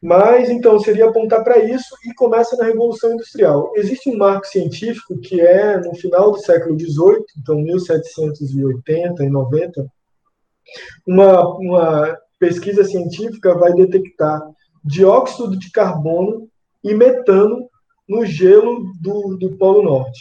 Mas, 0.00 0.48
então, 0.48 0.78
seria 0.78 1.08
apontar 1.08 1.42
para 1.42 1.58
isso 1.58 1.94
e 2.04 2.14
começa 2.14 2.56
na 2.56 2.66
Revolução 2.66 3.12
Industrial. 3.12 3.72
Existe 3.74 4.08
um 4.08 4.16
marco 4.16 4.46
científico 4.46 5.18
que 5.18 5.40
é 5.40 5.76
no 5.80 5.94
final 5.96 6.30
do 6.30 6.38
século 6.38 6.78
XVIII, 6.78 7.24
então 7.40 7.56
1780 7.56 9.24
e 9.24 9.28
90, 9.28 9.86
uma, 11.06 11.48
uma 11.56 12.18
pesquisa 12.38 12.84
científica 12.84 13.54
vai 13.54 13.72
detectar 13.72 14.40
dióxido 14.84 15.58
de 15.58 15.70
carbono 15.72 16.48
e 16.84 16.94
metano 16.94 17.68
no 18.08 18.24
gelo 18.24 18.92
do, 19.00 19.36
do 19.36 19.56
Polo 19.56 19.82
Norte. 19.82 20.20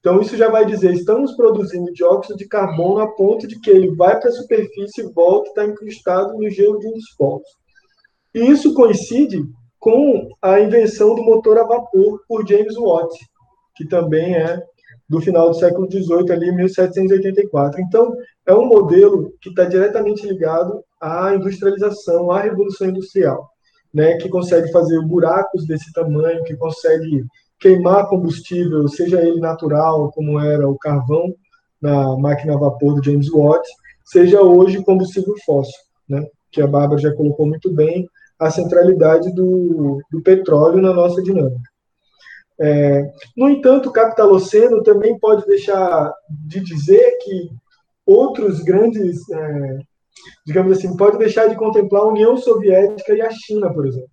Então, 0.00 0.20
isso 0.20 0.36
já 0.36 0.48
vai 0.48 0.64
dizer, 0.64 0.94
estamos 0.94 1.34
produzindo 1.34 1.92
dióxido 1.92 2.36
de 2.36 2.46
carbono 2.46 3.00
a 3.00 3.12
ponto 3.14 3.46
de 3.46 3.60
que 3.60 3.70
ele 3.70 3.94
vai 3.94 4.18
para 4.18 4.30
a 4.30 4.32
superfície 4.32 5.02
e 5.02 5.12
volta 5.12 5.48
e 5.48 5.50
está 5.50 5.66
incrustado 5.66 6.34
no 6.34 6.48
gelo 6.48 6.78
de 6.78 6.86
um 6.86 6.92
dos 6.92 7.10
polos. 7.18 7.48
E 8.36 8.50
isso 8.50 8.74
coincide 8.74 9.42
com 9.80 10.28
a 10.42 10.60
invenção 10.60 11.14
do 11.14 11.22
motor 11.22 11.58
a 11.58 11.64
vapor 11.64 12.20
por 12.28 12.46
James 12.46 12.76
Watt, 12.76 13.16
que 13.74 13.88
também 13.88 14.34
é 14.34 14.62
do 15.08 15.22
final 15.22 15.48
do 15.48 15.56
século 15.56 15.90
XVIII, 15.90 16.32
ali 16.32 16.52
1784. 16.52 17.80
Então, 17.80 18.14
é 18.44 18.52
um 18.52 18.66
modelo 18.66 19.32
que 19.40 19.48
está 19.48 19.64
diretamente 19.64 20.26
ligado 20.26 20.84
à 21.00 21.34
industrialização, 21.34 22.30
à 22.30 22.42
revolução 22.42 22.88
industrial, 22.88 23.48
né, 23.94 24.18
que 24.18 24.28
consegue 24.28 24.70
fazer 24.70 25.00
buracos 25.00 25.66
desse 25.66 25.90
tamanho, 25.94 26.44
que 26.44 26.56
consegue 26.56 27.24
queimar 27.58 28.06
combustível, 28.06 28.86
seja 28.86 29.22
ele 29.22 29.40
natural, 29.40 30.12
como 30.12 30.38
era 30.38 30.68
o 30.68 30.76
carvão 30.76 31.34
na 31.80 32.18
máquina 32.18 32.54
a 32.54 32.58
vapor 32.58 32.96
do 32.96 33.02
James 33.02 33.30
Watt, 33.30 33.66
seja 34.04 34.42
hoje 34.42 34.84
combustível 34.84 35.34
fóssil, 35.46 35.80
né, 36.06 36.22
que 36.50 36.60
a 36.60 36.66
Bárbara 36.66 37.00
já 37.00 37.14
colocou 37.14 37.46
muito 37.46 37.72
bem, 37.72 38.06
a 38.38 38.50
centralidade 38.50 39.34
do, 39.34 40.00
do 40.10 40.22
petróleo 40.22 40.80
na 40.80 40.92
nossa 40.92 41.22
dinâmica. 41.22 41.68
É, 42.58 43.02
no 43.36 43.50
entanto, 43.50 43.88
o 43.88 43.92
capitaloceno 43.92 44.82
também 44.82 45.18
pode 45.18 45.46
deixar 45.46 46.12
de 46.46 46.60
dizer 46.60 47.18
que 47.22 47.50
outros 48.06 48.62
grandes, 48.62 49.28
é, 49.30 49.78
digamos 50.46 50.78
assim, 50.78 50.96
pode 50.96 51.18
deixar 51.18 51.48
de 51.48 51.56
contemplar 51.56 52.02
a 52.02 52.08
União 52.08 52.36
Soviética 52.36 53.14
e 53.14 53.20
a 53.20 53.30
China, 53.30 53.72
por 53.72 53.86
exemplo. 53.86 54.08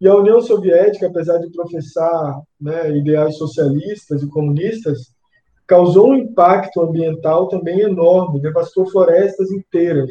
E 0.00 0.08
a 0.08 0.14
União 0.14 0.40
Soviética, 0.40 1.06
apesar 1.06 1.38
de 1.38 1.50
professar 1.50 2.40
né, 2.60 2.96
ideais 2.96 3.36
socialistas 3.36 4.22
e 4.22 4.28
comunistas, 4.28 5.14
causou 5.66 6.10
um 6.10 6.14
impacto 6.14 6.80
ambiental 6.80 7.48
também 7.48 7.80
enorme, 7.80 8.40
devastou 8.40 8.86
florestas 8.86 9.50
inteiras 9.50 10.10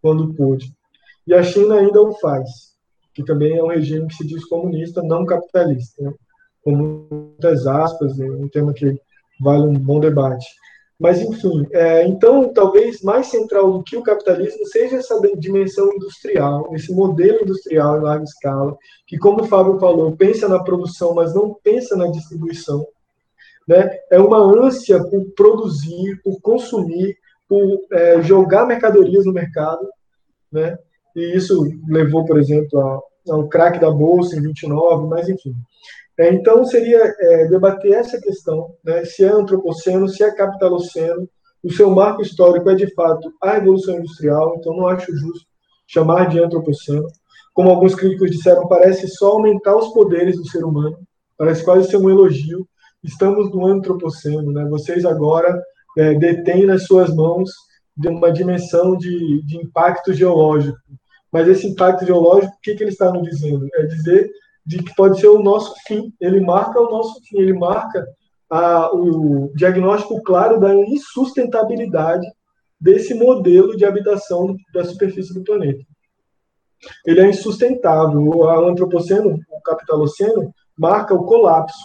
quando 0.00 0.34
pôde. 0.34 0.72
E 1.26 1.34
a 1.34 1.42
China 1.42 1.76
ainda 1.76 2.00
o 2.00 2.12
faz, 2.18 2.48
que 3.14 3.24
também 3.24 3.56
é 3.56 3.62
um 3.62 3.68
regime 3.68 4.08
que 4.08 4.14
se 4.14 4.26
diz 4.26 4.44
comunista, 4.44 5.02
não 5.02 5.24
capitalista. 5.24 6.02
Né? 6.02 6.12
com 6.62 7.06
muitas 7.10 7.66
aspas, 7.66 8.18
é 8.18 8.24
um 8.24 8.48
tema 8.48 8.72
que 8.72 8.96
vale 9.40 9.64
um 9.64 9.74
bom 9.74 10.00
debate. 10.00 10.46
Mas, 10.98 11.20
enfim, 11.20 11.66
é, 11.72 12.06
então, 12.06 12.52
talvez 12.52 13.02
mais 13.02 13.26
central 13.26 13.72
do 13.72 13.82
que 13.82 13.96
o 13.96 14.04
capitalismo 14.04 14.64
seja 14.66 14.96
essa 14.96 15.20
dimensão 15.36 15.92
industrial, 15.92 16.72
esse 16.74 16.92
modelo 16.94 17.42
industrial 17.42 17.98
em 17.98 18.02
larga 18.02 18.24
escala, 18.24 18.76
que, 19.06 19.18
como 19.18 19.42
o 19.42 19.46
Fábio 19.46 19.80
falou, 19.80 20.16
pensa 20.16 20.48
na 20.48 20.62
produção, 20.62 21.12
mas 21.12 21.34
não 21.34 21.54
pensa 21.64 21.96
na 21.96 22.06
distribuição. 22.06 22.86
Né? 23.66 23.90
É 24.12 24.18
uma 24.20 24.38
ânsia 24.38 25.02
por 25.02 25.24
produzir, 25.34 26.20
por 26.22 26.40
consumir, 26.40 27.16
por 27.48 27.80
é, 27.90 28.22
jogar 28.22 28.64
mercadorias 28.64 29.26
no 29.26 29.32
mercado. 29.32 29.88
Né? 30.52 30.78
E 31.14 31.36
isso 31.36 31.68
levou, 31.88 32.24
por 32.24 32.38
exemplo, 32.38 32.78
ao, 32.78 33.04
ao 33.28 33.48
craque 33.48 33.78
da 33.78 33.90
Bolsa 33.90 34.36
em 34.36 34.42
29, 34.42 35.06
mas, 35.08 35.28
enfim. 35.28 35.54
É, 36.18 36.32
então, 36.32 36.64
seria 36.64 37.14
é, 37.18 37.46
debater 37.48 37.92
essa 37.92 38.20
questão, 38.20 38.74
né, 38.84 39.04
se 39.04 39.24
é 39.24 39.28
antropoceno, 39.28 40.08
se 40.08 40.22
é 40.22 40.30
capitaloceno, 40.30 41.28
o 41.62 41.72
seu 41.72 41.90
marco 41.90 42.22
histórico 42.22 42.68
é, 42.68 42.74
de 42.74 42.92
fato, 42.94 43.32
a 43.40 43.52
Revolução 43.52 43.96
Industrial, 43.96 44.56
então 44.56 44.76
não 44.76 44.88
acho 44.88 45.14
justo 45.16 45.46
chamar 45.86 46.28
de 46.28 46.40
antropoceno. 46.40 47.06
Como 47.54 47.70
alguns 47.70 47.94
críticos 47.94 48.30
disseram, 48.30 48.66
parece 48.66 49.06
só 49.08 49.32
aumentar 49.32 49.76
os 49.76 49.92
poderes 49.92 50.36
do 50.36 50.48
ser 50.48 50.64
humano, 50.64 50.98
parece 51.36 51.64
quase 51.64 51.88
ser 51.88 51.98
um 51.98 52.10
elogio. 52.10 52.66
Estamos 53.02 53.50
no 53.50 53.66
antropoceno, 53.66 54.52
né? 54.52 54.64
vocês 54.68 55.04
agora 55.04 55.60
é, 55.98 56.14
detêm 56.14 56.66
nas 56.66 56.84
suas 56.84 57.14
mãos 57.14 57.50
de 57.96 58.08
uma 58.08 58.32
dimensão 58.32 58.96
de, 58.96 59.42
de 59.44 59.56
impacto 59.58 60.12
geológico. 60.14 60.78
Mas 61.32 61.48
esse 61.48 61.66
impacto 61.66 62.04
geológico, 62.04 62.54
o 62.54 62.60
que, 62.60 62.74
que 62.74 62.82
ele 62.82 62.90
está 62.90 63.10
nos 63.10 63.22
dizendo? 63.22 63.66
É 63.74 63.86
dizer 63.86 64.30
de 64.64 64.82
que 64.82 64.94
pode 64.94 65.18
ser 65.18 65.28
o 65.28 65.42
nosso 65.42 65.74
fim. 65.86 66.12
Ele 66.20 66.40
marca 66.40 66.80
o 66.80 66.90
nosso 66.90 67.20
fim, 67.24 67.38
ele 67.38 67.54
marca 67.54 68.06
a, 68.50 68.94
o 68.94 69.50
diagnóstico 69.54 70.22
claro 70.22 70.60
da 70.60 70.74
insustentabilidade 70.74 72.26
desse 72.80 73.14
modelo 73.14 73.76
de 73.76 73.84
habitação 73.84 74.56
da 74.74 74.84
superfície 74.84 75.32
do 75.32 75.42
planeta. 75.42 75.82
Ele 77.06 77.20
é 77.20 77.28
insustentável. 77.28 78.20
O 78.20 78.68
antropoceno, 78.68 79.38
o 79.50 79.62
capitaloceno, 79.62 80.52
marca 80.76 81.14
o 81.14 81.24
colapso, 81.24 81.78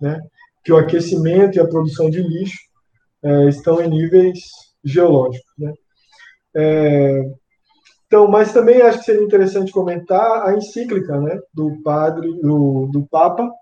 né? 0.00 0.20
que 0.64 0.72
o 0.72 0.76
aquecimento 0.76 1.56
e 1.56 1.60
a 1.60 1.66
produção 1.66 2.10
de 2.10 2.20
lixo 2.22 2.58
é, 3.22 3.48
estão 3.48 3.80
em 3.80 3.88
níveis 3.88 4.38
geológicos. 4.84 5.50
Né? 5.58 5.72
É, 6.56 7.22
então, 8.08 8.26
mas 8.26 8.54
também 8.54 8.80
acho 8.80 9.00
que 9.00 9.04
seria 9.04 9.22
interessante 9.22 9.70
comentar 9.70 10.48
a 10.48 10.56
encíclica 10.56 11.20
né, 11.20 11.38
do 11.52 11.82
padre, 11.82 12.32
do, 12.40 12.88
do 12.90 13.06
Papa, 13.06 13.52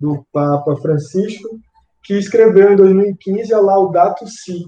do 0.00 0.26
Papa 0.32 0.74
Francisco, 0.78 1.48
que 2.02 2.14
escreveu 2.14 2.72
em 2.72 2.76
2015 2.76 3.54
a 3.54 3.60
Laudato 3.60 4.26
Si, 4.26 4.64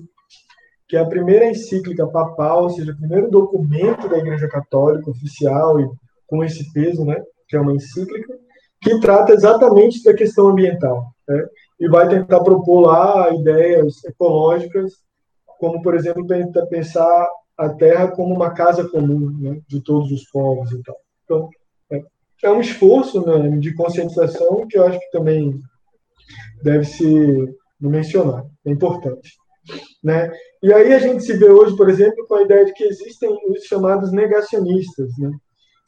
que 0.89 0.97
é 0.97 1.01
a 1.01 1.07
primeira 1.07 1.47
encíclica 1.47 2.07
papal, 2.07 2.63
ou 2.63 2.71
seja, 2.71 2.93
o 2.93 2.97
primeiro 2.97 3.29
documento 3.29 4.09
da 4.09 4.19
Igreja 4.19 4.47
Católica 4.49 5.11
oficial 5.11 5.81
e 5.81 5.91
com 6.29 6.45
esse 6.45 6.73
peso, 6.73 7.05
né, 7.05 7.21
que 7.49 7.57
é 7.57 7.61
uma 7.61 7.73
encíclica, 7.73 8.39
que 8.81 9.01
trata 9.01 9.33
exatamente 9.33 10.01
da 10.05 10.15
questão 10.15 10.47
ambiental, 10.47 11.09
né, 11.27 11.45
e 11.81 11.89
vai 11.89 12.09
tentar 12.09 12.39
propor 12.45 12.83
lá 12.83 13.35
ideias 13.35 14.05
ecológicas 14.05 14.93
como, 15.63 15.81
por 15.81 15.95
exemplo, 15.95 16.27
pensar 16.69 17.29
a 17.57 17.69
Terra 17.69 18.09
como 18.09 18.35
uma 18.35 18.53
casa 18.53 18.89
comum 18.89 19.31
né, 19.39 19.61
de 19.69 19.81
todos 19.81 20.11
os 20.11 20.29
povos 20.29 20.73
e 20.73 20.83
tal. 20.83 20.97
Então, 21.25 21.51
é, 21.93 22.03
é 22.43 22.51
um 22.51 22.61
esforço 22.61 23.25
né, 23.25 23.57
de 23.59 23.73
conscientização 23.73 24.67
que 24.67 24.77
eu 24.77 24.85
acho 24.85 24.99
que 24.99 25.11
também 25.13 25.61
deve 26.65 26.85
se 26.85 27.55
mencionar, 27.81 28.45
é 28.67 28.73
importante. 28.73 29.37
Né? 30.03 30.33
E 30.61 30.73
aí 30.73 30.93
a 30.93 30.99
gente 30.99 31.23
se 31.23 31.37
vê 31.37 31.49
hoje, 31.49 31.77
por 31.77 31.89
exemplo, 31.89 32.27
com 32.27 32.35
a 32.35 32.43
ideia 32.43 32.65
de 32.65 32.73
que 32.73 32.83
existem 32.83 33.31
os 33.49 33.63
chamados 33.63 34.11
negacionistas, 34.11 35.11
né? 35.17 35.31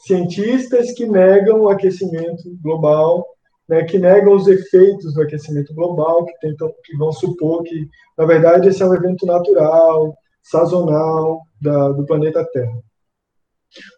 cientistas 0.07 0.93
que 0.93 1.05
negam 1.05 1.63
o 1.63 1.69
aquecimento 1.69 2.45
global 2.63 3.27
né, 3.69 3.85
que 3.85 3.99
negam 3.99 4.35
os 4.35 4.47
efeitos 4.47 5.15
do 5.15 5.23
aquecimento 5.23 5.75
global, 5.75 6.25
que 6.25 6.39
tentam, 6.41 6.73
que 6.85 6.97
vão 6.97 7.13
supor 7.13 7.63
que, 7.63 7.89
na 8.17 8.27
verdade, 8.27 8.69
esse 8.69 8.83
é 8.83 8.87
um 8.87 8.95
evento 8.95 9.25
natural, 9.27 10.15
sazonal 10.43 11.41
da, 11.61 11.91
do 11.91 12.05
planeta 12.05 12.47
Terra. 12.53 12.79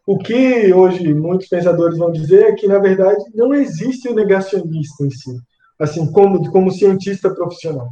O 0.06 0.16
que 0.16 0.72
hoje 0.72 1.12
muitos 1.12 1.48
pensadores 1.48 1.98
vão 1.98 2.10
dizer 2.10 2.44
é 2.44 2.54
que, 2.54 2.66
na 2.66 2.78
verdade, 2.78 3.22
não 3.34 3.52
existe 3.52 4.08
o 4.08 4.14
negacionista 4.14 5.04
em 5.04 5.10
si, 5.10 5.36
assim 5.78 6.10
como 6.12 6.50
como 6.50 6.70
cientista 6.70 7.34
profissional. 7.34 7.88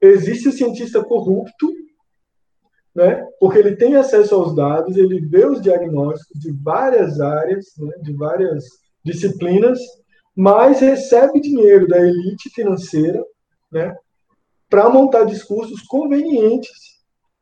Existe 0.00 0.48
o 0.48 0.52
cientista 0.52 1.04
corrupto, 1.04 1.72
né? 2.94 3.24
Porque 3.38 3.58
ele 3.58 3.76
tem 3.76 3.94
acesso 3.94 4.34
aos 4.34 4.54
dados, 4.56 4.96
ele 4.96 5.20
vê 5.20 5.46
os 5.46 5.60
diagnósticos 5.60 6.40
de 6.40 6.50
várias 6.52 7.20
áreas, 7.20 7.66
né? 7.78 7.92
de 8.02 8.12
várias 8.14 8.64
disciplinas 9.04 9.78
mas 10.38 10.78
recebe 10.78 11.40
dinheiro 11.40 11.88
da 11.88 11.98
elite 11.98 12.48
financeira 12.50 13.20
né, 13.72 13.92
para 14.70 14.88
montar 14.88 15.24
discursos 15.24 15.82
convenientes 15.82 16.70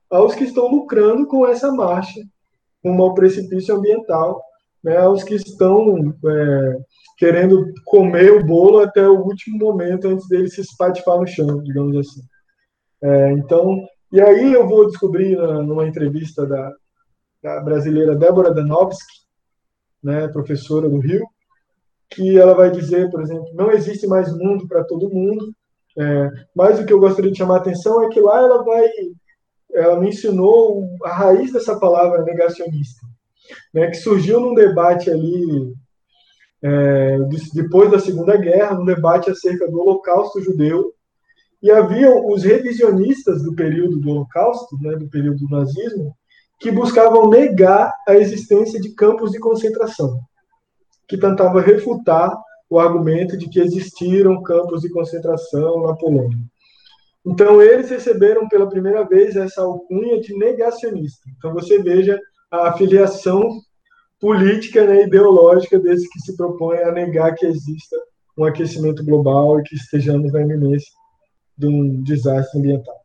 aos 0.09 0.35
que 0.35 0.45
estão 0.45 0.69
lucrando 0.69 1.27
com 1.27 1.47
essa 1.47 1.71
marcha 1.71 2.19
rumo 2.83 3.03
ao 3.03 3.13
precipício 3.13 3.77
ambiental, 3.77 4.43
né, 4.83 4.97
aos 4.97 5.23
que 5.23 5.35
estão 5.35 5.95
é, 6.27 6.79
querendo 7.19 7.71
comer 7.85 8.33
o 8.33 8.43
bolo 8.43 8.79
até 8.79 9.07
o 9.07 9.21
último 9.21 9.59
momento 9.59 10.09
antes 10.09 10.27
dele 10.27 10.49
se 10.49 10.63
espatifar 10.63 11.19
no 11.19 11.27
chão, 11.27 11.63
digamos 11.63 11.99
assim. 11.99 12.23
É, 13.03 13.33
então, 13.33 13.79
e 14.11 14.23
aí 14.23 14.55
eu 14.55 14.67
vou 14.67 14.87
descobrir 14.87 15.37
na, 15.37 15.63
numa 15.63 15.87
entrevista 15.87 16.47
da, 16.47 16.73
da 17.43 17.61
brasileira 17.61 18.17
Débora 18.17 18.55
Danowski, 18.55 19.27
né, 20.03 20.29
professora 20.29 20.89
do 20.89 20.99
Rio, 20.99 21.27
que 22.11 22.39
ela 22.39 22.55
vai 22.55 22.71
dizer, 22.71 23.11
por 23.11 23.21
exemplo, 23.21 23.47
não 23.55 23.71
existe 23.71 24.07
mais 24.07 24.33
mundo 24.37 24.67
para 24.69 24.85
todo 24.85 25.11
mundo. 25.11 25.53
É, 25.99 26.31
mas 26.55 26.79
o 26.79 26.85
que 26.85 26.93
eu 26.93 27.01
gostaria 27.01 27.31
de 27.31 27.39
chamar 27.39 27.55
a 27.57 27.59
atenção 27.59 28.05
é 28.05 28.09
que 28.11 28.21
lá 28.21 28.39
ela 28.39 28.63
vai, 28.63 28.89
ela 29.73 29.99
me 29.99 30.11
ensinou 30.11 30.85
a 31.03 31.11
raiz 31.11 31.53
dessa 31.53 31.79
palavra 31.79 32.23
negacionista, 32.23 33.07
né, 33.73 33.89
que 33.89 33.97
surgiu 33.97 34.39
num 34.39 34.55
debate 34.55 35.11
ali 35.11 35.75
é, 36.63 37.19
depois 37.55 37.91
da 37.91 37.99
Segunda 37.99 38.37
Guerra, 38.37 38.79
um 38.79 38.85
debate 38.85 39.31
acerca 39.31 39.67
do 39.71 39.81
Holocausto 39.81 40.43
judeu, 40.43 40.93
e 41.63 41.71
havia 41.71 42.15
os 42.15 42.45
revisionistas 42.45 43.43
do 43.43 43.55
período 43.55 43.99
do 43.99 44.11
Holocausto, 44.11 44.77
né, 44.83 44.97
do 44.97 45.09
período 45.09 45.39
do 45.39 45.49
nazismo, 45.49 46.15
que 46.61 46.71
buscavam 46.71 47.31
negar 47.31 47.91
a 48.07 48.15
existência 48.17 48.79
de 48.79 48.95
campos 48.95 49.31
de 49.31 49.39
concentração 49.39 50.21
que 51.09 51.17
tentava 51.17 51.61
refutar 51.61 52.37
o 52.69 52.79
argumento 52.79 53.37
de 53.37 53.49
que 53.49 53.61
existiram 53.61 54.43
campos 54.43 54.83
de 54.83 54.91
concentração 54.91 55.83
na 55.83 55.95
Polônia. 55.95 56.39
Então, 57.25 57.61
eles 57.61 57.91
receberam 57.91 58.49
pela 58.49 58.69
primeira 58.69 59.05
vez 59.05 59.37
essa 59.37 59.63
alcunha 59.63 60.21
de 60.21 60.37
negacionista. 60.37 61.29
Então, 61.37 61.53
você 61.53 61.83
veja 61.83 62.21
a 62.51 62.69
afiliação 62.69 63.49
política 64.21 64.83
e 64.83 64.87
né, 64.87 65.03
ideológica 65.03 65.79
desse 65.79 66.09
que 66.09 66.21
se 66.21 66.37
propõe 66.37 66.79
a 66.79 66.93
negar 66.93 67.35
que 67.35 67.47
exista 67.47 67.97
um 68.39 68.45
aquecimento 68.45 69.05
global 69.05 69.59
e 69.59 69.63
que 69.63 69.75
estejamos 69.75 70.33
na 70.33 70.43
iminência 70.43 70.91
de 71.57 71.67
um 71.67 72.03
desastre 72.03 72.59
ambiental, 72.59 72.97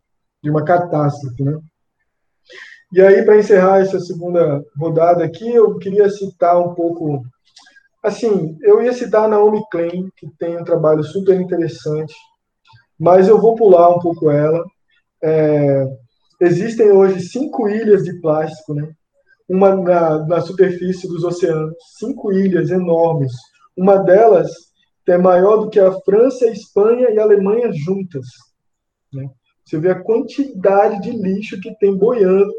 de 0.44 0.50
uma 0.50 0.64
catástrofe, 0.64 1.44
né? 1.44 1.60
E 2.94 3.02
aí, 3.02 3.24
para 3.24 3.38
encerrar 3.38 3.80
essa 3.80 4.00
segunda 4.02 4.62
rodada 4.78 5.24
aqui, 5.24 5.50
eu 5.50 5.78
queria 5.78 6.10
citar 6.10 6.60
um 6.60 6.76
pouco 6.76 7.24
Assim, 8.04 8.58
eu 8.62 8.82
ia 8.82 8.94
citar 8.94 9.30
Naomi 9.30 9.62
Klein, 9.72 10.10
que 10.18 10.28
tem 10.40 10.58
um 10.58 10.64
trabalho 10.64 11.04
super 11.04 11.40
interessante, 11.40 12.16
mas 13.00 13.28
eu 13.28 13.40
vou 13.40 13.56
pular 13.56 13.90
um 13.90 14.00
pouco 14.00 14.30
ela. 14.32 14.64
É, 15.24 15.86
existem 16.40 16.92
hoje 16.92 17.22
cinco 17.22 17.70
ilhas 17.70 18.04
de 18.04 18.20
plástico, 18.20 18.74
né? 18.74 18.92
Uma 19.48 19.76
na, 19.76 20.26
na 20.26 20.42
superfície 20.42 21.08
dos 21.08 21.24
oceanos, 21.24 21.76
cinco 22.00 22.32
ilhas 22.32 22.72
enormes. 22.72 23.32
Uma 23.78 23.98
delas 23.98 24.50
é 25.08 25.18
maior 25.18 25.58
do 25.58 25.70
que 25.70 25.80
a 25.80 25.92
França, 26.02 26.46
a 26.46 26.52
Espanha 26.52 27.10
e 27.10 27.20
a 27.20 27.24
Alemanha 27.24 27.72
juntas. 27.72 28.26
Né? 29.14 29.30
Você 29.66 29.78
vê 29.78 29.92
a 29.92 30.02
quantidade 30.02 31.02
de 31.02 31.12
lixo 31.12 31.60
que 31.60 31.76
tem 31.78 31.96
boiando 31.96 32.52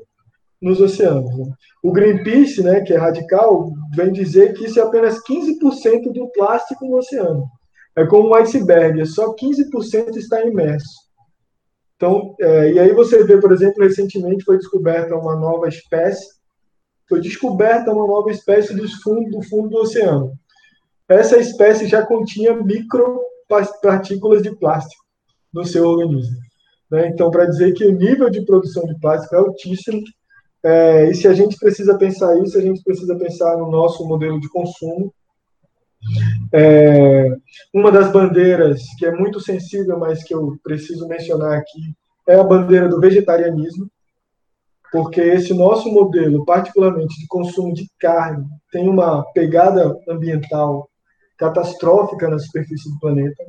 nos 0.63 0.81
oceanos. 0.81 1.37
Né? 1.37 1.53
O 1.83 1.93
Greenpeace, 1.93 2.63
né, 2.63 2.81
que 2.81 2.95
é 2.95 2.97
radical, 2.97 3.73
vem 3.95 4.13
dizer 4.13 4.55
que 4.55 4.65
isso 4.67 4.79
é 4.79 4.83
apenas 4.83 5.19
15% 5.25 6.13
do 6.13 6.31
plástico 6.31 6.87
no 6.87 6.99
oceano. 6.99 7.45
É 7.97 8.07
como 8.07 8.29
um 8.29 8.35
iceberg, 8.35 9.01
é 9.01 9.05
só 9.05 9.35
15% 9.35 10.17
está 10.17 10.41
imerso. 10.47 11.03
Então, 11.97 12.35
é, 12.41 12.73
e 12.73 12.79
aí 12.79 12.93
você 12.93 13.23
vê, 13.25 13.39
por 13.41 13.53
exemplo, 13.53 13.83
recentemente 13.83 14.45
foi 14.45 14.57
descoberta 14.57 15.15
uma 15.15 15.37
nova 15.37 15.69
espécie, 15.69 16.27
foi 17.09 17.21
descoberta 17.21 17.93
uma 17.93 18.07
nova 18.07 18.31
espécie 18.31 18.75
do 18.75 18.89
fundo, 19.03 19.31
do 19.31 19.43
fundo 19.43 19.69
do 19.69 19.79
oceano. 19.79 20.33
Essa 21.09 21.37
espécie 21.37 21.87
já 21.87 22.05
continha 22.07 22.57
micropartículas 22.57 24.43
de 24.43 24.57
plástico 24.57 25.03
no 25.53 25.65
seu 25.65 25.87
organismo. 25.87 26.37
Né? 26.91 27.09
Então, 27.09 27.31
para 27.31 27.47
dizer 27.47 27.73
que 27.75 27.85
o 27.85 27.93
nível 27.93 28.31
de 28.31 28.45
produção 28.45 28.85
de 28.85 28.99
plástico 28.99 29.35
é 29.35 29.39
altíssimo, 29.39 30.03
é, 30.65 31.11
e 31.11 31.15
se 31.15 31.27
a 31.27 31.35
gente 31.35 31.57
precisa 31.57 31.99
pensar 31.99 32.37
isso, 32.39 32.57
a 32.57 32.61
gente 32.61 32.83
precisa 32.83 33.17
pensar 33.17 33.57
no 33.57 33.71
nosso 33.71 34.07
modelo 34.07 34.41
de 34.41 34.49
consumo, 34.49 35.13
é, 36.53 37.29
uma 37.73 37.91
das 37.91 38.13
bandeiras 38.13 38.83
que 38.99 39.07
é 39.07 39.13
muito 39.13 39.41
sensível, 39.41 39.99
mas 39.99 40.23
que 40.23 40.35
eu 40.35 40.57
preciso 40.63 41.09
mencionar 41.09 41.59
aqui, 41.59 41.95
é 42.29 42.35
a 42.35 42.45
bandeira 42.45 42.89
do 42.89 43.01
vegetarianismo, 43.01 43.91
porque 44.91 45.21
esse 45.21 45.55
nosso 45.55 45.91
modelo, 45.91 46.45
particularmente 46.45 47.19
de 47.19 47.27
consumo 47.27 47.73
de 47.73 47.89
carne, 47.99 48.45
tem 48.71 48.89
uma 48.89 49.25
pegada 49.33 49.99
ambiental 50.09 50.89
catastrófica 51.39 52.29
na 52.29 52.39
superfície 52.39 52.93
do 52.93 53.01
planeta. 53.01 53.43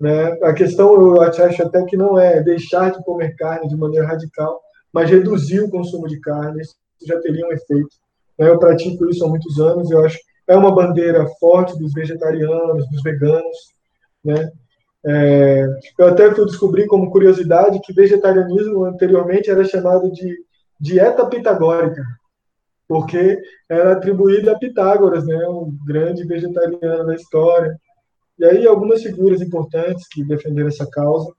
Né? 0.00 0.38
A 0.42 0.54
questão, 0.54 0.94
eu 0.94 1.20
acho 1.20 1.62
até 1.62 1.84
que 1.84 1.96
não 1.96 2.18
é 2.18 2.40
deixar 2.40 2.92
de 2.92 3.04
comer 3.04 3.34
carne 3.36 3.68
de 3.68 3.76
maneira 3.76 4.06
radical, 4.06 4.60
mas 4.92 5.10
reduzir 5.10 5.60
o 5.60 5.70
consumo 5.70 6.06
de 6.06 6.20
carne, 6.20 6.60
isso 6.62 6.74
já 7.06 7.20
teria 7.20 7.46
um 7.46 7.52
efeito. 7.52 7.88
Né? 8.38 8.48
Eu 8.48 8.58
pratico 8.58 9.08
isso 9.08 9.24
há 9.24 9.28
muitos 9.28 9.58
anos, 9.60 9.90
eu 9.90 10.04
acho 10.04 10.18
é 10.46 10.56
uma 10.56 10.74
bandeira 10.74 11.24
forte 11.38 11.78
dos 11.78 11.92
vegetarianos, 11.92 12.88
dos 12.90 13.02
veganos, 13.04 13.56
né? 14.24 14.50
É, 15.06 15.64
eu 15.98 16.08
até 16.08 16.34
fui 16.34 16.44
descobrir 16.44 16.86
como 16.86 17.10
curiosidade 17.10 17.80
que 17.80 17.92
vegetarianismo 17.92 18.84
anteriormente 18.84 19.48
era 19.48 19.64
chamado 19.64 20.10
de 20.10 20.36
dieta 20.78 21.24
pitagórica, 21.26 22.02
porque 22.88 23.38
era 23.68 23.92
atribuída 23.92 24.52
a 24.52 24.58
Pitágoras, 24.58 25.24
né, 25.24 25.46
um 25.48 25.74
grande 25.86 26.24
vegetariano 26.24 27.06
da 27.06 27.14
história. 27.14 27.74
E 28.38 28.44
aí 28.44 28.66
algumas 28.66 29.02
figuras 29.02 29.40
importantes 29.40 30.08
que 30.08 30.24
defenderam 30.24 30.68
essa 30.68 30.88
causa. 30.90 31.32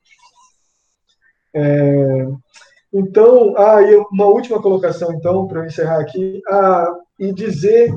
É, 1.54 2.28
então, 2.94 3.56
ah, 3.58 3.82
e 3.82 3.96
uma 4.12 4.26
última 4.26 4.62
colocação, 4.62 5.14
então, 5.14 5.48
para 5.48 5.66
encerrar 5.66 6.02
aqui, 6.02 6.42
ah, 6.50 6.94
e 7.18 7.32
dizer 7.32 7.94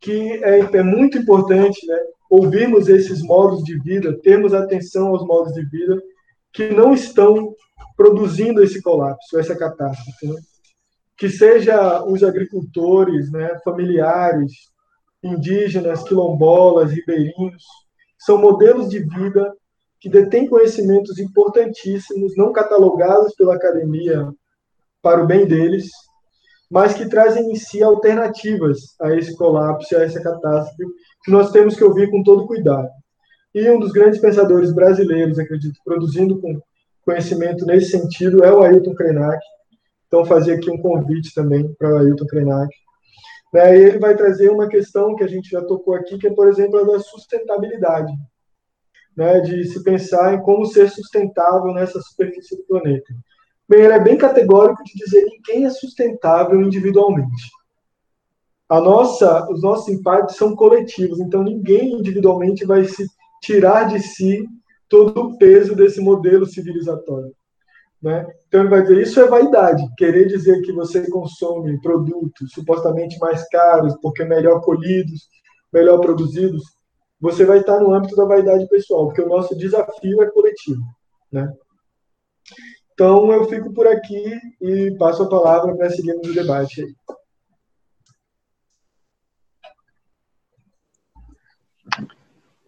que 0.00 0.44
é, 0.44 0.60
é 0.60 0.82
muito 0.82 1.16
importante 1.18 1.86
né, 1.86 1.96
ouvirmos 2.30 2.88
esses 2.88 3.22
modos 3.22 3.64
de 3.64 3.78
vida, 3.80 4.18
termos 4.22 4.52
atenção 4.52 5.08
aos 5.08 5.26
modos 5.26 5.54
de 5.54 5.64
vida 5.64 6.00
que 6.52 6.68
não 6.70 6.92
estão 6.92 7.54
produzindo 7.96 8.62
esse 8.62 8.82
colapso, 8.82 9.38
essa 9.38 9.56
catástrofe. 9.56 10.26
Né? 10.26 10.36
Que 11.16 11.30
seja 11.30 12.04
os 12.04 12.22
agricultores, 12.22 13.32
né, 13.32 13.58
familiares, 13.64 14.52
indígenas, 15.22 16.02
quilombolas, 16.02 16.92
ribeirinhos, 16.92 17.64
são 18.18 18.38
modelos 18.38 18.90
de 18.90 18.98
vida 18.98 19.54
que 20.00 20.08
detêm 20.08 20.48
conhecimentos 20.48 21.18
importantíssimos, 21.18 22.36
não 22.36 22.52
catalogados 22.52 23.34
pela 23.34 23.54
academia 23.54 24.28
para 25.02 25.22
o 25.22 25.26
bem 25.26 25.46
deles, 25.46 25.90
mas 26.70 26.94
que 26.94 27.08
trazem 27.08 27.50
em 27.50 27.54
si 27.54 27.82
alternativas 27.82 28.94
a 29.00 29.14
esse 29.14 29.36
colapso, 29.36 29.96
a 29.96 30.02
essa 30.02 30.22
catástrofe, 30.22 30.84
que 31.24 31.30
nós 31.30 31.50
temos 31.50 31.76
que 31.76 31.84
ouvir 31.84 32.10
com 32.10 32.22
todo 32.22 32.46
cuidado. 32.46 32.88
E 33.54 33.70
um 33.70 33.78
dos 33.78 33.92
grandes 33.92 34.20
pensadores 34.20 34.72
brasileiros, 34.72 35.38
acredito, 35.38 35.78
produzindo 35.84 36.40
conhecimento 37.02 37.64
nesse 37.64 37.90
sentido, 37.90 38.44
é 38.44 38.52
o 38.52 38.62
Ailton 38.62 38.94
Krenak. 38.94 39.40
Então, 40.06 40.24
fazer 40.24 40.54
aqui 40.54 40.70
um 40.70 40.78
convite 40.78 41.32
também 41.34 41.72
para 41.78 41.94
o 41.94 41.96
Ailton 41.98 42.26
Krenak. 42.26 42.74
Né, 43.52 43.78
ele 43.78 43.98
vai 43.98 44.14
trazer 44.16 44.50
uma 44.50 44.68
questão 44.68 45.14
que 45.14 45.24
a 45.24 45.28
gente 45.28 45.48
já 45.48 45.62
tocou 45.62 45.94
aqui, 45.94 46.18
que 46.18 46.26
é, 46.26 46.34
por 46.34 46.48
exemplo, 46.48 46.78
a 46.80 46.84
da 46.84 46.98
sustentabilidade. 46.98 48.12
Né, 49.16 49.40
de 49.40 49.64
se 49.64 49.82
pensar 49.82 50.34
em 50.34 50.42
como 50.42 50.66
ser 50.66 50.90
sustentável 50.90 51.72
nessa 51.72 51.98
superfície 52.02 52.54
do 52.54 52.64
planeta. 52.64 53.14
Bem, 53.66 53.80
ele 53.80 53.94
é 53.94 53.98
bem 53.98 54.18
categórico 54.18 54.84
de 54.84 54.92
dizer 54.92 55.24
quem 55.42 55.64
é 55.64 55.70
sustentável 55.70 56.60
individualmente. 56.60 57.50
A 58.68 58.80
nossa, 58.80 59.50
os 59.50 59.62
nossos 59.62 59.88
impactos 59.88 60.36
são 60.36 60.54
coletivos, 60.54 61.18
então 61.20 61.42
ninguém 61.42 61.94
individualmente 61.94 62.66
vai 62.66 62.84
se 62.84 63.06
tirar 63.40 63.84
de 63.84 64.00
si 64.00 64.46
todo 64.88 65.18
o 65.20 65.38
peso 65.38 65.74
desse 65.74 66.00
modelo 66.00 66.44
civilizatório. 66.44 67.32
Né? 68.02 68.26
Então 68.46 68.60
ele 68.60 68.68
vai 68.68 68.82
dizer 68.82 69.02
isso 69.02 69.20
é 69.20 69.26
vaidade, 69.26 69.82
querer 69.96 70.26
dizer 70.26 70.60
que 70.62 70.72
você 70.72 71.08
consome 71.10 71.80
produtos 71.80 72.50
supostamente 72.52 73.18
mais 73.18 73.48
caros 73.48 73.96
porque 74.02 74.24
melhor 74.24 74.60
colhidos, 74.60 75.28
melhor 75.72 75.98
produzidos, 75.98 76.62
você 77.26 77.44
vai 77.44 77.58
estar 77.58 77.80
no 77.80 77.92
âmbito 77.92 78.14
da 78.14 78.24
vaidade 78.24 78.68
pessoal, 78.68 79.06
porque 79.06 79.20
o 79.20 79.28
nosso 79.28 79.56
desafio 79.56 80.22
é 80.22 80.30
coletivo, 80.30 80.80
né? 81.32 81.52
Então, 82.92 83.32
eu 83.32 83.48
fico 83.48 83.74
por 83.74 83.84
aqui 83.84 84.38
e 84.60 84.96
passo 84.96 85.24
a 85.24 85.28
palavra 85.28 85.74
para 85.76 85.90
seguirmos 85.90 86.28
o 86.28 86.32
debate 86.32 86.82
aí. 86.82 86.94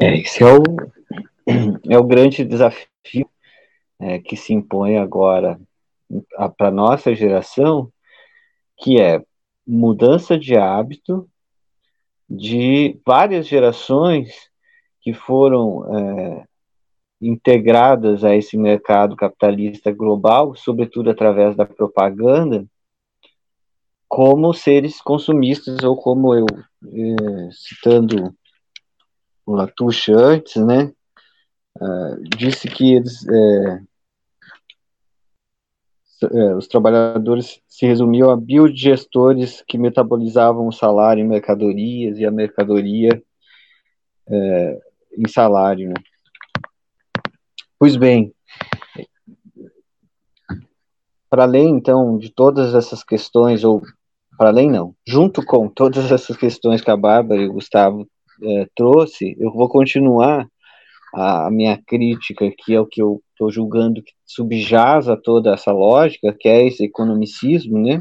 É, 0.00 0.18
esse 0.18 0.42
é 0.42 0.46
o, 0.46 0.62
é 1.88 1.96
o 1.96 2.04
grande 2.04 2.44
desafio 2.44 3.30
é, 4.00 4.18
que 4.18 4.36
se 4.36 4.52
impõe 4.52 4.98
agora 4.98 5.61
para 6.56 6.68
a 6.68 6.72
nossa 6.72 7.14
geração, 7.14 7.92
que 8.76 9.00
é 9.00 9.22
mudança 9.64 10.36
de 10.36 10.56
hábito 10.56 11.30
de 12.28 13.00
várias 13.06 13.46
gerações 13.46 14.47
que 15.01 15.12
foram 15.12 15.96
é, 15.96 16.44
integradas 17.20 18.24
a 18.24 18.34
esse 18.34 18.57
mercado 18.57 19.16
capitalista 19.16 19.90
global, 19.92 20.55
sobretudo 20.55 21.11
através 21.11 21.57
da 21.57 21.66
propaganda, 21.66 22.64
como 24.09 24.55
seres 24.55 25.01
consumistas, 25.01 25.82
ou 25.84 25.96
como 25.96 26.34
eu, 26.34 26.46
é, 26.46 27.51
citando 27.53 28.34
o 29.44 29.55
Latouche 29.55 30.12
antes, 30.12 30.57
né, 30.57 30.92
uh, 31.80 32.22
disse 32.36 32.68
que 32.68 32.94
eles, 32.94 33.26
é, 33.26 33.80
é, 36.22 36.55
os 36.55 36.66
trabalhadores 36.66 37.61
se 37.66 37.86
resumiam 37.86 38.30
a 38.30 38.36
biodigestores 38.36 39.62
que 39.66 39.78
metabolizavam 39.78 40.66
o 40.66 40.72
salário 40.72 41.24
em 41.24 41.28
mercadorias 41.28 42.18
e 42.18 42.26
a 42.26 42.30
mercadoria 42.30 43.22
é, 44.28 44.80
em 45.19 45.29
salário, 45.29 45.89
né. 45.89 45.95
Pois 47.79 47.97
bem, 47.97 48.33
para 51.31 51.43
além, 51.43 51.71
então, 51.71 52.16
de 52.19 52.31
todas 52.31 52.75
essas 52.75 53.05
questões, 53.05 53.62
ou 53.62 53.83
para 54.37 54.49
além 54.49 54.71
não, 54.71 54.95
junto 55.07 55.45
com 55.45 55.69
todas 55.69 56.11
essas 56.11 56.37
questões 56.37 56.81
que 56.81 56.91
a 56.91 56.97
Bárbara 56.97 57.43
e 57.43 57.49
o 57.49 57.53
Gustavo 57.53 58.09
é, 58.43 58.66
trouxe, 58.75 59.37
eu 59.39 59.53
vou 59.53 59.69
continuar 59.69 60.49
a, 61.14 61.47
a, 61.47 61.51
minha 61.51 61.81
crítica, 61.87 62.51
que 62.57 62.75
é 62.75 62.81
o 62.81 62.87
que 62.87 63.03
eu 63.03 63.23
estou 63.33 63.51
julgando 63.51 64.03
que 64.03 64.12
subjaz 64.25 65.09
a 65.09 65.16
toda 65.16 65.53
essa 65.53 65.73
lógica, 65.73 66.35
que 66.39 66.49
é 66.49 66.66
esse 66.66 66.85
economicismo, 66.85 67.79
né? 67.79 68.01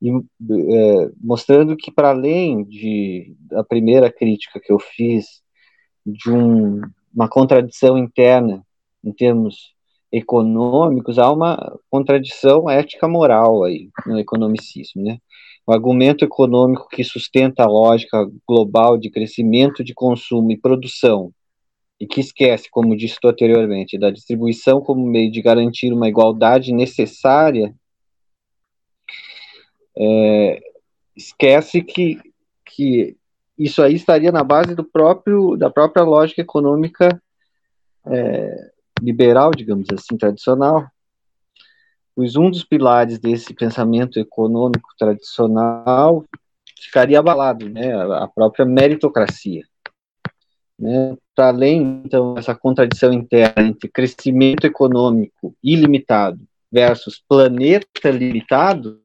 E, 0.00 0.10
é, 0.10 1.10
mostrando 1.20 1.76
que, 1.76 1.90
para 1.90 2.10
além 2.10 2.64
de 2.64 3.36
a 3.52 3.64
primeira 3.64 4.12
crítica 4.12 4.60
que 4.60 4.72
eu 4.72 4.78
fiz, 4.78 5.42
de 6.12 6.30
um, 6.30 6.80
uma 7.14 7.28
contradição 7.28 7.98
interna 7.98 8.64
em 9.04 9.12
termos 9.12 9.74
econômicos, 10.10 11.18
há 11.18 11.30
uma 11.30 11.78
contradição 11.90 12.68
ética-moral 12.68 13.64
aí 13.64 13.90
no 14.06 14.18
economicismo, 14.18 15.02
né? 15.02 15.18
O 15.66 15.72
argumento 15.72 16.24
econômico 16.24 16.88
que 16.88 17.04
sustenta 17.04 17.62
a 17.62 17.68
lógica 17.68 18.26
global 18.48 18.96
de 18.96 19.10
crescimento 19.10 19.84
de 19.84 19.92
consumo 19.92 20.50
e 20.50 20.56
produção 20.56 21.30
e 22.00 22.06
que 22.06 22.20
esquece, 22.20 22.70
como 22.70 22.96
disse 22.96 23.18
anteriormente, 23.22 23.98
da 23.98 24.10
distribuição 24.10 24.80
como 24.80 25.04
meio 25.04 25.30
de 25.30 25.42
garantir 25.42 25.92
uma 25.92 26.08
igualdade 26.08 26.72
necessária, 26.72 27.74
é, 29.96 30.60
esquece 31.16 31.82
que, 31.82 32.18
que 32.64 33.16
isso 33.58 33.82
aí 33.82 33.94
estaria 33.94 34.30
na 34.30 34.44
base 34.44 34.74
do 34.74 34.84
próprio 34.84 35.56
da 35.56 35.68
própria 35.68 36.04
lógica 36.04 36.40
econômica 36.40 37.20
é, 38.06 38.70
liberal, 39.00 39.50
digamos 39.50 39.88
assim, 39.92 40.16
tradicional. 40.16 40.86
Pois 42.14 42.36
um 42.36 42.50
dos 42.50 42.64
pilares 42.64 43.18
desse 43.18 43.54
pensamento 43.54 44.18
econômico 44.18 44.88
tradicional 44.98 46.24
ficaria 46.80 47.18
abalado, 47.18 47.68
né, 47.68 47.92
a 47.94 48.28
própria 48.28 48.64
meritocracia. 48.64 49.64
Né, 50.78 51.16
Para 51.34 51.48
além, 51.48 52.02
então, 52.04 52.36
essa 52.38 52.54
contradição 52.54 53.12
interna 53.12 53.68
entre 53.68 53.88
crescimento 53.88 54.64
econômico 54.64 55.54
ilimitado 55.62 56.40
versus 56.70 57.20
planeta 57.28 58.10
limitado, 58.10 59.00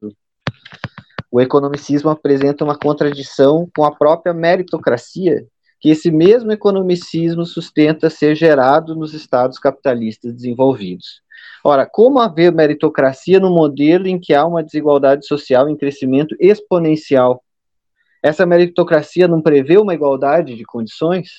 o 1.34 1.40
economicismo 1.40 2.10
apresenta 2.10 2.62
uma 2.62 2.78
contradição 2.78 3.68
com 3.76 3.84
a 3.84 3.90
própria 3.90 4.32
meritocracia, 4.32 5.44
que 5.80 5.88
esse 5.88 6.08
mesmo 6.08 6.52
economicismo 6.52 7.44
sustenta 7.44 8.08
ser 8.08 8.36
gerado 8.36 8.94
nos 8.94 9.12
estados 9.12 9.58
capitalistas 9.58 10.32
desenvolvidos. 10.32 11.22
Ora, 11.64 11.86
como 11.86 12.20
haver 12.20 12.52
meritocracia 12.52 13.40
no 13.40 13.50
modelo 13.50 14.06
em 14.06 14.16
que 14.16 14.32
há 14.32 14.46
uma 14.46 14.62
desigualdade 14.62 15.26
social 15.26 15.68
em 15.68 15.76
crescimento 15.76 16.36
exponencial? 16.38 17.42
Essa 18.22 18.46
meritocracia 18.46 19.26
não 19.26 19.42
prevê 19.42 19.76
uma 19.76 19.92
igualdade 19.92 20.54
de 20.54 20.62
condições? 20.62 21.30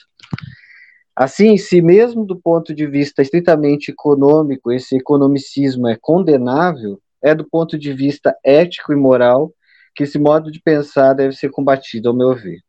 Assim, 1.16 1.56
se 1.56 1.82
mesmo 1.82 2.26
do 2.26 2.36
ponto 2.36 2.76
de 2.76 2.86
vista 2.86 3.22
estritamente 3.22 3.92
econômico 3.92 4.74
esse 4.74 4.98
economicismo 4.98 5.88
é 5.88 5.96
condenável, 5.96 7.00
é 7.24 7.34
do 7.34 7.46
ponto 7.50 7.80
de 7.80 7.94
vista 7.94 8.36
ético 8.44 8.92
e 8.92 8.98
moral 8.98 9.54
que 9.96 10.04
esse 10.04 10.20
modo 10.20 10.52
de 10.52 10.62
pensar 10.62 11.14
deve 11.14 11.34
ser 11.34 11.50
combatido, 11.50 12.10
ao 12.10 12.16
meu 12.16 12.36
ver. 12.36 12.60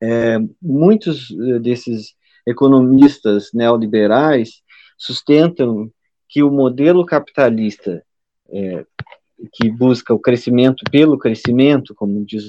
É, 0.00 0.38
muitos 0.62 1.30
eh, 1.30 1.58
desses 1.58 2.14
economistas 2.46 3.50
neoliberais 3.52 4.62
sustentam 4.96 5.90
que 6.28 6.42
o 6.42 6.50
modelo 6.50 7.04
capitalista 7.04 8.02
é, 8.50 8.84
que 9.52 9.70
busca 9.70 10.14
o 10.14 10.18
crescimento 10.18 10.84
pelo 10.90 11.18
crescimento, 11.18 11.94
como 11.94 12.24
diz, 12.24 12.44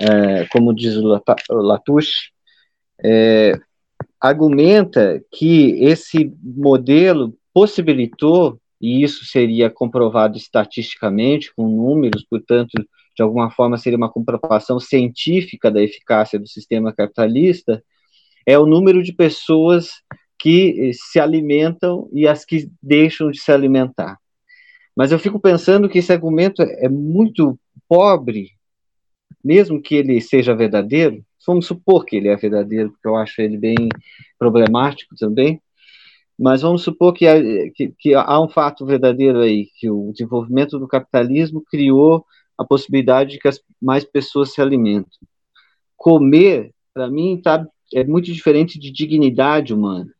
é, 0.00 0.46
como 0.46 0.74
diz 0.74 0.96
o 0.96 1.20
Latouche, 1.50 2.30
é, 3.04 3.52
argumenta 4.20 5.22
que 5.30 5.84
esse 5.84 6.32
modelo 6.42 7.36
possibilitou 7.52 8.60
e 8.82 9.04
isso 9.04 9.24
seria 9.24 9.70
comprovado 9.70 10.36
estatisticamente, 10.36 11.54
com 11.54 11.68
números, 11.68 12.26
portanto, 12.28 12.72
de 13.16 13.22
alguma 13.22 13.48
forma 13.48 13.78
seria 13.78 13.96
uma 13.96 14.10
comprovação 14.10 14.80
científica 14.80 15.70
da 15.70 15.80
eficácia 15.80 16.36
do 16.36 16.48
sistema 16.48 16.92
capitalista, 16.92 17.82
é 18.44 18.58
o 18.58 18.66
número 18.66 19.00
de 19.00 19.12
pessoas 19.12 20.02
que 20.36 20.90
se 20.94 21.20
alimentam 21.20 22.08
e 22.12 22.26
as 22.26 22.44
que 22.44 22.68
deixam 22.82 23.30
de 23.30 23.38
se 23.38 23.52
alimentar. 23.52 24.18
Mas 24.96 25.12
eu 25.12 25.18
fico 25.18 25.38
pensando 25.38 25.88
que 25.88 25.98
esse 25.98 26.12
argumento 26.12 26.60
é 26.62 26.88
muito 26.88 27.56
pobre, 27.88 28.50
mesmo 29.44 29.80
que 29.80 29.94
ele 29.94 30.20
seja 30.20 30.56
verdadeiro, 30.56 31.24
vamos 31.46 31.66
supor 31.66 32.04
que 32.04 32.16
ele 32.16 32.28
é 32.28 32.36
verdadeiro, 32.36 32.90
porque 32.90 33.06
eu 33.06 33.14
acho 33.16 33.40
ele 33.40 33.56
bem 33.56 33.76
problemático 34.36 35.14
também, 35.16 35.60
mas 36.38 36.62
vamos 36.62 36.82
supor 36.82 37.12
que 37.12 37.26
que, 37.74 37.94
que 37.98 38.14
há 38.14 38.40
um 38.40 38.48
fato 38.48 38.84
verdadeiro 38.84 39.40
aí, 39.40 39.68
que 39.78 39.90
o 39.90 40.12
desenvolvimento 40.12 40.78
do 40.78 40.88
capitalismo 40.88 41.62
criou 41.70 42.24
a 42.58 42.64
possibilidade 42.64 43.32
de 43.32 43.38
que 43.38 43.48
as 43.48 43.60
mais 43.80 44.04
pessoas 44.04 44.52
se 44.52 44.60
alimentem. 44.60 45.18
Comer, 45.96 46.72
para 46.94 47.08
mim, 47.08 47.40
tá, 47.42 47.66
é 47.94 48.04
muito 48.04 48.32
diferente 48.32 48.78
de 48.78 48.90
dignidade 48.90 49.72
humana. 49.72 50.10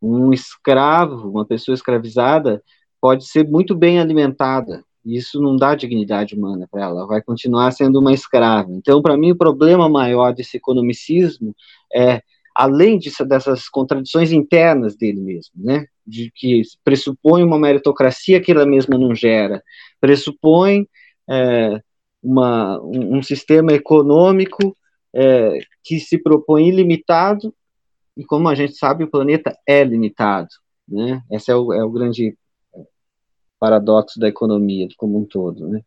Um 0.00 0.32
escravo, 0.32 1.28
uma 1.28 1.44
pessoa 1.44 1.74
escravizada, 1.74 2.62
pode 3.00 3.26
ser 3.26 3.46
muito 3.46 3.74
bem 3.74 3.98
alimentada. 4.00 4.82
Isso 5.04 5.40
não 5.40 5.56
dá 5.56 5.74
dignidade 5.74 6.34
humana 6.34 6.68
para 6.70 6.82
ela, 6.82 7.06
vai 7.06 7.22
continuar 7.22 7.70
sendo 7.70 8.00
uma 8.00 8.12
escrava. 8.12 8.70
Então, 8.72 9.00
para 9.00 9.16
mim, 9.16 9.32
o 9.32 9.36
problema 9.36 9.88
maior 9.88 10.34
desse 10.34 10.56
economicismo 10.56 11.54
é 11.92 12.22
além 12.60 12.98
dessas 13.26 13.70
contradições 13.70 14.32
internas 14.32 14.94
dele 14.94 15.18
mesmo, 15.18 15.52
né? 15.56 15.86
De 16.06 16.30
que 16.34 16.60
pressupõe 16.84 17.42
uma 17.42 17.58
meritocracia 17.58 18.38
que 18.38 18.52
ela 18.52 18.66
mesma 18.66 18.98
não 18.98 19.14
gera, 19.14 19.62
pressupõe 19.98 20.86
é, 21.26 21.80
uma, 22.22 22.78
um, 22.82 23.16
um, 23.16 23.22
sistema 23.22 23.72
econômico 23.72 24.76
é, 25.14 25.58
que 25.82 25.98
se 25.98 26.18
propõe 26.18 26.68
ilimitado, 26.68 27.54
e 28.14 28.26
como 28.26 28.46
a 28.46 28.54
gente 28.54 28.76
sabe, 28.76 29.04
o 29.04 29.10
planeta 29.10 29.56
é 29.66 29.82
limitado, 29.82 30.50
né? 30.86 31.22
Esse 31.30 31.50
é 31.50 31.56
o, 31.56 31.72
é 31.72 31.82
o 31.82 31.90
grande 31.90 32.36
paradoxo 33.58 34.20
da 34.20 34.28
economia 34.28 34.86
como 34.98 35.18
um 35.18 35.24
todo, 35.24 35.66
né? 35.66 35.80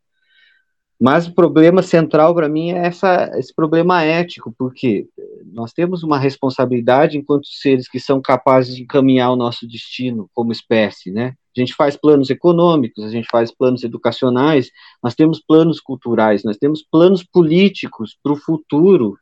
Mas 1.03 1.27
o 1.27 1.33
problema 1.33 1.83
central 1.83 2.33
para 2.33 2.47
mim 2.47 2.71
é 2.71 2.87
essa, 2.87 3.29
esse 3.37 3.53
problema 3.53 4.03
ético, 4.03 4.55
porque 4.57 5.05
nós 5.51 5.73
temos 5.73 6.01
uma 6.01 6.17
responsabilidade 6.17 7.17
enquanto 7.17 7.45
seres 7.45 7.89
que 7.89 7.99
são 7.99 8.21
capazes 8.21 8.73
de 8.73 8.83
encaminhar 8.83 9.29
o 9.29 9.35
nosso 9.35 9.67
destino 9.67 10.29
como 10.33 10.53
espécie, 10.53 11.11
né? 11.11 11.33
A 11.53 11.59
gente 11.59 11.73
faz 11.73 11.97
planos 11.97 12.29
econômicos, 12.29 13.03
a 13.03 13.09
gente 13.09 13.27
faz 13.29 13.53
planos 13.53 13.83
educacionais, 13.83 14.71
nós 15.03 15.13
temos 15.13 15.41
planos 15.45 15.81
culturais, 15.81 16.41
nós 16.45 16.55
temos 16.55 16.81
planos 16.89 17.21
políticos 17.21 18.17
para 18.23 18.31
o 18.31 18.37
futuro 18.37 19.17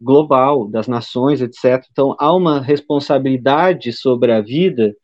global 0.00 0.68
das 0.68 0.86
nações, 0.86 1.42
etc. 1.42 1.84
Então 1.90 2.14
há 2.20 2.32
uma 2.32 2.60
responsabilidade 2.60 3.92
sobre 3.92 4.30
a 4.30 4.40
vida 4.40 4.94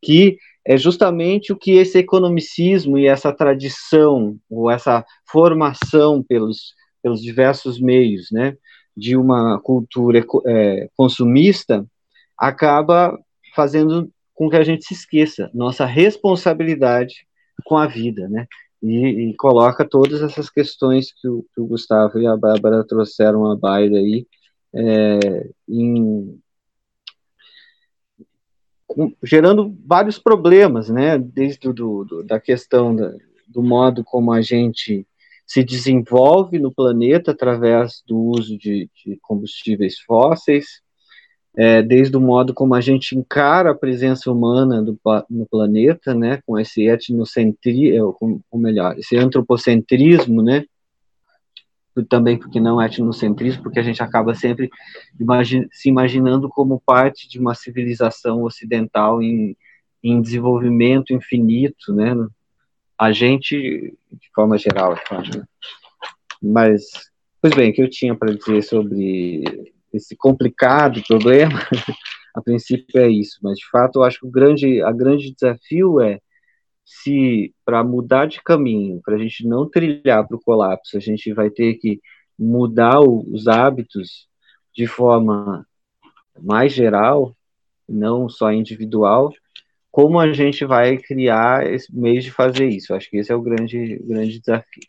que 0.00 0.38
é 0.68 0.76
justamente 0.76 1.50
o 1.50 1.56
que 1.56 1.78
esse 1.78 1.96
economicismo 1.96 2.98
e 2.98 3.06
essa 3.06 3.32
tradição, 3.32 4.36
ou 4.50 4.70
essa 4.70 5.02
formação 5.26 6.22
pelos, 6.22 6.74
pelos 7.02 7.22
diversos 7.22 7.80
meios, 7.80 8.28
né, 8.30 8.54
de 8.94 9.16
uma 9.16 9.58
cultura 9.60 10.22
é, 10.46 10.90
consumista, 10.94 11.86
acaba 12.36 13.18
fazendo 13.56 14.12
com 14.34 14.50
que 14.50 14.56
a 14.56 14.62
gente 14.62 14.84
se 14.84 14.92
esqueça 14.92 15.50
nossa 15.54 15.86
responsabilidade 15.86 17.26
com 17.64 17.78
a 17.78 17.86
vida, 17.86 18.28
né, 18.28 18.46
e, 18.82 19.30
e 19.30 19.36
coloca 19.36 19.88
todas 19.88 20.20
essas 20.20 20.50
questões 20.50 21.14
que 21.18 21.26
o, 21.26 21.46
que 21.54 21.62
o, 21.62 21.66
Gustavo 21.66 22.18
e 22.18 22.26
a 22.26 22.36
Bárbara 22.36 22.84
trouxeram 22.86 23.50
à 23.50 23.56
baila 23.56 23.96
aí 23.96 24.26
é, 24.74 25.48
em, 25.66 26.38
gerando 29.22 29.76
vários 29.84 30.18
problemas, 30.18 30.88
né? 30.88 31.18
Desde 31.18 31.72
do, 31.72 32.04
do 32.04 32.22
da 32.22 32.40
questão 32.40 32.94
da, 32.94 33.12
do 33.46 33.62
modo 33.62 34.04
como 34.04 34.32
a 34.32 34.40
gente 34.40 35.06
se 35.46 35.64
desenvolve 35.64 36.58
no 36.58 36.72
planeta 36.72 37.30
através 37.30 38.02
do 38.06 38.18
uso 38.18 38.58
de, 38.58 38.90
de 39.04 39.18
combustíveis 39.22 39.98
fósseis, 40.00 40.82
é, 41.56 41.82
desde 41.82 42.16
o 42.16 42.20
modo 42.20 42.52
como 42.52 42.74
a 42.74 42.80
gente 42.80 43.16
encara 43.16 43.70
a 43.70 43.74
presença 43.74 44.30
humana 44.30 44.82
do, 44.82 44.98
no 45.30 45.46
planeta, 45.46 46.14
né, 46.14 46.40
com 46.46 46.58
esse 46.58 46.86
etnocentrismo, 46.86 47.96
é, 47.96 48.02
ou 48.50 48.60
melhor, 48.60 48.98
esse 48.98 49.16
antropocentrismo, 49.16 50.42
né, 50.42 50.66
também 52.04 52.38
porque 52.38 52.60
não 52.60 52.80
é 52.80 52.86
etnocentrismo, 52.86 53.62
porque 53.62 53.78
a 53.78 53.82
gente 53.82 54.02
acaba 54.02 54.34
sempre 54.34 54.70
se 55.72 55.88
imaginando 55.88 56.48
como 56.48 56.80
parte 56.80 57.28
de 57.28 57.38
uma 57.38 57.54
civilização 57.54 58.42
ocidental 58.42 59.22
em, 59.22 59.56
em 60.02 60.20
desenvolvimento 60.20 61.12
infinito, 61.12 61.92
né? 61.94 62.14
A 62.98 63.12
gente, 63.12 63.96
de 64.12 64.30
forma 64.34 64.58
geral, 64.58 64.92
é 64.94 65.00
claro. 65.04 65.38
Né? 65.38 65.44
Mas, 66.42 66.82
pois 67.40 67.54
bem, 67.54 67.70
o 67.70 67.74
que 67.74 67.82
eu 67.82 67.90
tinha 67.90 68.14
para 68.14 68.34
dizer 68.34 68.62
sobre 68.62 69.44
esse 69.92 70.16
complicado 70.16 71.02
problema, 71.06 71.60
a 72.34 72.42
princípio 72.42 73.00
é 73.00 73.08
isso, 73.08 73.38
mas 73.42 73.58
de 73.58 73.68
fato 73.70 73.98
eu 74.00 74.02
acho 74.04 74.20
que 74.20 74.26
o 74.26 74.30
grande, 74.30 74.82
a 74.82 74.92
grande 74.92 75.32
desafio 75.32 76.00
é 76.00 76.20
se 76.88 77.54
para 77.66 77.84
mudar 77.84 78.26
de 78.26 78.42
caminho, 78.42 79.02
para 79.04 79.16
a 79.16 79.18
gente 79.18 79.46
não 79.46 79.68
trilhar 79.68 80.26
para 80.26 80.36
o 80.36 80.40
colapso, 80.40 80.96
a 80.96 81.00
gente 81.00 81.34
vai 81.34 81.50
ter 81.50 81.74
que 81.74 82.00
mudar 82.38 83.00
o, 83.00 83.30
os 83.30 83.46
hábitos 83.46 84.26
de 84.74 84.86
forma 84.86 85.66
mais 86.40 86.72
geral, 86.72 87.36
não 87.86 88.26
só 88.26 88.50
individual, 88.50 89.30
como 89.90 90.18
a 90.18 90.32
gente 90.32 90.64
vai 90.64 90.96
criar 90.96 91.66
esse 91.70 91.94
meio 91.94 92.22
de 92.22 92.30
fazer 92.30 92.66
isso? 92.68 92.94
Acho 92.94 93.10
que 93.10 93.18
esse 93.18 93.30
é 93.30 93.34
o 93.34 93.42
grande, 93.42 93.98
grande 93.98 94.38
desafio. 94.38 94.82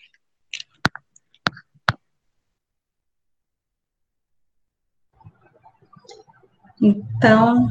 Então, 6.81 7.67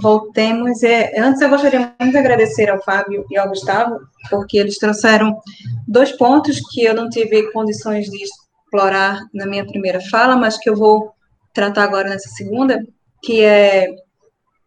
voltemos. 0.00 0.82
É, 0.82 1.18
antes, 1.18 1.40
eu 1.40 1.48
gostaria 1.48 1.94
muito 1.98 2.12
de 2.12 2.18
agradecer 2.18 2.70
ao 2.70 2.82
Fábio 2.82 3.24
e 3.30 3.36
ao 3.36 3.48
Gustavo, 3.48 3.98
porque 4.30 4.58
eles 4.58 4.78
trouxeram 4.78 5.40
dois 5.86 6.12
pontos 6.12 6.60
que 6.70 6.84
eu 6.84 6.94
não 6.94 7.08
tive 7.08 7.50
condições 7.52 8.06
de 8.06 8.22
explorar 8.22 9.20
na 9.32 9.46
minha 9.46 9.66
primeira 9.66 10.00
fala, 10.00 10.36
mas 10.36 10.58
que 10.58 10.68
eu 10.68 10.76
vou 10.76 11.12
tratar 11.54 11.84
agora 11.84 12.10
nessa 12.10 12.28
segunda, 12.30 12.84
que 13.22 13.42
é 13.42 13.88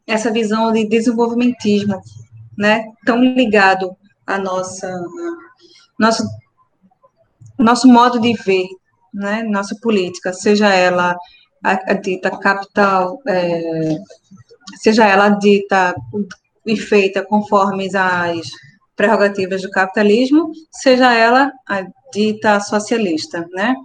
essa 0.07 0.31
visão 0.31 0.71
de 0.71 0.87
desenvolvimentismo, 0.87 2.01
né, 2.57 2.83
tão 3.05 3.23
ligado 3.23 3.95
à 4.25 4.37
nossa 4.37 4.91
nosso 5.97 6.23
nosso 7.57 7.87
modo 7.87 8.19
de 8.19 8.33
ver, 8.33 8.65
né, 9.13 9.43
nossa 9.43 9.75
política, 9.81 10.33
seja 10.33 10.73
ela 10.73 11.15
a, 11.63 11.91
a 11.91 11.93
dita 11.93 12.31
capital, 12.31 13.19
é, 13.27 13.97
seja 14.77 15.05
ela 15.05 15.29
dita 15.29 15.95
e 16.65 16.77
feita 16.77 17.25
conforme 17.25 17.89
as 17.95 18.47
prerrogativas 18.95 19.61
do 19.61 19.69
capitalismo, 19.71 20.51
seja 20.71 21.13
ela 21.13 21.51
a 21.67 21.83
dita 22.13 22.59
socialista, 22.59 23.47
né? 23.51 23.75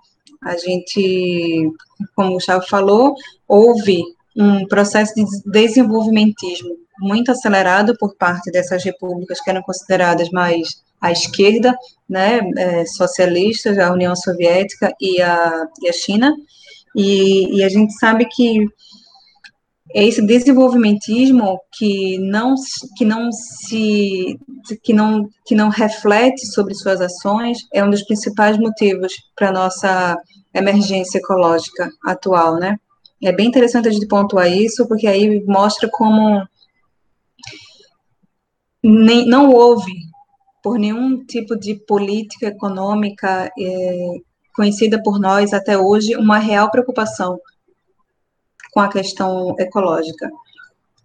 A 0.42 0.56
gente, 0.56 1.70
como 2.14 2.30
o 2.30 2.34
Gustavo 2.34 2.66
falou, 2.68 3.14
houve 3.48 4.02
um 4.36 4.66
processo 4.66 5.14
de 5.14 5.24
desenvolvimentismo 5.46 6.76
muito 7.00 7.30
acelerado 7.30 7.96
por 7.98 8.14
parte 8.16 8.50
dessas 8.50 8.84
repúblicas 8.84 9.40
que 9.40 9.50
eram 9.50 9.62
consideradas 9.62 10.30
mais 10.30 10.82
à 11.00 11.10
esquerda, 11.12 11.74
né, 12.08 12.40
é, 12.56 12.86
socialistas, 12.86 13.78
a 13.78 13.92
União 13.92 14.14
Soviética 14.16 14.94
e 15.00 15.20
a, 15.20 15.66
e 15.82 15.88
a 15.88 15.92
China, 15.92 16.34
e, 16.94 17.58
e 17.58 17.64
a 17.64 17.68
gente 17.68 17.92
sabe 17.94 18.26
que 18.26 18.66
esse 19.94 20.20
desenvolvimentismo 20.20 21.60
que 21.72 22.18
não 22.18 22.54
que 22.96 23.04
não 23.04 23.30
se 23.32 24.38
que 24.82 24.92
não 24.92 25.28
que 25.46 25.54
não 25.54 25.68
reflete 25.68 26.46
sobre 26.46 26.74
suas 26.74 27.00
ações 27.00 27.58
é 27.72 27.84
um 27.84 27.90
dos 27.90 28.02
principais 28.02 28.58
motivos 28.58 29.12
para 29.36 29.52
nossa 29.52 30.16
emergência 30.52 31.18
ecológica 31.18 31.90
atual, 32.04 32.56
né? 32.56 32.76
É 33.22 33.32
bem 33.32 33.46
interessante 33.46 33.88
a 33.88 33.90
gente 33.90 34.08
pontuar 34.08 34.50
isso, 34.50 34.86
porque 34.86 35.06
aí 35.06 35.42
mostra 35.46 35.88
como 35.90 36.46
nem, 38.82 39.26
não 39.26 39.50
houve, 39.52 39.92
por 40.62 40.78
nenhum 40.78 41.24
tipo 41.24 41.56
de 41.56 41.74
política 41.86 42.48
econômica 42.48 43.50
é, 43.58 44.06
conhecida 44.54 45.02
por 45.02 45.18
nós 45.18 45.52
até 45.52 45.78
hoje, 45.78 46.16
uma 46.16 46.38
real 46.38 46.70
preocupação 46.70 47.38
com 48.76 48.80
a 48.80 48.88
questão 48.90 49.56
ecológica. 49.58 50.30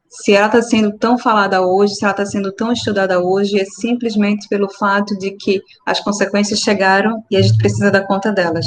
Se 0.10 0.34
ela 0.34 0.48
está 0.48 0.62
sendo 0.62 0.92
tão 0.98 1.18
falada 1.18 1.66
hoje, 1.66 1.96
se 1.96 2.04
ela 2.04 2.12
está 2.12 2.26
sendo 2.26 2.52
tão 2.52 2.74
estudada 2.74 3.22
hoje, 3.22 3.58
é 3.58 3.64
simplesmente 3.64 4.46
pelo 4.50 4.70
fato 4.70 5.18
de 5.18 5.32
que 5.32 5.62
as 5.86 6.02
consequências 6.02 6.60
chegaram 6.60 7.24
e 7.32 7.38
a 7.38 7.42
gente 7.42 7.58
precisa 7.58 7.90
dar 7.90 8.06
conta 8.06 8.30
delas. 8.30 8.66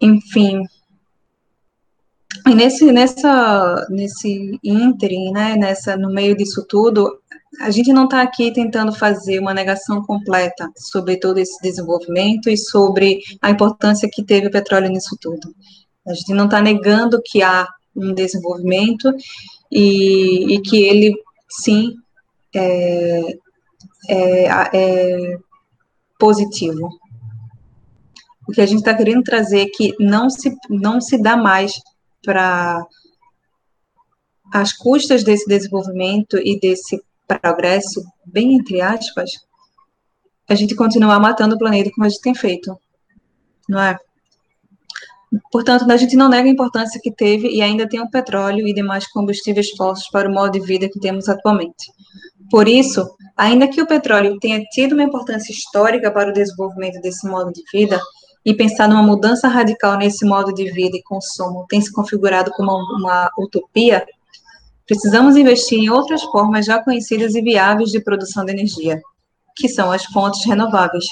Enfim. 0.00 0.62
E 2.46 2.54
nesse, 2.54 2.90
nessa, 2.92 3.86
nesse 3.90 4.58
ínterim, 4.64 5.30
né, 5.32 5.54
nessa, 5.54 5.98
no 5.98 6.10
meio 6.10 6.34
disso 6.34 6.64
tudo, 6.66 7.10
a 7.60 7.70
gente 7.70 7.92
não 7.92 8.04
está 8.04 8.22
aqui 8.22 8.50
tentando 8.54 8.94
fazer 8.94 9.38
uma 9.38 9.52
negação 9.52 10.02
completa 10.02 10.70
sobre 10.76 11.18
todo 11.18 11.36
esse 11.36 11.60
desenvolvimento 11.60 12.48
e 12.48 12.56
sobre 12.56 13.18
a 13.42 13.50
importância 13.50 14.08
que 14.10 14.24
teve 14.24 14.46
o 14.46 14.50
petróleo 14.50 14.88
nisso 14.88 15.14
tudo. 15.20 15.54
A 16.08 16.14
gente 16.14 16.32
não 16.32 16.46
está 16.46 16.60
negando 16.60 17.20
que 17.22 17.42
há 17.42 17.68
um 17.94 18.14
desenvolvimento 18.14 19.12
e, 19.70 20.54
e 20.54 20.60
que 20.62 20.82
ele, 20.82 21.14
sim, 21.48 21.94
é, 22.54 23.38
é, 24.08 24.46
é 24.72 25.38
positivo. 26.18 26.88
O 28.48 28.52
que 28.52 28.60
a 28.60 28.66
gente 28.66 28.78
está 28.78 28.94
querendo 28.94 29.22
trazer 29.22 29.60
é 29.60 29.66
que 29.68 29.94
não 30.00 30.30
se, 30.30 30.56
não 30.70 31.00
se 31.00 31.20
dá 31.20 31.36
mais 31.36 31.72
para 32.24 32.82
as 34.52 34.72
custas 34.72 35.22
desse 35.22 35.46
desenvolvimento 35.46 36.38
e 36.38 36.58
desse 36.58 37.02
progresso, 37.26 38.02
bem 38.24 38.54
entre 38.54 38.80
aspas, 38.80 39.32
a 40.48 40.54
gente 40.54 40.74
continuar 40.74 41.20
matando 41.20 41.54
o 41.54 41.58
planeta 41.58 41.90
como 41.94 42.06
a 42.06 42.08
gente 42.08 42.22
tem 42.22 42.34
feito, 42.34 42.74
não 43.68 43.78
é? 43.78 43.98
Portanto, 45.50 45.90
a 45.90 45.96
gente 45.96 46.16
não 46.16 46.28
nega 46.28 46.48
a 46.48 46.52
importância 46.52 47.00
que 47.02 47.10
teve 47.10 47.48
e 47.48 47.60
ainda 47.60 47.88
tem 47.88 48.00
o 48.00 48.10
petróleo 48.10 48.66
e 48.66 48.72
demais 48.72 49.06
combustíveis 49.10 49.70
fósseis 49.70 50.10
para 50.10 50.28
o 50.28 50.32
modo 50.32 50.52
de 50.52 50.60
vida 50.60 50.88
que 50.88 51.00
temos 51.00 51.28
atualmente. 51.28 51.92
Por 52.50 52.66
isso, 52.66 53.06
ainda 53.36 53.68
que 53.68 53.82
o 53.82 53.86
petróleo 53.86 54.38
tenha 54.40 54.62
tido 54.72 54.92
uma 54.94 55.02
importância 55.02 55.52
histórica 55.52 56.10
para 56.10 56.30
o 56.30 56.32
desenvolvimento 56.32 57.00
desse 57.00 57.28
modo 57.28 57.52
de 57.52 57.62
vida, 57.72 58.00
e 58.48 58.54
pensar 58.54 58.88
numa 58.88 59.02
mudança 59.02 59.46
radical 59.46 59.98
nesse 59.98 60.24
modo 60.24 60.54
de 60.54 60.70
vida 60.70 60.96
e 60.96 61.02
consumo 61.02 61.66
tem 61.68 61.82
se 61.82 61.92
configurado 61.92 62.50
como 62.52 62.72
uma 62.96 63.30
utopia, 63.38 64.06
precisamos 64.86 65.36
investir 65.36 65.78
em 65.78 65.90
outras 65.90 66.22
formas 66.22 66.64
já 66.64 66.82
conhecidas 66.82 67.34
e 67.34 67.42
viáveis 67.42 67.90
de 67.90 68.00
produção 68.00 68.46
de 68.46 68.52
energia, 68.52 69.02
que 69.54 69.68
são 69.68 69.92
as 69.92 70.04
fontes 70.06 70.46
renováveis. 70.46 71.04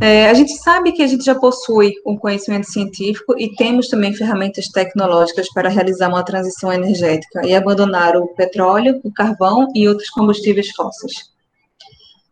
É, 0.00 0.30
a 0.30 0.34
gente 0.34 0.56
sabe 0.58 0.92
que 0.92 1.02
a 1.02 1.06
gente 1.08 1.24
já 1.24 1.34
possui 1.34 1.94
um 2.06 2.16
conhecimento 2.16 2.70
científico 2.70 3.34
e 3.36 3.54
temos 3.56 3.88
também 3.88 4.14
ferramentas 4.14 4.68
tecnológicas 4.68 5.48
para 5.52 5.68
realizar 5.68 6.08
uma 6.08 6.24
transição 6.24 6.72
energética 6.72 7.44
e 7.44 7.52
abandonar 7.52 8.16
o 8.16 8.28
petróleo, 8.28 9.00
o 9.02 9.12
carvão 9.12 9.66
e 9.74 9.88
outros 9.88 10.08
combustíveis 10.10 10.70
fósseis. 10.70 11.32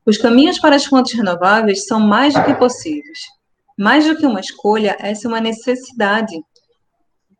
Os 0.04 0.16
caminhos 0.16 0.60
para 0.60 0.76
as 0.76 0.84
fontes 0.84 1.14
renováveis 1.14 1.86
são 1.86 1.98
mais 1.98 2.34
do 2.34 2.44
que 2.44 2.54
possíveis. 2.54 3.18
Mais 3.76 4.06
do 4.06 4.16
que 4.16 4.24
uma 4.24 4.38
escolha, 4.38 4.96
essa 5.00 5.26
é 5.26 5.28
uma 5.28 5.40
necessidade 5.40 6.40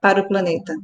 para 0.00 0.20
o 0.20 0.26
planeta. 0.26 0.74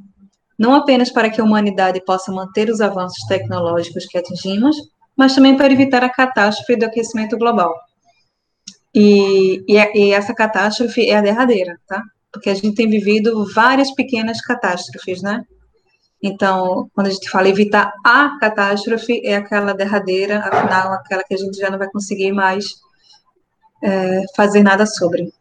Não 0.56 0.72
apenas 0.72 1.10
para 1.10 1.28
que 1.28 1.40
a 1.40 1.44
humanidade 1.44 2.00
possa 2.04 2.30
manter 2.30 2.70
os 2.70 2.80
avanços 2.80 3.26
tecnológicos 3.26 4.06
que 4.06 4.16
atingimos, 4.16 4.76
mas 5.16 5.34
também 5.34 5.56
para 5.56 5.72
evitar 5.72 6.04
a 6.04 6.08
catástrofe 6.08 6.76
do 6.76 6.86
aquecimento 6.86 7.36
global. 7.36 7.74
E, 8.94 9.64
e, 9.66 9.76
e, 9.76 10.12
essa 10.12 10.34
catástrofe 10.34 11.08
é 11.08 11.16
a 11.16 11.22
derradeira, 11.22 11.78
tá? 11.86 12.02
Porque 12.30 12.50
a 12.50 12.54
gente 12.54 12.74
tem 12.74 12.88
vivido 12.88 13.46
várias 13.54 13.90
pequenas 13.94 14.40
catástrofes, 14.40 15.22
né? 15.22 15.44
Então, 16.22 16.88
quando 16.94 17.08
a 17.08 17.10
gente 17.10 17.28
fala 17.28 17.48
evitar 17.48 17.92
a 18.04 18.38
catástrofe, 18.38 19.20
é 19.24 19.36
aquela 19.36 19.72
derradeira, 19.72 20.38
afinal, 20.38 20.92
aquela 20.92 21.24
que 21.24 21.34
a 21.34 21.36
gente 21.36 21.56
já 21.56 21.68
não 21.68 21.78
vai 21.78 21.90
conseguir 21.90 22.32
mais 22.32 22.76
é, 23.82 24.22
fazer 24.36 24.62
nada 24.62 24.86
sobre. 24.86 25.32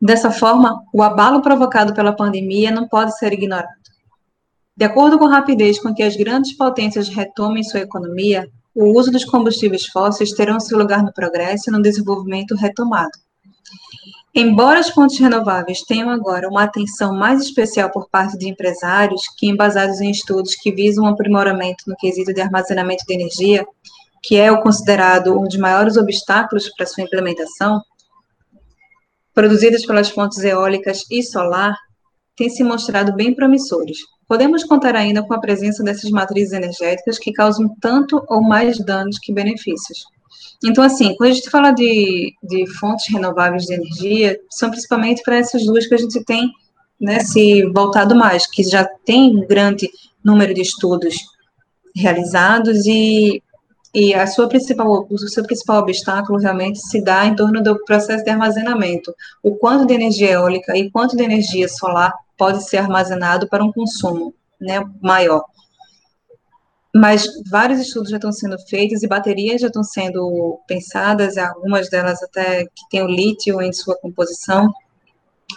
Dessa 0.00 0.30
forma, 0.30 0.84
o 0.92 1.02
abalo 1.02 1.42
provocado 1.42 1.92
pela 1.92 2.14
pandemia 2.14 2.70
não 2.70 2.86
pode 2.86 3.18
ser 3.18 3.32
ignorado. 3.32 3.74
De 4.76 4.84
acordo 4.84 5.18
com 5.18 5.24
a 5.24 5.30
rapidez 5.30 5.80
com 5.80 5.94
que 5.94 6.02
as 6.02 6.14
grandes 6.14 6.52
potências 6.52 7.08
retomem 7.08 7.64
sua 7.64 7.80
economia, 7.80 8.48
o 8.76 8.94
uso 8.94 9.10
dos 9.10 9.24
combustíveis 9.24 9.86
fósseis 9.86 10.32
terão 10.32 10.60
seu 10.60 10.76
lugar 10.76 11.02
no 11.02 11.10
progresso 11.10 11.70
e 11.70 11.72
no 11.72 11.80
desenvolvimento 11.80 12.54
retomado. 12.54 13.18
Embora 14.34 14.78
as 14.78 14.90
fontes 14.90 15.18
renováveis 15.18 15.80
tenham 15.80 16.10
agora 16.10 16.46
uma 16.46 16.64
atenção 16.64 17.14
mais 17.14 17.40
especial 17.40 17.90
por 17.90 18.10
parte 18.10 18.36
de 18.36 18.50
empresários, 18.50 19.22
que 19.38 19.48
embasados 19.48 20.02
em 20.02 20.10
estudos 20.10 20.54
que 20.54 20.70
visam 20.70 21.04
um 21.04 21.08
aprimoramento 21.08 21.84
no 21.86 21.96
quesito 21.96 22.34
de 22.34 22.42
armazenamento 22.42 23.02
de 23.06 23.14
energia, 23.14 23.66
que 24.22 24.36
é 24.36 24.52
o 24.52 24.60
considerado 24.60 25.38
um 25.40 25.44
dos 25.44 25.56
maiores 25.56 25.96
obstáculos 25.96 26.68
para 26.76 26.84
sua 26.84 27.04
implementação, 27.04 27.80
produzidas 29.32 29.86
pelas 29.86 30.10
fontes 30.10 30.44
eólicas 30.44 31.04
e 31.10 31.22
solar, 31.22 31.74
têm 32.36 32.48
se 32.50 32.62
mostrado 32.62 33.14
bem 33.14 33.34
promissores, 33.34 33.98
Podemos 34.28 34.64
contar 34.64 34.96
ainda 34.96 35.22
com 35.22 35.34
a 35.34 35.40
presença 35.40 35.84
dessas 35.84 36.10
matrizes 36.10 36.52
energéticas 36.52 37.18
que 37.18 37.32
causam 37.32 37.68
tanto 37.80 38.22
ou 38.28 38.42
mais 38.42 38.78
danos 38.78 39.18
que 39.20 39.32
benefícios. 39.32 40.04
Então, 40.64 40.82
assim, 40.82 41.14
quando 41.16 41.30
a 41.30 41.34
gente 41.34 41.48
fala 41.48 41.70
de, 41.70 42.34
de 42.42 42.66
fontes 42.74 43.06
renováveis 43.12 43.64
de 43.64 43.74
energia, 43.74 44.40
são 44.50 44.70
principalmente 44.70 45.22
para 45.22 45.36
essas 45.36 45.64
duas 45.64 45.86
que 45.86 45.94
a 45.94 45.98
gente 45.98 46.24
tem 46.24 46.50
né, 47.00 47.20
se 47.20 47.62
voltado 47.66 48.16
mais, 48.16 48.46
que 48.46 48.64
já 48.64 48.84
tem 49.04 49.36
um 49.36 49.46
grande 49.46 49.88
número 50.24 50.52
de 50.52 50.62
estudos 50.62 51.14
realizados 51.94 52.84
e, 52.84 53.42
e 53.94 54.12
a 54.12 54.26
sua 54.26 54.48
principal, 54.48 55.06
o 55.08 55.18
seu 55.18 55.44
principal 55.44 55.82
obstáculo 55.82 56.38
realmente 56.38 56.80
se 56.80 57.00
dá 57.00 57.26
em 57.26 57.36
torno 57.36 57.62
do 57.62 57.78
processo 57.84 58.24
de 58.24 58.30
armazenamento. 58.30 59.14
O 59.42 59.54
quanto 59.54 59.86
de 59.86 59.94
energia 59.94 60.32
eólica 60.32 60.76
e 60.76 60.90
quanto 60.90 61.16
de 61.16 61.22
energia 61.22 61.68
solar 61.68 62.12
pode 62.36 62.68
ser 62.68 62.78
armazenado 62.78 63.48
para 63.48 63.64
um 63.64 63.72
consumo 63.72 64.34
né, 64.60 64.84
maior. 65.00 65.44
Mas 66.94 67.28
vários 67.50 67.78
estudos 67.80 68.10
já 68.10 68.16
estão 68.16 68.32
sendo 68.32 68.58
feitos 68.58 69.02
e 69.02 69.08
baterias 69.08 69.60
já 69.60 69.66
estão 69.66 69.84
sendo 69.84 70.58
pensadas, 70.66 71.36
algumas 71.36 71.90
delas 71.90 72.22
até 72.22 72.64
que 72.64 72.88
têm 72.90 73.02
o 73.02 73.08
lítio 73.08 73.60
em 73.60 73.72
sua 73.72 73.96
composição. 73.98 74.72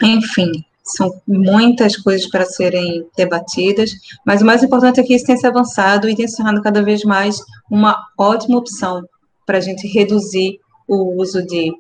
Enfim, 0.04 0.52
são 0.84 1.22
muitas 1.28 1.96
coisas 1.96 2.28
para 2.30 2.46
serem 2.46 3.08
debatidas, 3.16 3.92
mas 4.26 4.42
o 4.42 4.46
mais 4.46 4.64
importante 4.64 5.00
é 5.00 5.04
que 5.04 5.16
isso 5.16 5.26
tem 5.26 5.38
se 5.38 5.48
avançado 5.48 6.10
e 6.10 6.16
tem 6.16 6.28
se 6.28 6.36
tornado 6.36 6.62
cada 6.62 6.84
vez 6.84 7.04
mais 7.04 7.40
uma 7.72 7.96
ótima 8.18 8.58
opção 8.58 9.08
para 9.46 9.60
a 9.60 9.62
gente 9.62 9.88
reduzir 9.88 10.60
o 10.88 11.22
uso 11.22 11.46
de 11.46 11.72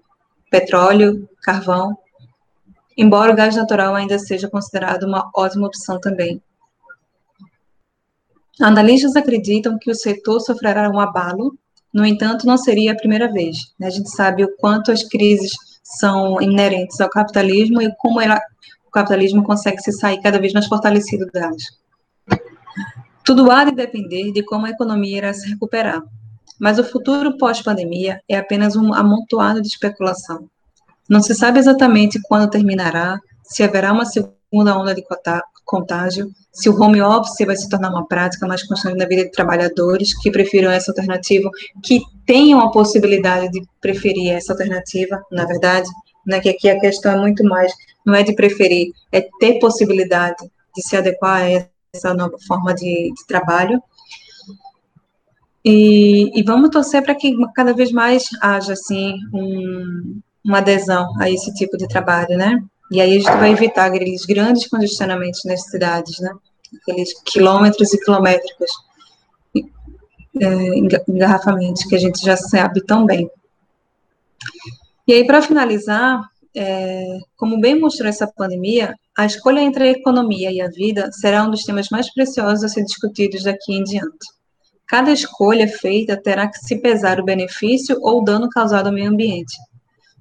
petróleo, 0.49 1.27
carvão, 1.43 1.97
embora 2.99 3.31
o 3.31 3.35
gás 3.35 3.55
natural 3.55 3.95
ainda 3.95 4.19
seja 4.19 4.49
considerado 4.49 5.03
uma 5.03 5.31
ótima 5.33 5.67
opção 5.67 5.97
também. 6.01 6.41
Analistas 8.59 9.15
acreditam 9.15 9.79
que 9.79 9.89
o 9.89 9.95
setor 9.95 10.41
sofrerá 10.41 10.89
um 10.89 10.99
abalo, 10.99 11.57
no 11.93 12.05
entanto, 12.05 12.45
não 12.45 12.57
seria 12.57 12.91
a 12.91 12.95
primeira 12.95 13.31
vez. 13.31 13.73
Né? 13.79 13.87
A 13.87 13.89
gente 13.89 14.09
sabe 14.09 14.43
o 14.43 14.53
quanto 14.57 14.91
as 14.91 15.01
crises 15.01 15.53
são 15.81 16.41
inerentes 16.41 16.99
ao 16.99 17.09
capitalismo 17.09 17.81
e 17.81 17.89
como 17.95 18.19
ela, 18.19 18.37
o 18.85 18.91
capitalismo 18.91 19.43
consegue 19.43 19.81
se 19.81 19.93
sair 19.93 20.21
cada 20.21 20.37
vez 20.37 20.51
mais 20.51 20.67
fortalecido 20.67 21.25
delas. 21.27 21.63
Tudo 23.23 23.49
há 23.49 23.63
de 23.63 23.71
depender 23.71 24.33
de 24.33 24.43
como 24.43 24.65
a 24.65 24.71
economia 24.71 25.19
irá 25.19 25.33
se 25.33 25.49
recuperar. 25.49 26.03
Mas 26.59 26.77
o 26.77 26.83
futuro 26.83 27.37
pós-pandemia 27.37 28.19
é 28.27 28.35
apenas 28.35 28.75
um 28.75 28.93
amontoado 28.93 29.61
de 29.61 29.69
especulação. 29.69 30.49
Não 31.09 31.21
se 31.21 31.33
sabe 31.33 31.59
exatamente 31.59 32.19
quando 32.27 32.49
terminará, 32.49 33.19
se 33.43 33.63
haverá 33.63 33.91
uma 33.91 34.05
segunda 34.05 34.77
onda 34.77 34.93
de 34.93 35.03
contágio, 35.65 36.31
se 36.51 36.69
o 36.69 36.79
home 36.79 37.01
office 37.01 37.45
vai 37.45 37.55
se 37.55 37.67
tornar 37.67 37.89
uma 37.89 38.07
prática 38.07 38.47
mais 38.47 38.63
constante 38.63 38.97
na 38.97 39.05
vida 39.05 39.23
de 39.23 39.31
trabalhadores 39.31 40.15
que 40.19 40.31
prefiram 40.31 40.71
essa 40.71 40.91
alternativa, 40.91 41.49
que 41.83 42.01
tenham 42.25 42.59
a 42.59 42.71
possibilidade 42.71 43.49
de 43.51 43.61
preferir 43.81 44.33
essa 44.33 44.53
alternativa, 44.53 45.19
na 45.31 45.45
verdade, 45.45 45.89
né, 46.25 46.39
que 46.39 46.49
aqui 46.49 46.69
a 46.69 46.79
questão 46.79 47.13
é 47.13 47.19
muito 47.19 47.43
mais, 47.43 47.73
não 48.05 48.13
é 48.13 48.23
de 48.23 48.35
preferir, 48.35 48.91
é 49.11 49.27
ter 49.39 49.59
possibilidade 49.59 50.47
de 50.75 50.87
se 50.87 50.95
adequar 50.95 51.41
a 51.41 51.67
essa 51.93 52.13
nova 52.13 52.37
forma 52.47 52.73
de, 52.73 53.11
de 53.11 53.27
trabalho. 53.27 53.81
E, 55.65 56.39
e, 56.39 56.43
vamos 56.43 56.69
torcer 56.69 57.03
para 57.03 57.15
que 57.15 57.35
cada 57.53 57.73
vez 57.73 57.91
mais 57.91 58.23
haja, 58.41 58.73
assim, 58.73 59.15
um, 59.33 60.21
uma 60.43 60.59
adesão 60.59 61.07
a 61.19 61.29
esse 61.29 61.53
tipo 61.53 61.77
de 61.77 61.87
trabalho, 61.87 62.37
né? 62.37 62.61
E 62.91 62.99
aí 62.99 63.17
a 63.17 63.19
gente 63.19 63.37
vai 63.37 63.51
evitar 63.51 63.85
aqueles 63.85 64.25
grandes 64.25 64.67
congestionamentos 64.67 65.41
nas 65.45 65.63
cidades, 65.65 66.19
né? 66.19 66.31
Aqueles 66.81 67.13
quilômetros 67.23 67.93
e 67.93 67.99
quilométricos 67.99 68.71
é, 70.41 70.77
engarrafamentos 71.07 71.83
que 71.83 71.95
a 71.95 71.99
gente 71.99 72.23
já 72.23 72.37
sabe 72.37 72.81
tão 72.85 73.05
bem. 73.05 73.29
E 75.07 75.13
aí, 75.13 75.25
para 75.25 75.41
finalizar, 75.41 76.21
é, 76.55 77.19
como 77.35 77.59
bem 77.59 77.79
mostrou 77.79 78.07
essa 78.07 78.27
pandemia, 78.27 78.95
a 79.17 79.25
escolha 79.25 79.59
entre 79.59 79.83
a 79.83 79.91
economia 79.91 80.51
e 80.51 80.61
a 80.61 80.69
vida 80.69 81.11
será 81.11 81.43
um 81.43 81.51
dos 81.51 81.63
temas 81.63 81.89
mais 81.89 82.11
preciosos 82.13 82.63
a 82.63 82.69
ser 82.69 82.83
discutidos 82.83 83.43
daqui 83.43 83.73
em 83.73 83.83
diante. 83.83 84.39
Cada 84.87 85.11
escolha 85.11 85.67
feita 85.67 86.19
terá 86.19 86.47
que 86.47 86.57
se 86.59 86.77
pesar 86.77 87.19
o 87.19 87.25
benefício 87.25 87.97
ou 88.01 88.21
o 88.21 88.23
dano 88.23 88.49
causado 88.49 88.87
ao 88.87 88.93
meio 88.93 89.09
ambiente. 89.09 89.55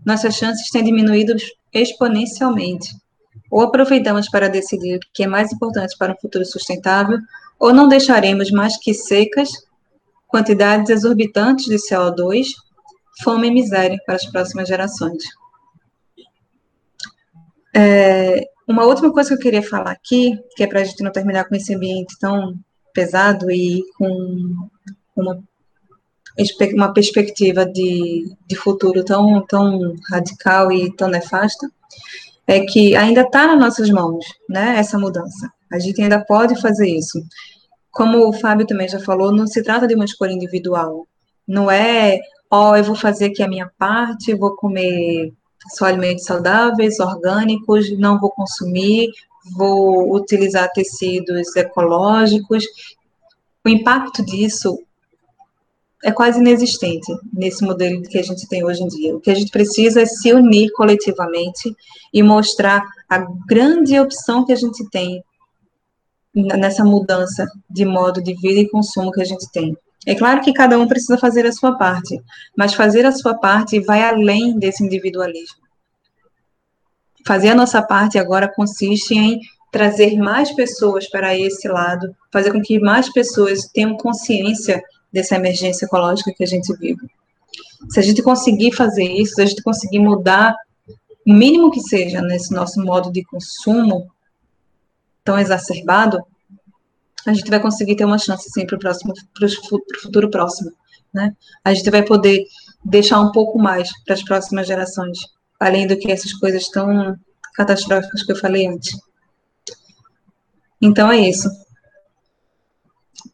Nossas 0.08 0.36
chances 0.36 0.70
têm 0.70 0.82
diminuído 0.82 1.34
exponencialmente. 1.70 2.96
Ou 3.50 3.60
aproveitamos 3.60 4.26
para 4.30 4.48
decidir 4.48 4.96
o 4.96 5.00
que 5.12 5.24
é 5.24 5.26
mais 5.26 5.52
importante 5.52 5.94
para 5.98 6.14
um 6.14 6.16
futuro 6.16 6.46
sustentável, 6.46 7.18
ou 7.60 7.74
não 7.74 7.86
deixaremos 7.86 8.50
mais 8.50 8.78
que 8.78 8.94
secas 8.94 9.50
quantidades 10.26 10.88
exorbitantes 10.88 11.66
de 11.66 11.76
CO2, 11.76 12.46
fome 13.22 13.48
e 13.48 13.50
miséria 13.50 13.98
para 14.06 14.14
as 14.14 14.24
próximas 14.24 14.66
gerações. 14.66 15.22
É, 17.76 18.48
uma 18.66 18.86
última 18.86 19.12
coisa 19.12 19.28
que 19.28 19.34
eu 19.34 19.40
queria 19.40 19.62
falar 19.62 19.90
aqui, 19.90 20.38
que 20.56 20.62
é 20.62 20.66
para 20.66 20.80
a 20.80 20.84
gente 20.84 21.04
não 21.04 21.12
terminar 21.12 21.44
com 21.44 21.54
esse 21.54 21.74
ambiente 21.74 22.18
tão 22.18 22.58
pesado 22.94 23.50
e 23.50 23.82
com 23.98 24.68
uma, 25.14 25.42
uma 26.74 26.92
perspectiva 26.92 27.66
de, 27.66 28.32
de 28.46 28.56
futuro 28.56 29.04
tão, 29.04 29.44
tão 29.46 29.94
radical 30.10 30.70
e 30.70 30.94
tão 30.94 31.08
nefasta, 31.08 31.68
é 32.46 32.60
que 32.60 32.96
ainda 32.96 33.22
está 33.22 33.46
nas 33.46 33.58
nossas 33.58 33.90
mãos, 33.90 34.24
né, 34.48 34.76
essa 34.78 34.98
mudança. 34.98 35.52
A 35.70 35.78
gente 35.78 36.00
ainda 36.00 36.24
pode 36.24 36.60
fazer 36.60 36.88
isso. 36.88 37.22
Como 37.90 38.28
o 38.28 38.32
Fábio 38.32 38.66
também 38.66 38.88
já 38.88 39.00
falou, 39.00 39.32
não 39.32 39.46
se 39.46 39.62
trata 39.62 39.86
de 39.86 39.94
uma 39.94 40.04
escolha 40.04 40.32
individual. 40.32 41.06
Não 41.46 41.70
é, 41.70 42.18
ó, 42.50 42.70
oh, 42.70 42.76
eu 42.76 42.84
vou 42.84 42.94
fazer 42.94 43.26
aqui 43.26 43.42
a 43.42 43.48
minha 43.48 43.70
parte, 43.78 44.34
vou 44.34 44.54
comer 44.56 45.32
só 45.74 45.86
alimentos 45.86 46.24
saudáveis, 46.24 47.00
orgânicos, 47.00 47.90
não 47.98 48.18
vou 48.18 48.30
consumir, 48.30 49.10
vou 49.56 50.14
utilizar 50.14 50.70
tecidos 50.72 51.54
ecológicos. 51.56 52.64
O 53.64 53.68
impacto 53.68 54.24
disso 54.24 54.78
é 56.04 56.12
quase 56.12 56.38
inexistente 56.38 57.12
nesse 57.32 57.64
modelo 57.64 58.02
que 58.02 58.18
a 58.18 58.22
gente 58.22 58.48
tem 58.48 58.64
hoje 58.64 58.82
em 58.82 58.88
dia. 58.88 59.16
O 59.16 59.20
que 59.20 59.30
a 59.30 59.34
gente 59.34 59.50
precisa 59.50 60.02
é 60.02 60.06
se 60.06 60.32
unir 60.32 60.70
coletivamente 60.72 61.74
e 62.12 62.22
mostrar 62.22 62.84
a 63.08 63.18
grande 63.46 63.98
opção 63.98 64.44
que 64.44 64.52
a 64.52 64.56
gente 64.56 64.88
tem 64.90 65.22
nessa 66.34 66.84
mudança 66.84 67.46
de 67.68 67.84
modo 67.84 68.22
de 68.22 68.34
vida 68.34 68.60
e 68.60 68.68
consumo 68.68 69.10
que 69.10 69.20
a 69.20 69.24
gente 69.24 69.50
tem. 69.50 69.76
É 70.06 70.14
claro 70.14 70.40
que 70.40 70.52
cada 70.52 70.78
um 70.78 70.86
precisa 70.86 71.18
fazer 71.18 71.44
a 71.46 71.52
sua 71.52 71.76
parte, 71.76 72.20
mas 72.56 72.74
fazer 72.74 73.04
a 73.04 73.12
sua 73.12 73.34
parte 73.34 73.80
vai 73.80 74.02
além 74.02 74.56
desse 74.56 74.84
individualismo. 74.84 75.58
Fazer 77.26 77.48
a 77.50 77.54
nossa 77.54 77.82
parte 77.82 78.18
agora 78.18 78.48
consiste 78.48 79.14
em 79.14 79.40
trazer 79.72 80.16
mais 80.16 80.52
pessoas 80.52 81.10
para 81.10 81.36
esse 81.36 81.68
lado, 81.68 82.14
fazer 82.32 82.52
com 82.52 82.62
que 82.62 82.78
mais 82.78 83.12
pessoas 83.12 83.66
tenham 83.66 83.96
consciência 83.96 84.82
dessa 85.12 85.36
emergência 85.36 85.86
ecológica 85.86 86.32
que 86.32 86.44
a 86.44 86.46
gente 86.46 86.72
vive. 86.76 87.08
Se 87.88 87.98
a 87.98 88.02
gente 88.02 88.22
conseguir 88.22 88.72
fazer 88.72 89.04
isso, 89.04 89.34
se 89.34 89.42
a 89.42 89.46
gente 89.46 89.62
conseguir 89.62 90.00
mudar 90.00 90.54
o 91.26 91.32
mínimo 91.32 91.70
que 91.70 91.80
seja 91.80 92.20
nesse 92.22 92.52
nosso 92.52 92.80
modo 92.80 93.12
de 93.12 93.24
consumo, 93.24 94.10
tão 95.24 95.38
exacerbado, 95.38 96.22
a 97.26 97.32
gente 97.32 97.50
vai 97.50 97.60
conseguir 97.60 97.96
ter 97.96 98.04
uma 98.04 98.18
chance 98.18 98.48
sim 98.50 98.66
para 98.66 98.76
o 98.76 98.78
próximo, 98.78 99.12
para 99.34 99.46
o 99.46 100.00
futuro 100.00 100.30
próximo, 100.30 100.72
né? 101.12 101.34
A 101.62 101.74
gente 101.74 101.90
vai 101.90 102.02
poder 102.02 102.44
deixar 102.84 103.20
um 103.20 103.32
pouco 103.32 103.58
mais 103.58 103.90
para 104.04 104.14
as 104.14 104.22
próximas 104.22 104.66
gerações, 104.66 105.18
além 105.60 105.86
do 105.86 105.98
que 105.98 106.10
essas 106.10 106.32
coisas 106.32 106.68
tão 106.68 107.16
catastróficas 107.54 108.22
que 108.22 108.32
eu 108.32 108.36
falei 108.36 108.66
antes. 108.66 108.98
Então 110.80 111.10
é 111.10 111.18
isso. 111.28 111.48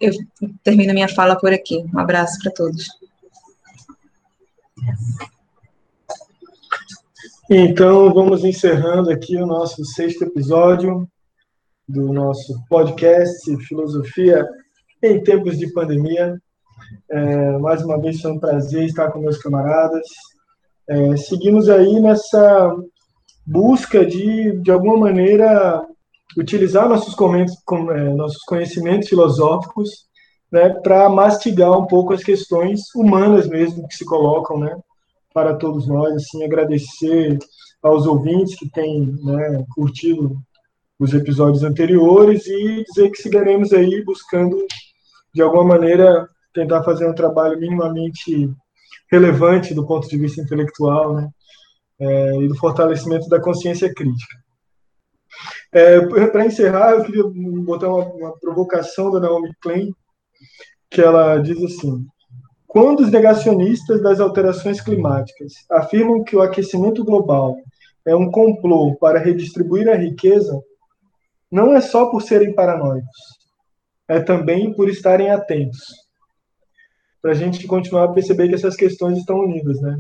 Eu 0.01 0.13
termino 0.63 0.95
minha 0.95 1.09
fala 1.09 1.37
por 1.37 1.53
aqui. 1.53 1.85
Um 1.95 1.99
abraço 1.99 2.39
para 2.43 2.53
todos. 2.53 2.89
Então, 7.51 8.13
vamos 8.13 8.45
encerrando 8.45 9.11
aqui 9.11 9.37
o 9.37 9.47
nosso 9.47 9.85
sexto 9.85 10.25
episódio 10.25 11.09
do 11.87 12.13
nosso 12.13 12.59
podcast 12.69 13.57
Filosofia 13.67 14.47
em 15.03 15.23
Tempos 15.23 15.59
de 15.59 15.71
Pandemia. 15.73 16.41
É, 17.11 17.59
mais 17.59 17.83
uma 17.83 18.01
vez 18.01 18.21
foi 18.21 18.33
um 18.33 18.41
prazer 18.41 18.85
estar 18.85 19.11
com 19.11 19.21
meus 19.21 19.39
camaradas. 19.39 20.07
É, 20.89 21.17
seguimos 21.17 21.69
aí 21.69 22.01
nessa 22.01 22.75
busca 23.47 24.05
de, 24.05 24.59
de 24.61 24.71
alguma 24.71 24.97
maneira, 24.97 25.87
utilizar 26.37 26.89
nossos, 26.89 27.15
é, 27.15 28.15
nossos 28.15 28.43
conhecimentos 28.45 29.09
filosóficos 29.09 30.07
né, 30.51 30.71
para 30.71 31.09
mastigar 31.09 31.73
um 31.79 31.87
pouco 31.87 32.13
as 32.13 32.23
questões 32.23 32.83
humanas 32.95 33.49
mesmo 33.49 33.87
que 33.89 33.95
se 33.95 34.05
colocam 34.05 34.59
né, 34.59 34.77
para 35.33 35.55
todos 35.55 35.87
nós. 35.87 36.15
Assim, 36.15 36.45
agradecer 36.45 37.39
aos 37.83 38.07
ouvintes 38.07 38.57
que 38.57 38.71
têm 38.71 39.15
né, 39.23 39.65
curtido 39.75 40.37
os 40.99 41.13
episódios 41.13 41.65
anteriores 41.65 42.47
e 42.47 42.85
dizer 42.85 43.11
que 43.11 43.23
seguiremos 43.23 43.73
aí 43.73 44.03
buscando, 44.05 44.57
de 45.35 45.43
alguma 45.43 45.65
maneira, 45.65 46.29
tentar 46.53 46.85
fazer 46.85 47.09
um 47.09 47.15
trabalho 47.15 47.59
minimamente 47.59 48.51
relevante 49.11 49.75
do 49.75 49.87
ponto 49.87 50.09
de 50.09 50.17
vista 50.17 50.41
intelectual, 50.41 51.15
né? 51.15 51.29
É, 51.99 52.37
e 52.43 52.49
do 52.49 52.57
fortalecimento 52.57 53.29
da 53.29 53.41
consciência 53.41 53.93
crítica. 53.93 54.44
É, 55.75 56.01
Para 56.29 56.47
encerrar, 56.47 56.93
eu 56.93 57.03
queria 57.03 57.25
botar 57.65 57.89
uma, 57.89 58.05
uma 58.05 58.39
provocação 58.39 59.11
da 59.11 59.19
Naomi 59.19 59.51
Klein, 59.61 59.93
que 60.89 61.01
ela 61.01 61.39
diz 61.39 61.61
assim: 61.61 62.07
quando 62.69 63.01
os 63.01 63.11
negacionistas 63.11 64.01
das 64.01 64.21
alterações 64.21 64.81
climáticas 64.81 65.53
afirmam 65.69 66.23
que 66.23 66.37
o 66.37 66.43
aquecimento 66.43 67.05
global 67.05 67.57
é 68.07 68.15
um 68.15 68.31
complô 68.31 68.95
para 68.97 69.19
redistribuir 69.19 69.89
a 69.89 69.97
riqueza, 69.97 70.57
não 71.51 71.75
é 71.75 71.81
só 71.81 72.07
por 72.09 72.23
serem 72.23 72.55
paranoicos, 72.55 73.19
é 74.07 74.21
também 74.21 74.73
por 74.73 74.89
estarem 74.89 75.33
atentos. 75.33 75.83
Para 77.21 77.33
a 77.33 77.35
gente 77.35 77.67
continuar 77.67 78.05
a 78.05 78.13
perceber 78.13 78.49
que 78.49 78.55
essas 78.55 78.77
questões 78.77 79.19
estão 79.19 79.41
unidas, 79.41 79.81
né? 79.81 79.99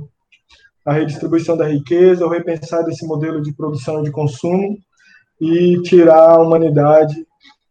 A 0.84 0.92
redistribuição 0.92 1.56
da 1.56 1.66
riqueza, 1.66 2.24
o 2.24 2.28
repensar 2.28 2.84
desse 2.84 3.04
modelo 3.04 3.42
de 3.42 3.52
produção 3.52 4.00
e 4.00 4.04
de 4.04 4.12
consumo 4.12 4.78
e 5.40 5.80
tirar 5.82 6.30
a 6.30 6.42
humanidade 6.42 7.14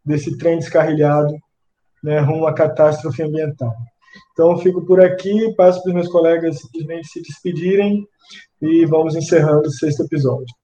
desse 0.04 0.36
trem 0.38 0.58
descarrilhado 0.58 1.34
né, 2.02 2.20
rumo 2.20 2.46
à 2.46 2.54
catástrofe 2.54 3.22
ambiental. 3.22 3.74
Então, 4.32 4.58
fico 4.58 4.84
por 4.84 5.00
aqui, 5.00 5.54
passo 5.56 5.82
para 5.82 5.88
os 5.88 5.94
meus 5.94 6.08
colegas 6.08 6.60
simplesmente 6.60 7.08
se 7.08 7.22
despedirem 7.22 8.06
e 8.60 8.84
vamos 8.86 9.16
encerrando 9.16 9.68
o 9.68 9.72
sexto 9.72 10.04
episódio. 10.04 10.54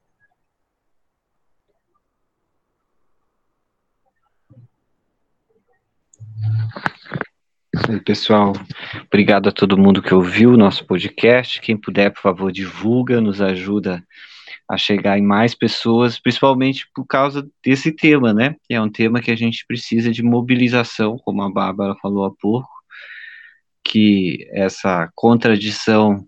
pessoal. 8.05 8.53
Obrigado 9.07 9.49
a 9.49 9.53
todo 9.53 9.77
mundo 9.77 10.03
que 10.03 10.15
ouviu 10.15 10.51
o 10.51 10.57
nosso 10.57 10.87
podcast. 10.87 11.61
Quem 11.61 11.77
puder, 11.77 12.11
por 12.13 12.21
favor, 12.21 12.53
divulga, 12.53 13.21
nos 13.21 13.41
ajuda 13.41 14.03
chegar 14.79 15.19
em 15.19 15.23
mais 15.23 15.55
pessoas, 15.55 16.19
principalmente 16.19 16.89
por 16.95 17.07
causa 17.07 17.49
desse 17.65 17.93
tema, 17.93 18.33
né? 18.33 18.57
É 18.69 18.81
um 18.81 18.91
tema 18.91 19.21
que 19.21 19.31
a 19.31 19.37
gente 19.37 19.65
precisa 19.67 20.11
de 20.13 20.23
mobilização, 20.23 21.19
como 21.19 21.43
a 21.43 21.51
Bárbara 21.51 21.97
falou 22.01 22.25
há 22.25 22.31
pouco, 22.35 22.69
que 23.85 24.47
essa 24.53 25.11
contradição 25.15 26.27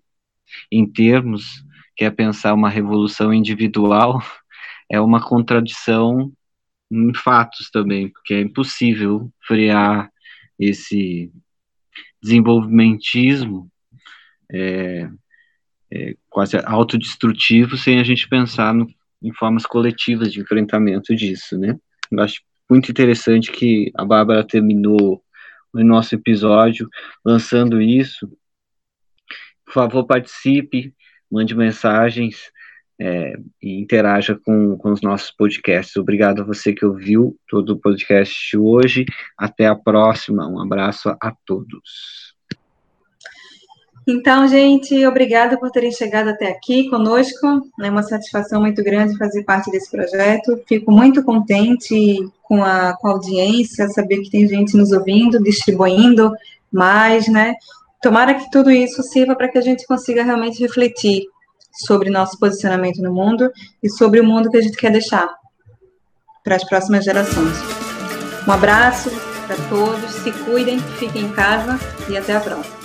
em 0.70 0.86
termos, 0.86 1.64
que 1.96 2.04
é 2.04 2.10
pensar 2.10 2.54
uma 2.54 2.68
revolução 2.68 3.32
individual, 3.32 4.22
é 4.90 5.00
uma 5.00 5.20
contradição 5.22 6.32
em 6.90 7.14
fatos 7.14 7.70
também, 7.70 8.08
porque 8.08 8.34
é 8.34 8.40
impossível 8.40 9.30
frear 9.46 10.10
esse 10.58 11.32
desenvolvimentismo 12.22 13.70
é, 14.50 15.08
é, 15.92 16.14
quase 16.30 16.56
autodestrutivo 16.64 17.76
sem 17.76 18.00
a 18.00 18.02
gente 18.02 18.26
pensar 18.26 18.72
no, 18.72 18.88
em 19.22 19.32
formas 19.34 19.66
coletivas 19.66 20.32
de 20.32 20.40
enfrentamento 20.40 21.14
disso, 21.14 21.58
né? 21.58 21.78
Eu 22.10 22.20
acho 22.20 22.40
muito 22.68 22.90
interessante 22.90 23.52
que 23.52 23.92
a 23.94 24.04
Bárbara 24.04 24.42
terminou 24.42 25.22
o 25.72 25.84
nosso 25.84 26.14
episódio 26.14 26.88
lançando 27.24 27.80
isso. 27.80 28.26
Por 29.66 29.74
favor, 29.74 30.06
participe, 30.06 30.94
mande 31.30 31.54
mensagens 31.54 32.50
é, 32.98 33.34
e 33.60 33.80
interaja 33.80 34.38
com, 34.44 34.76
com 34.78 34.92
os 34.92 35.02
nossos 35.02 35.30
podcasts. 35.30 35.96
Obrigado 35.96 36.42
a 36.42 36.44
você 36.44 36.72
que 36.72 36.84
ouviu 36.84 37.36
todo 37.48 37.70
o 37.70 37.78
podcast 37.78 38.50
de 38.50 38.58
hoje. 38.58 39.04
Até 39.36 39.66
a 39.66 39.74
próxima. 39.74 40.48
Um 40.48 40.60
abraço 40.60 41.10
a 41.20 41.34
todos. 41.44 42.31
Então, 44.06 44.48
gente, 44.48 45.06
obrigada 45.06 45.56
por 45.58 45.70
terem 45.70 45.92
chegado 45.92 46.28
até 46.28 46.48
aqui 46.48 46.88
conosco. 46.90 47.46
É 47.80 47.88
uma 47.88 48.02
satisfação 48.02 48.60
muito 48.60 48.82
grande 48.82 49.16
fazer 49.16 49.44
parte 49.44 49.70
desse 49.70 49.90
projeto. 49.90 50.60
Fico 50.66 50.90
muito 50.90 51.22
contente 51.22 52.18
com 52.42 52.64
a, 52.64 52.96
com 52.96 53.08
a 53.08 53.12
audiência, 53.12 53.88
saber 53.88 54.20
que 54.22 54.30
tem 54.30 54.48
gente 54.48 54.76
nos 54.76 54.90
ouvindo, 54.90 55.42
distribuindo 55.42 56.32
mais, 56.70 57.28
né? 57.28 57.54
Tomara 58.02 58.34
que 58.34 58.50
tudo 58.50 58.70
isso 58.70 59.02
sirva 59.04 59.36
para 59.36 59.48
que 59.48 59.58
a 59.58 59.62
gente 59.62 59.86
consiga 59.86 60.24
realmente 60.24 60.60
refletir 60.60 61.26
sobre 61.72 62.10
nosso 62.10 62.38
posicionamento 62.38 63.00
no 63.00 63.12
mundo 63.12 63.50
e 63.80 63.88
sobre 63.88 64.20
o 64.20 64.24
mundo 64.24 64.50
que 64.50 64.56
a 64.56 64.60
gente 64.60 64.76
quer 64.76 64.90
deixar 64.90 65.28
para 66.42 66.56
as 66.56 66.64
próximas 66.64 67.04
gerações. 67.04 67.56
Um 68.46 68.52
abraço 68.52 69.10
para 69.46 69.56
todos, 69.68 70.10
se 70.10 70.32
cuidem, 70.44 70.80
fiquem 70.98 71.26
em 71.26 71.32
casa 71.32 71.78
e 72.08 72.16
até 72.16 72.34
a 72.34 72.40
próxima. 72.40 72.81